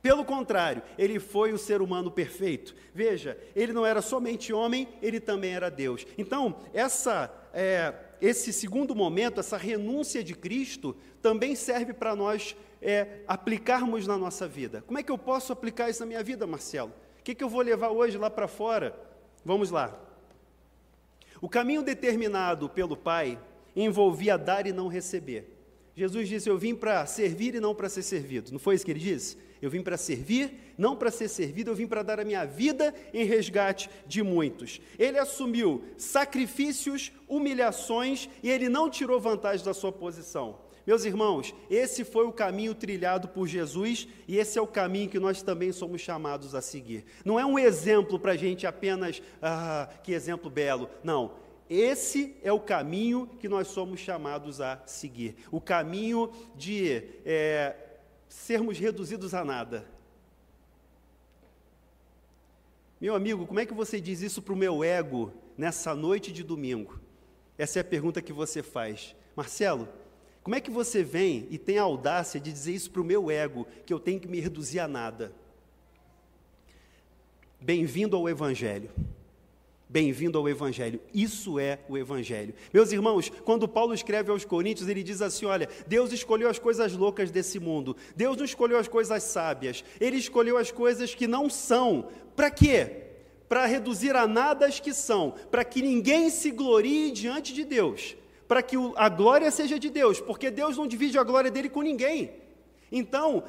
pelo 0.02 0.26
contrário, 0.26 0.82
ele 0.98 1.20
foi 1.20 1.54
o 1.54 1.58
ser 1.60 1.84
humano 1.84 2.10
perfeito. 2.10 2.76
Veja, 2.96 3.38
ele 3.56 3.74
não 3.74 3.86
era 3.86 4.02
somente 4.02 4.52
homem, 4.52 4.88
ele 5.04 5.20
também 5.20 5.54
era 5.54 5.70
Deus. 5.70 6.04
Então, 6.18 6.56
essa 6.74 7.32
é, 7.54 7.94
esse 8.22 8.52
segundo 8.52 8.96
momento, 8.96 9.40
essa 9.40 9.58
renúncia 9.58 10.24
de 10.24 10.34
Cristo, 10.34 10.96
também 11.22 11.56
serve 11.56 11.94
para 11.94 12.16
nós 12.16 12.56
é, 12.82 13.22
aplicarmos 13.28 14.08
na 14.08 14.18
nossa 14.18 14.48
vida. 14.48 14.84
Como 14.86 15.00
é 15.00 15.04
que 15.04 15.12
eu 15.12 15.18
posso 15.18 15.52
aplicar 15.54 15.90
isso 15.90 16.00
na 16.02 16.06
minha 16.06 16.24
vida, 16.24 16.48
Marcelo? 16.48 16.92
O 17.20 17.24
que, 17.24 17.36
que 17.36 17.44
eu 17.44 17.50
vou 17.50 17.62
levar 17.62 17.90
hoje 17.90 18.18
lá 18.18 18.30
para 18.30 18.48
fora? 18.48 18.98
Vamos 19.44 19.72
lá. 19.72 20.00
O 21.42 21.48
caminho 21.48 21.84
determinado 21.84 22.70
pelo 22.70 22.98
Pai 22.98 23.40
envolvia 23.76 24.38
dar 24.38 24.66
e 24.66 24.74
não 24.74 24.88
receber. 24.88 25.54
Jesus 25.96 26.28
disse: 26.28 26.50
Eu 26.50 26.58
vim 26.58 26.76
para 26.76 27.06
servir 27.06 27.56
e 27.56 27.60
não 27.60 27.76
para 27.76 27.90
ser 27.90 28.04
servido. 28.04 28.52
Não 28.52 28.60
foi 28.60 28.76
isso 28.76 28.86
que 28.86 28.92
ele 28.92 29.00
disse? 29.00 29.38
Eu 29.62 29.70
vim 29.70 29.82
para 29.82 29.98
servir, 29.98 30.67
não 30.78 30.96
para 30.96 31.12
ser 31.12 31.28
servido, 31.28 31.72
eu 31.72 31.76
vim 31.76 31.88
para 31.88 32.04
dar 32.04 32.20
a 32.20 32.26
minha 32.26 32.46
vida 32.46 32.94
em 33.14 33.26
resgate 33.26 33.90
de 34.06 34.22
muitos. 34.22 34.80
Ele 35.00 35.18
assumiu 35.18 35.84
sacrifícios, 35.98 37.12
humilhações 37.28 38.30
e 38.44 38.50
ele 38.50 38.70
não 38.70 38.90
tirou 38.90 39.20
vantagem 39.20 39.66
da 39.66 39.74
sua 39.74 39.92
posição. 39.92 40.60
Meus 40.86 41.04
irmãos, 41.04 41.54
esse 41.70 42.06
foi 42.06 42.26
o 42.26 42.32
caminho 42.32 42.74
trilhado 42.74 43.28
por 43.28 43.46
Jesus 43.46 44.08
e 44.26 44.38
esse 44.38 44.58
é 44.58 44.62
o 44.62 44.68
caminho 44.68 45.10
que 45.10 45.20
nós 45.20 45.42
também 45.42 45.74
somos 45.74 46.00
chamados 46.00 46.56
a 46.56 46.62
seguir. 46.62 47.04
Não 47.26 47.38
é 47.38 47.46
um 47.46 47.60
exemplo 47.60 48.18
para 48.18 48.32
a 48.32 48.38
gente 48.38 48.66
apenas, 48.66 49.22
ah, 49.42 49.90
que 50.02 50.14
exemplo 50.14 50.50
belo. 50.50 50.90
Não, 51.04 51.34
esse 51.70 52.38
é 52.42 52.54
o 52.54 52.60
caminho 52.60 53.30
que 53.40 53.50
nós 53.50 53.68
somos 53.68 54.00
chamados 54.00 54.62
a 54.62 54.82
seguir. 54.86 55.36
O 55.52 55.60
caminho 55.60 56.32
de 56.56 57.04
é, 57.26 57.76
sermos 58.30 58.80
reduzidos 58.80 59.34
a 59.34 59.44
nada. 59.44 59.97
Meu 63.00 63.14
amigo, 63.14 63.46
como 63.46 63.60
é 63.60 63.66
que 63.66 63.76
você 63.76 64.02
diz 64.02 64.22
isso 64.22 64.42
para 64.42 64.54
o 64.56 64.58
meu 64.58 64.84
ego 64.84 65.32
nessa 65.56 65.94
noite 65.94 66.32
de 66.32 66.44
domingo? 66.44 67.00
Essa 67.56 67.78
é 67.78 67.82
a 67.82 67.86
pergunta 67.86 68.24
que 68.24 68.34
você 68.34 68.64
faz. 68.64 69.16
Marcelo, 69.36 69.88
como 70.42 70.56
é 70.56 70.62
que 70.62 70.72
você 70.72 71.04
vem 71.04 71.48
e 71.52 71.60
tem 71.60 71.78
a 71.78 71.84
audácia 71.84 72.40
de 72.40 72.52
dizer 72.52 72.74
isso 72.74 72.90
para 72.90 73.02
o 73.02 73.06
meu 73.06 73.30
ego, 73.30 73.68
que 73.86 73.94
eu 73.94 74.00
tenho 74.00 74.20
que 74.20 74.28
me 74.28 74.40
reduzir 74.40 74.80
a 74.80 74.88
nada? 74.88 75.32
Bem-vindo 77.62 78.16
ao 78.16 78.28
Evangelho. 78.28 78.90
Bem-vindo 79.90 80.38
ao 80.38 80.50
Evangelho. 80.50 81.00
Isso 81.14 81.58
é 81.58 81.80
o 81.88 81.98
Evangelho. 81.98 82.54
Meus 82.74 82.92
irmãos, 82.92 83.32
quando 83.46 83.70
Paulo 83.70 83.94
escreve 83.94 84.30
aos 84.30 84.44
Coríntios, 84.44 84.90
ele 84.90 85.02
diz 85.02 85.22
assim: 85.22 85.46
olha, 85.46 85.70
Deus 85.88 86.12
escolheu 86.12 86.50
as 86.50 86.60
coisas 86.60 86.92
loucas 86.92 87.32
desse 87.32 87.58
mundo, 87.58 87.96
Deus 88.14 88.36
não 88.36 88.44
escolheu 88.44 88.78
as 88.78 88.90
coisas 88.90 89.24
sábias, 89.24 89.86
Ele 89.98 90.18
escolheu 90.18 90.58
as 90.58 90.72
coisas 90.72 91.16
que 91.16 91.26
não 91.26 91.50
são. 91.50 92.10
Para 92.36 92.52
quê? 92.52 93.04
Para 93.48 93.66
reduzir 93.66 94.14
a 94.14 94.28
nada 94.28 94.66
as 94.66 94.78
que 94.78 94.94
são, 94.94 95.34
para 95.50 95.64
que 95.64 95.82
ninguém 95.82 96.30
se 96.30 96.52
glorie 96.52 97.10
diante 97.10 97.54
de 97.54 97.64
Deus, 97.64 98.18
para 98.46 98.62
que 98.62 98.76
a 98.98 99.08
glória 99.08 99.50
seja 99.52 99.80
de 99.80 99.90
Deus, 99.90 100.20
porque 100.20 100.52
Deus 100.52 100.76
não 100.76 100.86
divide 100.86 101.18
a 101.18 101.24
glória 101.24 101.50
dele 101.50 101.70
com 101.70 101.82
ninguém. 101.82 102.32
Então, 102.92 103.42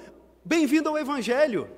bem-vindo 0.45 0.89
ao 0.89 0.97
Evangelho. 0.97 1.68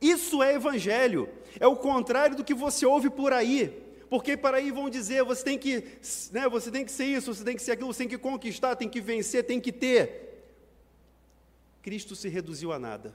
Isso 0.00 0.40
é 0.40 0.54
Evangelho. 0.54 1.28
É 1.58 1.66
o 1.66 1.74
contrário 1.74 2.36
do 2.36 2.44
que 2.44 2.54
você 2.54 2.86
ouve 2.86 3.10
por 3.10 3.32
aí 3.32 3.83
porque 4.14 4.36
para 4.36 4.58
aí 4.58 4.70
vão 4.70 4.88
dizer, 4.88 5.24
você 5.24 5.42
tem 5.42 5.58
que, 5.58 5.82
né, 6.30 6.48
você 6.48 6.70
tem 6.70 6.84
que 6.84 6.92
ser 6.92 7.04
isso, 7.04 7.34
você 7.34 7.42
tem 7.42 7.56
que 7.56 7.62
ser 7.62 7.72
aquilo, 7.72 7.92
você 7.92 7.98
tem 7.98 8.08
que 8.08 8.16
conquistar, 8.16 8.76
tem 8.76 8.88
que 8.88 9.00
vencer, 9.00 9.42
tem 9.42 9.60
que 9.60 9.72
ter. 9.72 10.54
Cristo 11.82 12.14
se 12.14 12.28
reduziu 12.28 12.72
a 12.72 12.78
nada, 12.78 13.12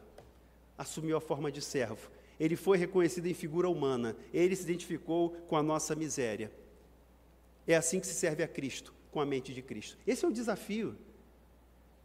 assumiu 0.78 1.16
a 1.16 1.22
forma 1.22 1.50
de 1.50 1.62
servo. 1.62 2.12
ele 2.38 2.58
foi 2.58 2.78
reconhecido 2.78 3.28
em 3.28 3.34
figura 3.34 3.70
humana, 3.70 4.14
ele 4.34 4.54
se 4.54 4.64
identificou 4.64 5.30
com 5.48 5.56
a 5.56 5.64
nossa 5.64 5.96
miséria. 5.96 6.52
É 7.66 7.78
assim 7.78 8.02
que 8.02 8.08
se 8.08 8.14
serve 8.14 8.44
a 8.44 8.48
Cristo, 8.50 8.94
com 9.10 9.22
a 9.22 9.26
mente 9.26 9.54
de 9.54 9.62
Cristo. 9.62 9.98
Esse 10.06 10.26
é 10.26 10.28
o 10.28 10.34
desafio. 10.34 10.98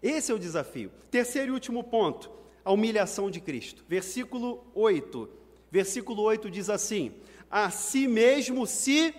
Esse 0.00 0.30
é 0.30 0.34
o 0.36 0.38
desafio. 0.38 0.92
Terceiro 1.10 1.48
e 1.48 1.52
último 1.52 1.82
ponto, 1.82 2.30
a 2.64 2.70
humilhação 2.70 3.28
de 3.28 3.40
Cristo. 3.40 3.84
Versículo 3.88 4.64
8. 4.72 5.28
Versículo 5.68 6.22
8 6.22 6.48
diz 6.48 6.70
assim: 6.70 7.12
A 7.50 7.70
si 7.70 8.08
mesmo 8.08 8.66
se 8.66 9.14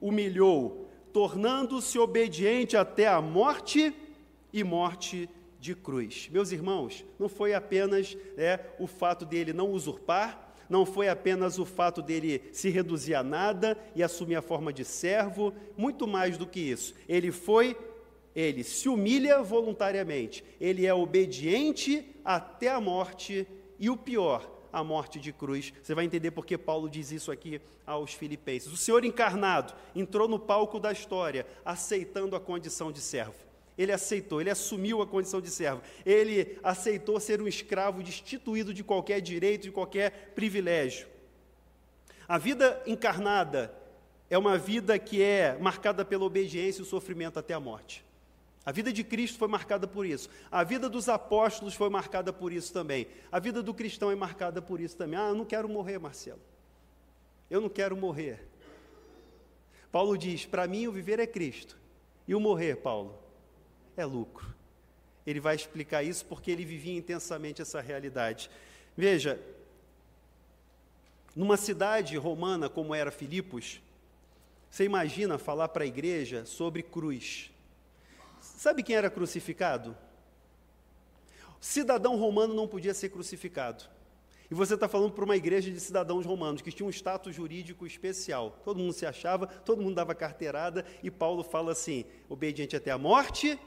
humilhou, 0.00 0.88
tornando-se 1.12 1.98
obediente 1.98 2.76
até 2.76 3.06
a 3.06 3.20
morte 3.20 3.94
e 4.52 4.64
morte 4.64 5.28
de 5.58 5.74
cruz. 5.74 6.28
Meus 6.32 6.52
irmãos, 6.52 7.04
não 7.18 7.28
foi 7.28 7.52
apenas 7.52 8.16
é, 8.36 8.58
o 8.78 8.86
fato 8.86 9.26
dele 9.26 9.52
não 9.52 9.70
usurpar, 9.70 10.54
não 10.70 10.86
foi 10.86 11.08
apenas 11.08 11.58
o 11.58 11.66
fato 11.66 12.00
dele 12.00 12.42
se 12.52 12.70
reduzir 12.70 13.14
a 13.14 13.22
nada 13.22 13.76
e 13.94 14.02
assumir 14.02 14.36
a 14.36 14.42
forma 14.42 14.72
de 14.72 14.84
servo, 14.84 15.52
muito 15.76 16.06
mais 16.06 16.38
do 16.38 16.46
que 16.46 16.60
isso. 16.60 16.94
Ele 17.08 17.32
foi, 17.32 17.76
ele 18.34 18.62
se 18.62 18.88
humilha 18.88 19.42
voluntariamente, 19.42 20.44
ele 20.60 20.86
é 20.86 20.94
obediente 20.94 22.06
até 22.24 22.70
a 22.70 22.80
morte 22.80 23.46
e 23.80 23.90
o 23.90 23.96
pior, 23.96 24.59
a 24.72 24.82
morte 24.84 25.18
de 25.18 25.32
cruz. 25.32 25.72
Você 25.82 25.94
vai 25.94 26.04
entender 26.04 26.30
porque 26.30 26.56
Paulo 26.58 26.88
diz 26.88 27.10
isso 27.10 27.30
aqui 27.30 27.60
aos 27.86 28.14
filipenses. 28.14 28.72
O 28.72 28.76
Senhor 28.76 29.04
encarnado 29.04 29.74
entrou 29.94 30.28
no 30.28 30.38
palco 30.38 30.78
da 30.78 30.92
história, 30.92 31.46
aceitando 31.64 32.36
a 32.36 32.40
condição 32.40 32.90
de 32.92 33.00
servo. 33.00 33.34
Ele 33.76 33.92
aceitou, 33.92 34.40
ele 34.40 34.50
assumiu 34.50 35.00
a 35.00 35.06
condição 35.06 35.40
de 35.40 35.48
servo. 35.48 35.82
Ele 36.04 36.58
aceitou 36.62 37.18
ser 37.18 37.40
um 37.40 37.48
escravo 37.48 38.02
destituído 38.02 38.74
de 38.74 38.84
qualquer 38.84 39.20
direito, 39.20 39.62
de 39.62 39.70
qualquer 39.70 40.32
privilégio. 40.34 41.08
A 42.28 42.36
vida 42.36 42.82
encarnada 42.86 43.74
é 44.28 44.38
uma 44.38 44.56
vida 44.56 44.98
que 44.98 45.22
é 45.22 45.56
marcada 45.58 46.04
pela 46.04 46.24
obediência 46.24 46.80
e 46.80 46.82
o 46.82 46.86
sofrimento 46.86 47.38
até 47.38 47.54
a 47.54 47.60
morte. 47.60 48.04
A 48.64 48.72
vida 48.72 48.92
de 48.92 49.02
Cristo 49.02 49.38
foi 49.38 49.48
marcada 49.48 49.86
por 49.86 50.04
isso. 50.04 50.28
A 50.50 50.62
vida 50.62 50.88
dos 50.88 51.08
apóstolos 51.08 51.74
foi 51.74 51.88
marcada 51.88 52.32
por 52.32 52.52
isso 52.52 52.72
também. 52.72 53.06
A 53.32 53.38
vida 53.38 53.62
do 53.62 53.72
cristão 53.72 54.10
é 54.10 54.14
marcada 54.14 54.60
por 54.60 54.80
isso 54.80 54.96
também. 54.96 55.18
Ah, 55.18 55.28
eu 55.28 55.34
não 55.34 55.46
quero 55.46 55.68
morrer, 55.68 55.98
Marcelo. 55.98 56.40
Eu 57.50 57.60
não 57.60 57.68
quero 57.68 57.96
morrer. 57.96 58.46
Paulo 59.90 60.16
diz: 60.16 60.44
para 60.44 60.66
mim 60.66 60.86
o 60.86 60.92
viver 60.92 61.18
é 61.18 61.26
Cristo. 61.26 61.78
E 62.28 62.34
o 62.34 62.40
morrer, 62.40 62.76
Paulo, 62.76 63.18
é 63.96 64.04
lucro. 64.04 64.54
Ele 65.26 65.40
vai 65.40 65.56
explicar 65.56 66.02
isso 66.02 66.24
porque 66.26 66.50
ele 66.50 66.64
vivia 66.64 66.96
intensamente 66.96 67.62
essa 67.62 67.80
realidade. 67.80 68.50
Veja, 68.96 69.40
numa 71.34 71.56
cidade 71.56 72.16
romana 72.16 72.68
como 72.68 72.94
era 72.94 73.10
Filipos, 73.10 73.80
você 74.70 74.84
imagina 74.84 75.38
falar 75.38 75.68
para 75.68 75.84
a 75.84 75.86
igreja 75.86 76.44
sobre 76.44 76.82
cruz. 76.82 77.50
Sabe 78.40 78.82
quem 78.82 78.96
era 78.96 79.10
crucificado? 79.10 79.96
Cidadão 81.60 82.16
romano 82.16 82.54
não 82.54 82.66
podia 82.66 82.94
ser 82.94 83.10
crucificado. 83.10 83.84
E 84.50 84.54
você 84.54 84.74
está 84.74 84.88
falando 84.88 85.12
para 85.12 85.24
uma 85.24 85.36
igreja 85.36 85.70
de 85.70 85.78
cidadãos 85.78 86.26
romanos 86.26 86.60
que 86.60 86.72
tinha 86.72 86.86
um 86.86 86.90
status 86.90 87.36
jurídico 87.36 87.86
especial. 87.86 88.58
Todo 88.64 88.78
mundo 88.78 88.92
se 88.92 89.06
achava, 89.06 89.46
todo 89.46 89.80
mundo 89.80 89.94
dava 89.94 90.12
carteirada, 90.14 90.84
e 91.02 91.10
Paulo 91.10 91.44
fala 91.44 91.70
assim: 91.70 92.04
obediente 92.28 92.74
até 92.74 92.90
a 92.90 92.98
morte 92.98 93.58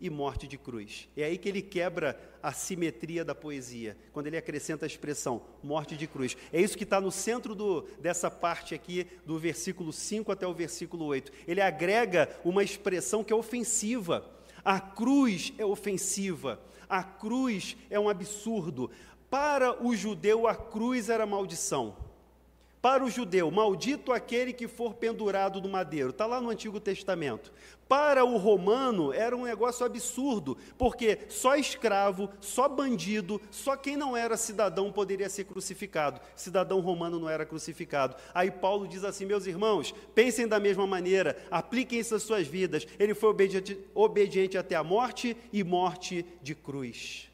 e 0.00 0.08
morte 0.08 0.48
de 0.48 0.56
cruz. 0.56 1.08
É 1.16 1.24
aí 1.24 1.36
que 1.36 1.48
ele 1.48 1.60
quebra 1.60 2.18
a 2.42 2.52
simetria 2.52 3.24
da 3.24 3.34
poesia, 3.34 3.96
quando 4.12 4.26
ele 4.26 4.36
acrescenta 4.36 4.86
a 4.86 4.88
expressão 4.88 5.42
morte 5.62 5.96
de 5.96 6.06
cruz. 6.06 6.36
É 6.52 6.60
isso 6.60 6.78
que 6.78 6.84
está 6.84 7.00
no 7.00 7.12
centro 7.12 7.54
do, 7.54 7.82
dessa 8.00 8.30
parte 8.30 8.74
aqui, 8.74 9.06
do 9.26 9.38
versículo 9.38 9.92
5 9.92 10.32
até 10.32 10.46
o 10.46 10.54
versículo 10.54 11.04
8. 11.04 11.30
Ele 11.46 11.60
agrega 11.60 12.28
uma 12.44 12.64
expressão 12.64 13.22
que 13.22 13.32
é 13.32 13.36
ofensiva. 13.36 14.24
A 14.64 14.80
cruz 14.80 15.52
é 15.58 15.64
ofensiva, 15.64 16.60
a 16.88 17.02
cruz 17.02 17.76
é 17.88 17.98
um 18.00 18.08
absurdo. 18.08 18.90
Para 19.28 19.80
o 19.84 19.94
judeu, 19.94 20.46
a 20.46 20.54
cruz 20.54 21.08
era 21.08 21.24
maldição. 21.24 21.96
Para 22.82 23.04
o 23.04 23.10
judeu, 23.10 23.50
maldito 23.50 24.10
aquele 24.10 24.54
que 24.54 24.66
for 24.66 24.94
pendurado 24.94 25.60
no 25.60 25.68
madeiro, 25.68 26.10
está 26.10 26.24
lá 26.24 26.40
no 26.40 26.48
Antigo 26.48 26.80
Testamento. 26.80 27.52
Para 27.86 28.24
o 28.24 28.38
romano, 28.38 29.12
era 29.12 29.36
um 29.36 29.44
negócio 29.44 29.84
absurdo, 29.84 30.56
porque 30.78 31.18
só 31.28 31.56
escravo, 31.56 32.30
só 32.40 32.68
bandido, 32.68 33.38
só 33.50 33.76
quem 33.76 33.98
não 33.98 34.16
era 34.16 34.34
cidadão 34.36 34.90
poderia 34.90 35.28
ser 35.28 35.44
crucificado. 35.44 36.20
Cidadão 36.34 36.80
romano 36.80 37.18
não 37.18 37.28
era 37.28 37.44
crucificado. 37.44 38.16
Aí 38.32 38.50
Paulo 38.50 38.88
diz 38.88 39.04
assim: 39.04 39.26
meus 39.26 39.46
irmãos, 39.46 39.92
pensem 40.14 40.48
da 40.48 40.58
mesma 40.58 40.86
maneira, 40.86 41.36
apliquem 41.50 41.98
isso 41.98 42.14
às 42.14 42.22
suas 42.22 42.46
vidas. 42.46 42.86
Ele 42.98 43.12
foi 43.12 43.28
obediente, 43.28 43.78
obediente 43.94 44.56
até 44.56 44.74
a 44.74 44.84
morte 44.84 45.36
e 45.52 45.62
morte 45.62 46.24
de 46.40 46.54
cruz. 46.54 47.28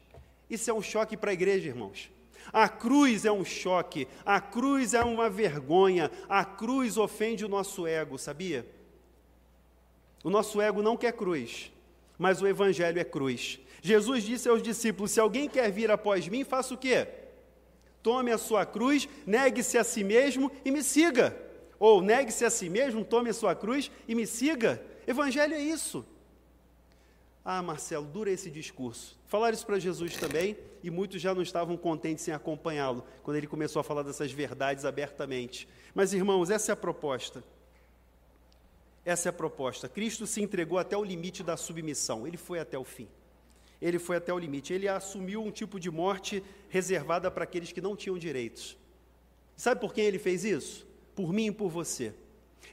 Isso 0.49 0.69
é 0.69 0.73
um 0.73 0.81
choque 0.81 1.15
para 1.15 1.31
a 1.31 1.33
igreja, 1.33 1.69
irmãos. 1.69 2.16
A 2.51 2.69
cruz 2.69 3.25
é 3.25 3.31
um 3.31 3.43
choque, 3.43 4.07
a 4.25 4.39
cruz 4.39 4.93
é 4.93 5.03
uma 5.03 5.29
vergonha, 5.29 6.11
a 6.29 6.45
cruz 6.45 6.97
ofende 6.97 7.45
o 7.45 7.49
nosso 7.49 7.85
ego, 7.85 8.17
sabia? 8.17 8.65
O 10.23 10.29
nosso 10.29 10.61
ego 10.61 10.81
não 10.81 10.97
quer 10.97 11.13
cruz, 11.13 11.71
mas 12.17 12.41
o 12.41 12.47
evangelho 12.47 12.99
é 12.99 13.03
cruz. 13.03 13.59
Jesus 13.81 14.23
disse 14.23 14.49
aos 14.49 14.61
discípulos: 14.61 15.11
Se 15.11 15.19
alguém 15.19 15.47
quer 15.47 15.71
vir 15.71 15.91
após 15.91 16.27
mim, 16.27 16.43
faça 16.43 16.73
o 16.73 16.77
quê? 16.77 17.07
Tome 18.01 18.31
a 18.31 18.37
sua 18.37 18.65
cruz, 18.65 19.07
negue-se 19.25 19.77
a 19.77 19.83
si 19.83 20.03
mesmo 20.03 20.51
e 20.63 20.71
me 20.71 20.83
siga. 20.83 21.35
Ou 21.79 22.01
negue-se 22.01 22.43
a 22.43 22.49
si 22.49 22.69
mesmo, 22.69 23.05
tome 23.05 23.29
a 23.29 23.33
sua 23.33 23.55
cruz 23.55 23.91
e 24.07 24.15
me 24.15 24.25
siga. 24.25 24.81
Evangelho 25.05 25.53
é 25.53 25.61
isso. 25.61 26.05
Ah, 27.45 27.61
Marcelo, 27.61 28.05
dura 28.05 28.31
esse 28.31 28.49
discurso. 28.49 29.17
Falaram 29.27 29.53
isso 29.53 29.65
para 29.65 29.79
Jesus 29.79 30.15
também, 30.17 30.57
e 30.83 30.89
muitos 30.89 31.21
já 31.21 31.33
não 31.33 31.41
estavam 31.41 31.77
contentes 31.77 32.27
em 32.27 32.31
acompanhá-lo, 32.31 33.05
quando 33.23 33.37
ele 33.37 33.47
começou 33.47 33.79
a 33.79 33.83
falar 33.83 34.03
dessas 34.03 34.31
verdades 34.31 34.85
abertamente. 34.85 35.67
Mas, 35.93 36.13
irmãos, 36.13 36.49
essa 36.49 36.71
é 36.71 36.73
a 36.73 36.75
proposta. 36.75 37.43
Essa 39.05 39.29
é 39.29 39.31
a 39.31 39.33
proposta. 39.33 39.87
Cristo 39.87 40.27
se 40.27 40.41
entregou 40.41 40.77
até 40.77 40.97
o 40.97 41.03
limite 41.03 41.43
da 41.43 41.55
submissão, 41.55 42.27
ele 42.27 42.37
foi 42.37 42.59
até 42.59 42.77
o 42.77 42.83
fim. 42.83 43.07
Ele 43.81 43.99
foi 43.99 44.17
até 44.17 44.33
o 44.33 44.39
limite. 44.39 44.73
Ele 44.73 44.87
assumiu 44.87 45.43
um 45.43 45.51
tipo 45.51 45.79
de 45.79 45.89
morte 45.91 46.43
reservada 46.69 47.29
para 47.29 47.43
aqueles 47.43 47.71
que 47.71 47.81
não 47.81 47.95
tinham 47.95 48.17
direitos. 48.17 48.77
Sabe 49.55 49.79
por 49.79 49.93
quem 49.93 50.05
ele 50.05 50.19
fez 50.19 50.43
isso? 50.43 50.85
Por 51.15 51.31
mim 51.31 51.47
e 51.47 51.51
por 51.51 51.69
você. 51.69 52.13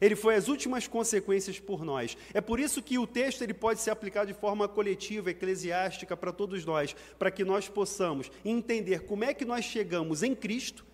Ele 0.01 0.17
foi 0.17 0.35
as 0.35 0.49
últimas 0.49 0.87
consequências 0.87 1.59
por 1.59 1.85
nós. 1.85 2.17
É 2.33 2.41
por 2.41 2.59
isso 2.59 2.83
que 2.83 2.99
o 2.99 3.07
texto 3.07 3.43
ele 3.43 3.55
pode 3.55 3.81
ser 3.81 3.91
aplicado 3.91 4.27
de 4.27 4.35
forma 4.35 4.69
coletiva, 4.69 5.31
eclesiástica 5.31 6.17
para 6.17 6.33
todos 6.33 6.65
nós, 6.65 6.95
para 7.19 7.31
que 7.31 7.45
nós 7.45 7.69
possamos 7.69 8.31
entender 8.45 9.03
como 9.03 9.25
é 9.25 9.33
que 9.33 9.45
nós 9.45 9.65
chegamos 9.65 10.23
em 10.23 10.35
Cristo, 10.35 10.85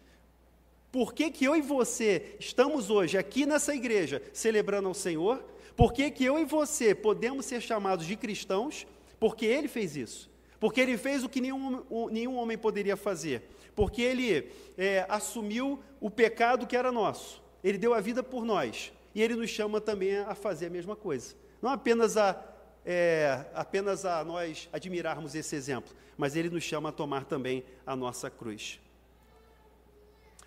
por 0.93 1.15
que, 1.15 1.31
que 1.31 1.45
eu 1.45 1.55
e 1.55 1.63
você 1.63 2.37
estamos 2.41 2.91
hoje 2.91 3.17
aqui 3.17 3.47
nessa 3.47 3.75
igreja 3.75 4.21
celebrando 4.33 4.89
ao 4.89 4.95
Senhor, 4.95 5.43
por 5.77 5.93
que, 5.93 6.11
que 6.11 6.25
eu 6.25 6.39
e 6.39 6.45
você 6.45 6.95
podemos 6.95 7.47
ser 7.47 7.61
chamados 7.61 8.07
de 8.07 8.17
cristãos, 8.17 8.87
porque 9.19 9.47
Ele 9.47 9.69
fez 9.69 9.97
isso. 9.97 10.29
Porque 10.59 10.81
Ele 10.81 10.99
fez 10.99 11.25
o 11.25 11.29
que 11.29 11.41
nenhum, 11.41 11.83
nenhum 12.11 12.37
homem 12.37 12.59
poderia 12.59 12.97
fazer. 12.97 13.45
Porque 13.75 14.03
Ele 14.03 14.51
é, 14.77 15.07
assumiu 15.09 15.81
o 16.01 16.11
pecado 16.11 16.67
que 16.67 16.77
era 16.77 16.93
nosso 16.93 17.40
ele 17.63 17.79
deu 17.79 17.95
a 17.95 18.01
vida 18.01 18.23
por 18.23 18.45
nós. 18.45 18.93
E 19.15 19.23
ele 19.23 19.35
nos 19.35 19.51
chama 19.51 19.81
também 19.81 20.19
a 20.19 20.35
fazer 20.35 20.67
a 20.67 20.71
mesma 20.71 20.95
coisa. 20.95 21.35
Não 21.61 21.71
apenas 21.71 22.17
a, 22.17 22.41
é, 22.85 23.45
apenas 23.55 24.05
a 24.05 24.25
nós 24.25 24.69
admirarmos 24.73 25.35
esse 25.35 25.55
exemplo, 25.55 25.95
mas 26.17 26.37
ele 26.37 26.49
nos 26.49 26.63
chama 26.63 26.91
a 26.91 26.93
tomar 26.93 27.25
também 27.25 27.65
a 27.87 27.95
nossa 27.97 28.31
cruz. 28.31 28.81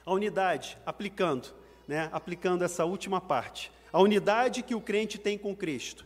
A 0.06 0.12
unidade, 0.12 0.78
aplicando, 0.86 1.54
né, 1.88 2.10
aplicando 2.12 2.64
essa 2.64 2.86
última 2.86 3.22
parte. 3.22 3.72
A 3.92 4.02
unidade 4.02 4.64
que 4.64 4.76
o 4.76 4.82
crente 4.82 5.18
tem 5.18 5.38
com 5.38 5.56
Cristo 5.56 6.06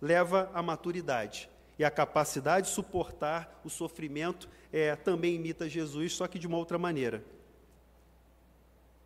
leva 0.00 0.50
à 0.54 0.62
maturidade. 0.62 1.50
E 1.78 1.84
a 1.84 1.90
capacidade 1.90 2.66
de 2.66 2.72
suportar 2.72 3.60
o 3.64 3.70
sofrimento 3.70 4.48
é, 4.72 4.96
também 4.96 5.34
imita 5.34 5.68
Jesus, 5.68 6.14
só 6.14 6.26
que 6.26 6.38
de 6.38 6.46
uma 6.46 6.56
outra 6.56 6.78
maneira. 6.78 7.22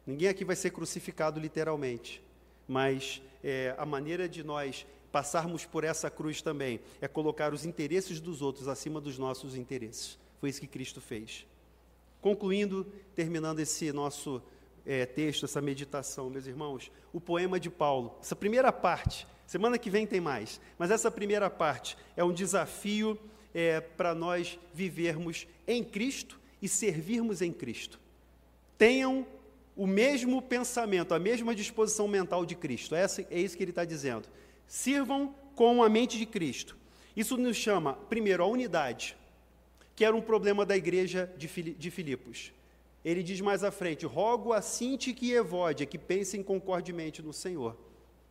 Ninguém 0.06 0.28
aqui 0.28 0.44
vai 0.44 0.56
ser 0.56 0.70
crucificado 0.70 1.38
literalmente, 1.38 2.22
mas 2.66 3.22
é, 3.42 3.74
a 3.78 3.86
maneira 3.86 4.28
de 4.28 4.42
nós 4.42 4.86
passarmos 5.10 5.64
por 5.64 5.84
essa 5.84 6.10
cruz 6.10 6.42
também 6.42 6.80
é 7.00 7.06
colocar 7.06 7.52
os 7.52 7.64
interesses 7.64 8.20
dos 8.20 8.42
outros 8.42 8.68
acima 8.68 9.00
dos 9.00 9.18
nossos 9.18 9.56
interesses. 9.56 10.18
Foi 10.40 10.48
isso 10.48 10.60
que 10.60 10.66
Cristo 10.66 11.00
fez. 11.00 11.46
Concluindo, 12.20 12.86
terminando 13.14 13.60
esse 13.60 13.92
nosso 13.92 14.42
é, 14.86 15.06
texto, 15.06 15.44
essa 15.44 15.60
meditação, 15.60 16.30
meus 16.30 16.46
irmãos, 16.46 16.90
o 17.12 17.20
poema 17.20 17.60
de 17.60 17.70
Paulo, 17.70 18.16
essa 18.20 18.34
primeira 18.34 18.72
parte, 18.72 19.26
semana 19.46 19.78
que 19.78 19.90
vem 19.90 20.06
tem 20.06 20.20
mais, 20.20 20.60
mas 20.78 20.90
essa 20.90 21.10
primeira 21.10 21.48
parte 21.50 21.96
é 22.16 22.24
um 22.24 22.32
desafio 22.32 23.18
é, 23.54 23.80
para 23.80 24.14
nós 24.14 24.58
vivermos 24.72 25.46
em 25.66 25.84
Cristo 25.84 26.40
e 26.60 26.68
servirmos 26.68 27.42
em 27.42 27.52
Cristo 27.52 28.00
tenham 28.82 29.24
o 29.76 29.86
mesmo 29.86 30.42
pensamento, 30.42 31.14
a 31.14 31.18
mesma 31.18 31.54
disposição 31.54 32.06
mental 32.06 32.44
de 32.44 32.54
Cristo. 32.54 32.94
É, 32.94 33.06
é 33.30 33.40
isso 33.40 33.56
que 33.56 33.62
ele 33.62 33.70
está 33.70 33.84
dizendo. 33.84 34.28
Sirvam 34.66 35.34
com 35.54 35.82
a 35.82 35.88
mente 35.88 36.18
de 36.18 36.26
Cristo. 36.26 36.76
Isso 37.16 37.36
nos 37.36 37.56
chama, 37.56 37.94
primeiro, 37.94 38.42
a 38.42 38.46
unidade, 38.46 39.16
que 39.94 40.04
era 40.04 40.16
um 40.16 40.20
problema 40.20 40.64
da 40.64 40.76
igreja 40.76 41.32
de 41.36 41.90
Filipos. 41.90 42.52
Ele 43.04 43.22
diz 43.22 43.40
mais 43.40 43.64
à 43.64 43.70
frente: 43.70 44.06
rogo 44.06 44.52
a 44.52 44.62
Sinti 44.62 45.12
que 45.12 45.32
Evódia 45.32 45.86
que 45.86 45.98
pensem 45.98 46.42
concordemente 46.42 47.22
no 47.22 47.32
Senhor. 47.32 47.76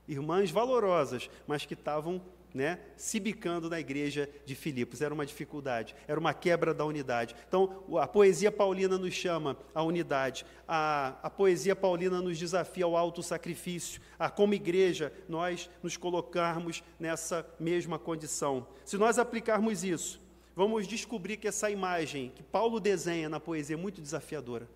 Irmãs 0.07 0.49
valorosas, 0.49 1.29
mas 1.47 1.65
que 1.65 1.73
estavam 1.73 2.21
né, 2.53 2.79
se 2.95 3.19
bicando 3.19 3.69
na 3.69 3.79
igreja 3.79 4.29
de 4.45 4.55
Filipos. 4.55 5.01
Era 5.01 5.13
uma 5.13 5.25
dificuldade, 5.25 5.95
era 6.07 6.19
uma 6.19 6.33
quebra 6.33 6.73
da 6.73 6.85
unidade. 6.85 7.35
Então, 7.47 7.83
a 7.99 8.07
poesia 8.07 8.51
paulina 8.51 8.97
nos 8.97 9.13
chama 9.13 9.57
à 9.73 9.83
unidade, 9.83 10.45
a, 10.67 11.15
a 11.23 11.29
poesia 11.29 11.75
paulina 11.75 12.21
nos 12.21 12.37
desafia 12.37 12.85
ao 12.85 12.95
alto 12.95 13.23
sacrifício, 13.23 14.01
a 14.17 14.29
como 14.29 14.53
igreja 14.53 15.11
nós 15.27 15.69
nos 15.81 15.97
colocarmos 15.97 16.83
nessa 16.99 17.45
mesma 17.59 17.97
condição. 17.97 18.67
Se 18.85 18.97
nós 18.97 19.17
aplicarmos 19.17 19.83
isso, 19.83 20.21
vamos 20.55 20.87
descobrir 20.87 21.37
que 21.37 21.47
essa 21.47 21.69
imagem 21.69 22.31
que 22.35 22.43
Paulo 22.43 22.79
desenha 22.79 23.29
na 23.29 23.39
poesia 23.39 23.75
é 23.75 23.79
muito 23.79 24.01
desafiadora. 24.01 24.67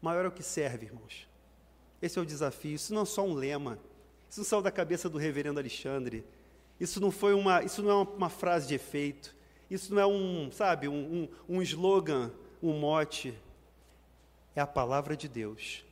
Maior 0.00 0.24
é 0.24 0.28
o 0.28 0.32
que 0.32 0.42
serve, 0.42 0.86
irmãos. 0.86 1.28
Esse 2.02 2.18
é 2.18 2.22
o 2.22 2.26
desafio. 2.26 2.74
Isso 2.74 2.92
não 2.92 3.02
é 3.02 3.04
só 3.04 3.24
um 3.24 3.32
lema. 3.32 3.78
Isso 4.32 4.40
não 4.40 4.46
saiu 4.46 4.62
da 4.62 4.70
cabeça 4.70 5.10
do 5.10 5.18
reverendo 5.18 5.60
Alexandre. 5.60 6.24
Isso 6.80 6.98
não 7.02 7.10
foi 7.10 7.34
uma, 7.34 7.62
isso 7.62 7.82
não 7.82 7.90
é 7.90 7.94
uma, 8.16 8.30
frase 8.30 8.66
de 8.66 8.74
efeito. 8.74 9.36
Isso 9.70 9.94
não 9.94 10.00
é 10.00 10.06
um, 10.06 10.50
sabe, 10.50 10.88
um, 10.88 11.28
um, 11.48 11.56
um 11.56 11.60
slogan, 11.60 12.32
um 12.62 12.72
mote. 12.72 13.34
É 14.56 14.62
a 14.62 14.66
palavra 14.66 15.14
de 15.14 15.28
Deus. 15.28 15.84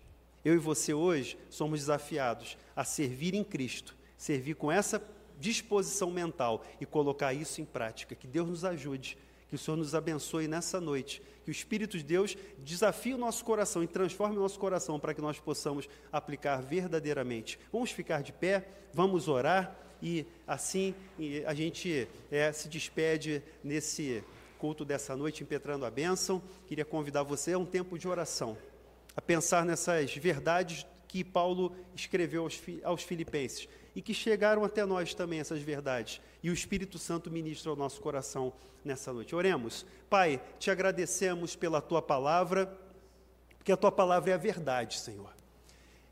Eu 0.43 0.55
e 0.55 0.57
você 0.57 0.95
hoje 0.95 1.37
somos 1.51 1.81
desafiados 1.81 2.57
a 2.75 2.83
servir 2.83 3.35
em 3.35 3.45
Cristo, 3.45 3.95
servir 4.17 4.55
com 4.55 4.73
essa 4.73 5.07
disposição 5.39 6.11
mental 6.11 6.65
e 6.81 6.87
colocar 6.87 7.35
isso 7.35 7.61
em 7.61 7.67
prática. 7.67 8.15
Que 8.15 8.27
Deus 8.27 8.49
nos 8.49 8.65
ajude, 8.65 9.19
que 9.51 9.57
o 9.57 9.59
Senhor 9.59 9.77
nos 9.77 9.97
abençoe 9.97 10.47
nessa 10.47 10.81
noite, 10.81 11.21
que 11.45 11.51
o 11.51 11.53
Espírito 11.53 11.99
de 11.99 12.05
Deus 12.05 12.37
desafie 12.59 13.13
o 13.13 13.19
nosso 13.19 13.45
coração 13.45 13.83
e 13.83 13.87
transforme 13.89 14.37
o 14.37 14.41
nosso 14.41 14.61
coração 14.61 14.99
para 14.99 15.13
que 15.13 15.21
nós 15.21 15.41
possamos 15.41 15.89
aplicar 16.13 16.63
verdadeiramente. 16.63 17.59
Vamos 17.73 17.91
ficar 17.91 18.23
de 18.23 18.33
pé, 18.33 18.69
vamos 18.95 19.27
orar 19.27 19.77
e 20.01 20.25
assim 20.47 20.95
a 21.45 21.53
gente 21.53 22.07
é, 22.31 22.53
se 22.53 22.69
despede 22.69 23.43
nesse 23.63 24.23
culto 24.57 24.85
dessa 24.85 25.17
noite, 25.17 25.43
impetrando 25.43 25.85
a 25.85 25.91
bênção. 25.91 26.41
Queria 26.69 26.85
convidar 26.85 27.25
você 27.25 27.55
a 27.55 27.59
um 27.59 27.67
tempo 27.67 27.99
de 27.99 28.07
oração, 28.07 28.57
a 29.17 29.21
pensar 29.21 29.65
nessas 29.65 30.15
verdades 30.15 30.87
que 31.09 31.25
Paulo 31.25 31.75
escreveu 31.93 32.45
aos, 32.45 32.63
aos 32.85 33.03
filipenses 33.03 33.69
e 33.95 34.03
que 34.03 34.15
chegaram 34.15 34.65
até 34.65 34.85
nós 34.85 35.15
também 35.15 35.41
essas 35.41 35.61
verdades. 35.61 36.21
E 36.43 36.51
o 36.51 36.55
Espírito 36.55 36.99
Santo 36.99 37.31
ministra 37.31 37.71
ao 37.71 37.77
nosso 37.77 38.01
coração 38.01 38.53
nessa 38.85 39.13
noite. 39.13 39.35
Oremos. 39.35 39.85
Pai, 40.09 40.41
te 40.59 40.71
agradecemos 40.71 41.57
pela 41.57 41.81
tua 41.81 42.01
palavra, 42.01 42.73
porque 43.59 43.73
a 43.73 43.77
tua 43.77 43.93
palavra 43.93 44.31
é 44.31 44.35
a 44.35 44.39
verdade, 44.39 44.99
Senhor. 44.99 45.35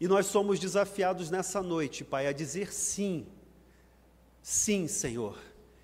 E 0.00 0.06
nós 0.06 0.26
somos 0.26 0.58
desafiados 0.58 1.30
nessa 1.30 1.62
noite, 1.62 2.04
Pai, 2.04 2.26
a 2.26 2.32
dizer 2.32 2.72
sim. 2.72 3.26
Sim, 4.42 4.86
Senhor. 4.86 5.38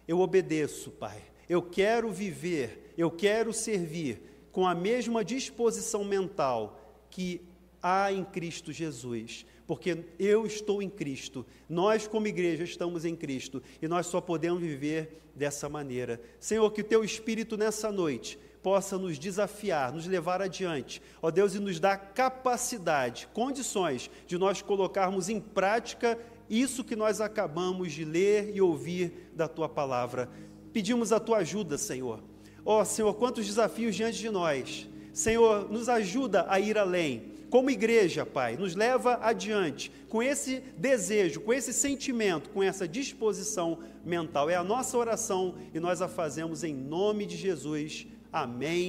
Eu 0.07 0.21
obedeço, 0.21 0.91
Pai. 0.91 1.23
Eu 1.49 1.63
quero 1.63 2.11
viver, 2.11 2.95
eu 2.97 3.11
quero 3.11 3.53
servir 3.53 4.47
com 4.53 4.67
a 4.67 4.75
mesma 4.75 5.25
disposição 5.25 6.05
mental 6.05 6.81
que 7.11 7.41
há 7.83 8.13
em 8.13 8.25
Cristo 8.25 8.73
Jesus 8.73 9.45
porque 9.67 10.05
eu 10.19 10.47
estou 10.47 10.83
em 10.83 10.91
Cristo, 10.91 11.45
nós, 11.69 12.07
como 12.07 12.27
igreja, 12.27 12.65
estamos 12.65 13.05
em 13.05 13.17
Cristo 13.17 13.63
e 13.81 13.89
nós 13.89 14.07
só 14.07 14.21
podemos 14.21 14.63
viver 14.63 15.21
dessa 15.35 15.69
maneira. 15.69 16.21
Senhor, 16.39 16.71
que 16.71 16.83
o 16.83 16.85
teu 16.85 17.03
Espírito 17.03 17.57
nessa 17.57 17.91
noite 17.91 18.39
possa 18.63 18.97
nos 18.97 19.19
desafiar, 19.19 19.93
nos 19.93 20.07
levar 20.07 20.41
adiante, 20.41 21.03
ó 21.21 21.31
Deus, 21.31 21.55
e 21.55 21.59
nos 21.59 21.79
dar 21.79 21.99
capacidade, 21.99 23.29
condições 23.33 24.11
de 24.27 24.39
nós 24.39 24.63
colocarmos 24.63 25.29
em 25.29 25.39
prática 25.39 26.19
isso 26.49 26.85
que 26.85 26.97
nós 26.97 27.21
acabamos 27.21 27.93
de 27.93 28.05
ler 28.05 28.55
e 28.55 28.61
ouvir 28.61 29.31
da 29.35 29.49
tua 29.49 29.69
palavra. 29.69 30.31
Pedimos 30.73 31.13
a 31.13 31.21
tua 31.21 31.39
ajuda, 31.39 31.77
Senhor. 31.77 32.23
Ó 32.65 32.85
Senhor, 32.85 33.13
quantos 33.15 33.47
desafios 33.47 33.95
diante 33.95 34.19
de 34.19 34.31
nós. 34.31 34.89
Senhor, 35.13 35.71
nos 35.71 35.89
ajuda 35.89 36.47
a 36.49 36.59
ir 36.59 36.77
além 36.77 37.34
como 37.55 37.71
igreja, 37.71 38.27
Pai, 38.27 38.57
nos 38.57 38.75
leva 38.75 39.21
adiante 39.23 39.89
com 40.09 40.21
esse 40.21 40.61
desejo, 40.77 41.41
com 41.41 41.53
esse 41.53 41.73
sentimento, 41.73 42.51
com 42.51 42.61
essa 42.61 42.89
disposição 42.89 43.79
mental. 44.05 44.51
É 44.51 44.57
a 44.57 44.65
nossa 44.65 44.99
oração 44.99 45.55
e 45.73 45.79
nós 45.79 46.03
a 46.03 46.09
fazemos 46.09 46.65
em 46.65 46.75
nome 46.75 47.25
de 47.25 47.37
Jesus. 47.37 48.09
Amém. 48.33 48.83